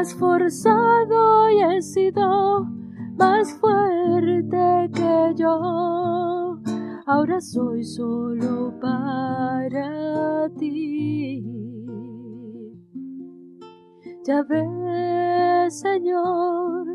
has 0.00 0.14
forzado 0.14 1.50
y 1.50 1.60
he 1.60 1.82
sido 1.82 2.64
más 3.18 3.52
fuerte 3.60 4.90
que 4.94 5.34
yo. 5.36 6.58
Ahora 7.06 7.38
soy 7.40 7.84
solo 7.84 8.72
para 8.80 10.48
ti. 10.58 11.44
Ya 14.24 14.42
ves, 14.42 15.80
Señor, 15.80 16.86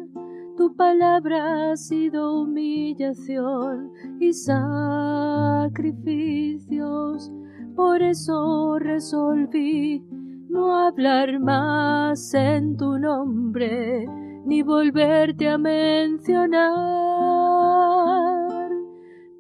tu 0.58 0.76
palabra 0.76 1.74
ha 1.74 1.78
sido 1.78 2.41
humillación 2.41 3.91
y 4.20 4.34
sacrificios. 4.34 5.72
Por 7.76 8.01
eso 8.01 8.80
resolví 8.80 10.03
no 10.56 10.74
hablar 10.74 11.38
más 11.41 12.34
en 12.34 12.78
tu 12.78 12.97
nombre, 12.97 14.08
ni 14.45 14.62
volverte 14.62 15.49
a 15.49 15.58
mencionar, 15.58 16.64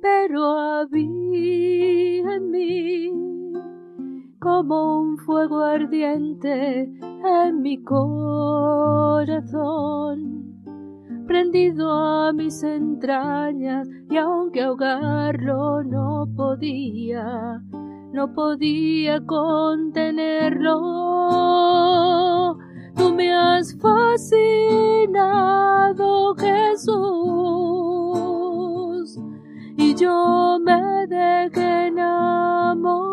pero 0.01 0.43
había 0.43 2.35
en 2.35 2.51
mí 2.51 3.11
como 4.41 4.99
un 4.99 5.17
fuego 5.19 5.61
ardiente 5.63 6.91
en 7.23 7.61
mi 7.61 7.81
corazón, 7.81 9.23
prendido 11.27 11.89
a 11.93 12.33
mis 12.33 12.61
entrañas 12.61 13.87
y 14.09 14.17
aunque 14.17 14.63
ahogarlo 14.63 15.81
no 15.81 16.27
podía, 16.35 17.63
no 18.15 18.33
podía 18.33 19.19
contenerlo. 19.25 20.79
Tú 22.95 23.13
me 23.13 23.33
has 23.33 23.77
fascinado, 23.77 25.13
Jesús, 26.35 26.95
y 29.75 29.93
yo 29.95 30.57
me 30.63 31.05
dejé 31.07 31.87
enamorar. 31.87 33.03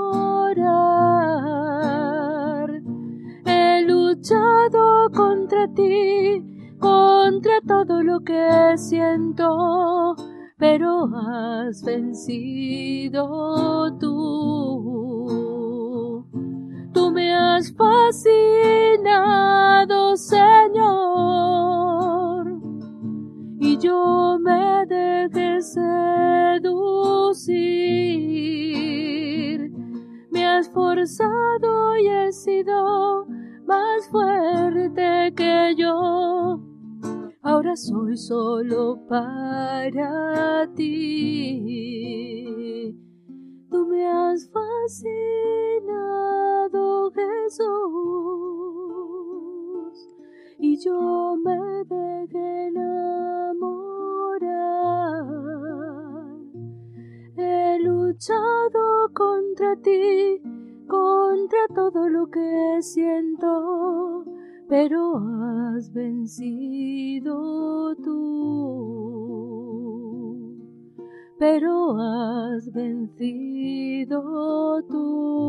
He 3.45 3.83
luchado 3.83 5.11
contra 5.11 5.67
ti, 5.75 6.77
contra 6.79 7.61
todo 7.67 8.05
lo 8.05 8.21
que 8.21 8.75
siento 8.77 10.15
pero 10.63 11.11
has 11.13 11.83
vencido 11.83 13.21
tú. 13.99 15.45
Tú 16.95 17.11
me 17.11 17.35
has 17.35 17.73
fascinado, 17.73 18.57
Señor, 20.17 20.47
y 23.59 23.77
yo 23.79 24.39
me 24.41 24.87
dejé 24.87 25.61
seducir. 25.63 27.43
Me 30.31 30.47
has 30.47 30.69
forzado 30.69 31.97
y 31.97 32.07
he 32.07 32.31
sido 32.31 32.92
soy 37.77 38.17
solo 38.17 38.99
para 39.09 40.67
ti. 40.75 42.15
Tú 43.71 43.87
me 43.87 44.07
has 44.07 44.51
fascinado, 44.51 45.11
Jesús, 47.13 47.69
y 50.59 50.77
yo 50.85 51.37
me 51.43 51.85
dejé 51.85 52.67
enamorar. 52.69 53.23
He 57.37 57.79
luchado 57.81 59.11
contra 59.15 59.77
ti, 59.77 60.43
contra 60.87 61.67
todo 61.75 62.09
lo 62.09 62.29
que 62.31 62.79
siento 62.83 64.25
pero 64.73 65.19
has 65.19 65.93
vencido 65.93 67.35
tú, 67.97 68.09
pero 71.39 71.95
has 72.01 72.73
vencido 72.73 74.23
tú. 74.89 75.43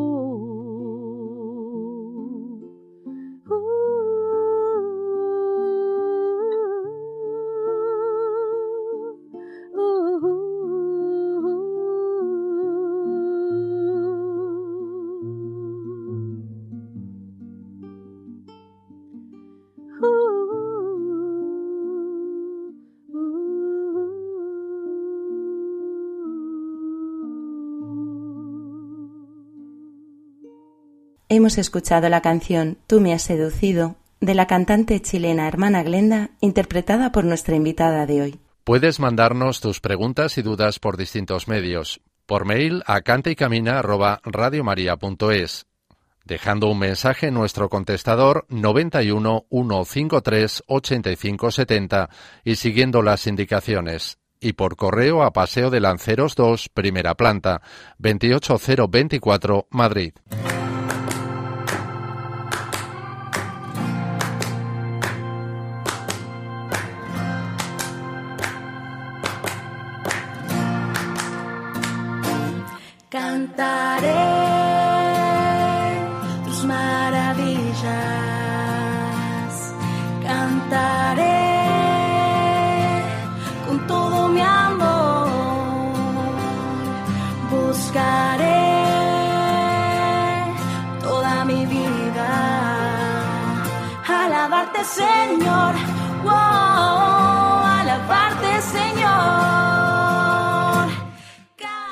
Hemos 31.36 31.57
escuchado 31.57 32.09
la 32.09 32.21
canción 32.21 32.77
Tú 32.86 33.01
me 33.01 33.11
has 33.11 33.23
seducido 33.23 33.95
de 34.21 34.36
la 34.36 34.45
cantante 34.45 35.01
chilena 35.01 35.47
Hermana 35.47 35.81
Glenda, 35.81 36.29
interpretada 36.41 37.11
por 37.11 37.23
nuestra 37.23 37.55
invitada 37.55 38.05
de 38.05 38.21
hoy. 38.21 38.39
Puedes 38.63 38.99
mandarnos 38.99 39.59
tus 39.59 39.79
preguntas 39.79 40.38
y 40.38 40.43
dudas 40.43 40.77
por 40.77 40.95
distintos 40.95 41.47
medios. 41.47 42.01
Por 42.27 42.45
mail 42.45 42.84
a 42.86 43.01
cantaycamina@radiomaria.es, 43.01 45.65
dejando 46.23 46.67
un 46.67 46.77
mensaje 46.77 47.29
en 47.29 47.34
nuestro 47.34 47.67
contestador 47.67 48.45
91 48.49 49.47
153 49.49 50.63
8570 50.67 52.09
y 52.43 52.57
siguiendo 52.57 53.01
las 53.01 53.25
indicaciones 53.25 54.19
y 54.39 54.53
por 54.53 54.75
correo 54.75 55.23
a 55.23 55.34
Paseo 55.34 55.71
de 55.71 55.79
Lanceros 55.79 56.36
2, 56.36 56.69
primera 56.69 57.15
planta, 57.15 57.63
28024, 57.97 59.65
Madrid. 59.71 60.13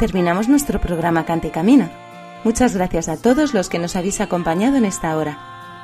Terminamos 0.02 0.50
nuestro 0.50 0.82
programa 0.82 1.26
Cante 1.26 1.50
y 1.50 1.52
Camina. 1.52 1.92
Muchas 2.44 2.76
gracias 2.76 3.08
a 3.08 3.18
todos 3.18 3.54
los 3.54 3.70
que 3.70 3.78
nos 3.78 3.96
habéis 3.96 4.20
acompañado 4.20 4.78
en 4.78 4.86
esta 4.86 5.16
hora, 5.16 5.38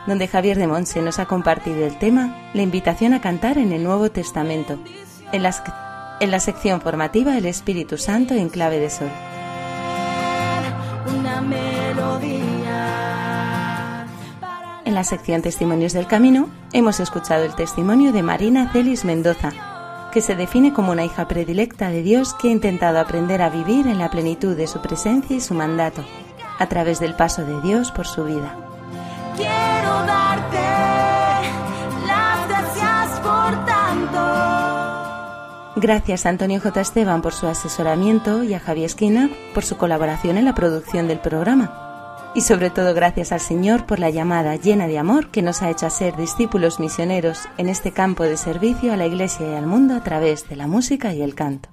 donde 0.08 0.28
Javier 0.28 0.58
de 0.58 0.66
Monse 0.66 1.04
nos 1.04 1.20
ha 1.20 1.28
compartido 1.28 1.86
el 1.86 2.00
tema 2.00 2.50
La 2.56 2.64
invitación 2.64 3.14
a 3.14 3.22
cantar 3.22 3.60
en 3.60 3.72
el 3.72 3.84
Nuevo 3.84 4.10
Testamento, 4.10 4.80
en 5.32 5.44
la, 5.44 6.18
en 6.20 6.32
la 6.32 6.40
sección 6.40 6.82
formativa 6.82 7.38
El 7.38 7.46
Espíritu 7.46 8.00
Santo 8.00 8.34
en 8.34 8.50
clave 8.50 8.80
de 8.80 8.90
sol. 8.90 9.12
Una 11.16 11.40
melodía. 11.40 12.48
En 14.84 14.96
la 14.96 15.04
sección 15.04 15.44
Testimonios 15.44 15.94
del 15.94 16.08
Camino 16.08 16.50
hemos 16.74 17.00
escuchado 17.00 17.46
el 17.46 17.54
testimonio 17.54 18.12
de 18.12 18.24
Marina 18.24 18.72
Celis 18.74 19.06
Mendoza, 19.06 19.77
que 20.12 20.22
se 20.22 20.36
define 20.36 20.74
como 20.74 20.92
una 20.92 21.06
hija 21.06 21.28
predilecta 21.28 21.90
de 21.90 22.02
Dios 22.02 22.34
que 22.34 22.50
ha 22.50 22.52
intentado 22.52 23.00
aprender 23.00 23.42
a 23.42 23.50
vivir 23.50 23.88
en 23.88 24.00
la 24.00 24.10
plenitud 24.10 24.56
de 24.56 24.68
su 24.68 24.82
presencia 24.82 25.36
y 25.36 25.42
su 25.42 25.54
mandato, 25.54 26.04
a 26.60 26.68
través 26.68 27.00
del 27.00 27.16
paso 27.16 27.46
de 27.46 27.62
Dios 27.62 27.92
por 27.92 28.08
su 28.08 28.24
vida. 28.24 28.56
Quiero 29.36 30.06
darte 30.06 30.58
las 32.08 32.48
gracias 32.48 33.20
por 33.20 33.66
tanto. 33.66 34.48
Gracias 35.76 36.26
a 36.26 36.30
Antonio 36.30 36.60
J. 36.60 36.82
Esteban 36.82 37.22
por 37.22 37.34
su 37.34 37.48
asesoramiento 37.48 38.44
y 38.44 38.54
a 38.54 38.60
Javier 38.60 38.88
Esquina 38.88 39.30
por 39.54 39.64
su 39.64 39.78
colaboración 39.78 40.38
en 40.38 40.46
la 40.46 40.56
producción 40.56 41.08
del 41.08 41.20
programa. 41.20 41.87
Y 42.38 42.42
sobre 42.42 42.70
todo 42.70 42.94
gracias 42.94 43.32
al 43.32 43.40
Señor 43.40 43.88
por 43.88 43.98
la 43.98 44.12
llamada 44.12 44.56
llena 44.58 44.86
de 44.86 45.00
amor 45.00 45.32
que 45.32 45.42
nos 45.42 45.64
ha 45.64 45.72
hecho 45.72 45.88
a 45.88 45.90
ser 45.90 46.16
discípulos 46.16 46.80
misioneros 46.80 47.50
en 47.58 47.68
este 47.68 47.92
campo 47.92 48.26
de 48.26 48.38
servicio 48.38 48.94
a 48.94 48.96
la 48.96 49.08
Iglesia 49.08 49.50
y 49.50 49.56
al 49.56 49.66
mundo 49.66 49.96
a 49.96 50.04
través 50.04 50.48
de 50.48 50.56
la 50.56 50.68
música 50.68 51.16
y 51.16 51.24
el 51.24 51.34
canto. 51.34 51.68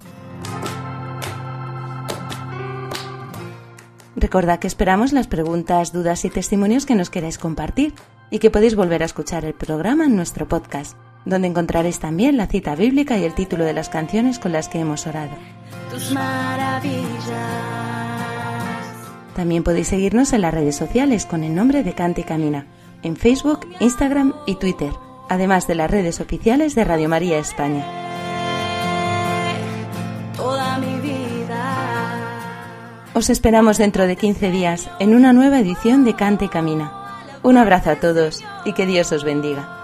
Recordad 4.17 4.59
que 4.59 4.67
esperamos 4.67 5.13
las 5.13 5.27
preguntas, 5.27 5.93
dudas 5.93 6.25
y 6.25 6.31
testimonios 6.31 6.87
que 6.87 6.95
nos 6.95 7.11
queráis 7.11 7.37
compartir 7.37 7.93
y 8.31 8.39
que 8.39 8.51
podéis 8.51 8.75
volver 8.75 9.03
a 9.03 9.07
escuchar 9.07 9.45
el 9.45 9.53
programa 9.53 10.07
en 10.07 10.17
nuestro 10.17 10.49
podcast, 10.49 10.97
donde 11.27 11.49
encontraréis 11.49 11.99
también 11.99 12.39
la 12.39 12.47
cita 12.47 12.75
bíblica 12.75 13.19
y 13.19 13.25
el 13.25 13.35
título 13.35 13.65
de 13.65 13.75
las 13.75 13.91
canciones 13.91 14.39
con 14.39 14.53
las 14.53 14.71
que 14.71 14.79
hemos 14.79 15.07
orado. 15.07 15.37
Tus 15.91 16.11
maravillas. 16.13 17.84
También 19.35 19.65
podéis 19.65 19.89
seguirnos 19.89 20.33
en 20.33 20.43
las 20.43 20.55
redes 20.55 20.77
sociales 20.77 21.27
con 21.27 21.43
el 21.43 21.55
nombre 21.55 21.83
de 21.83 21.95
Cante 21.95 22.23
y 22.23 22.25
Camina, 22.25 22.67
en 23.03 23.17
Facebook, 23.17 23.67
Instagram 23.81 24.33
y 24.47 24.55
Twitter, 24.57 24.93
además 25.29 25.67
de 25.67 25.75
las 25.75 25.91
redes 25.91 26.21
oficiales 26.21 26.75
de 26.75 26.85
Radio 26.85 27.09
María 27.09 27.39
España. 27.39 27.85
Os 33.15 33.31
esperamos 33.31 33.79
dentro 33.79 34.09
de 34.09 34.17
15 34.17 34.51
días 34.51 34.91
en 34.99 35.15
una 35.15 35.33
nueva 35.33 35.61
edición 35.61 36.05
de 36.05 36.17
Cante 36.17 36.47
y 36.47 36.49
Camina. 36.49 36.93
Un 37.43 37.59
abrazo 37.59 37.91
a 37.91 37.97
todos 37.97 38.43
y 38.65 38.73
que 38.73 38.87
Dios 38.87 39.13
os 39.13 39.23
bendiga. 39.23 39.84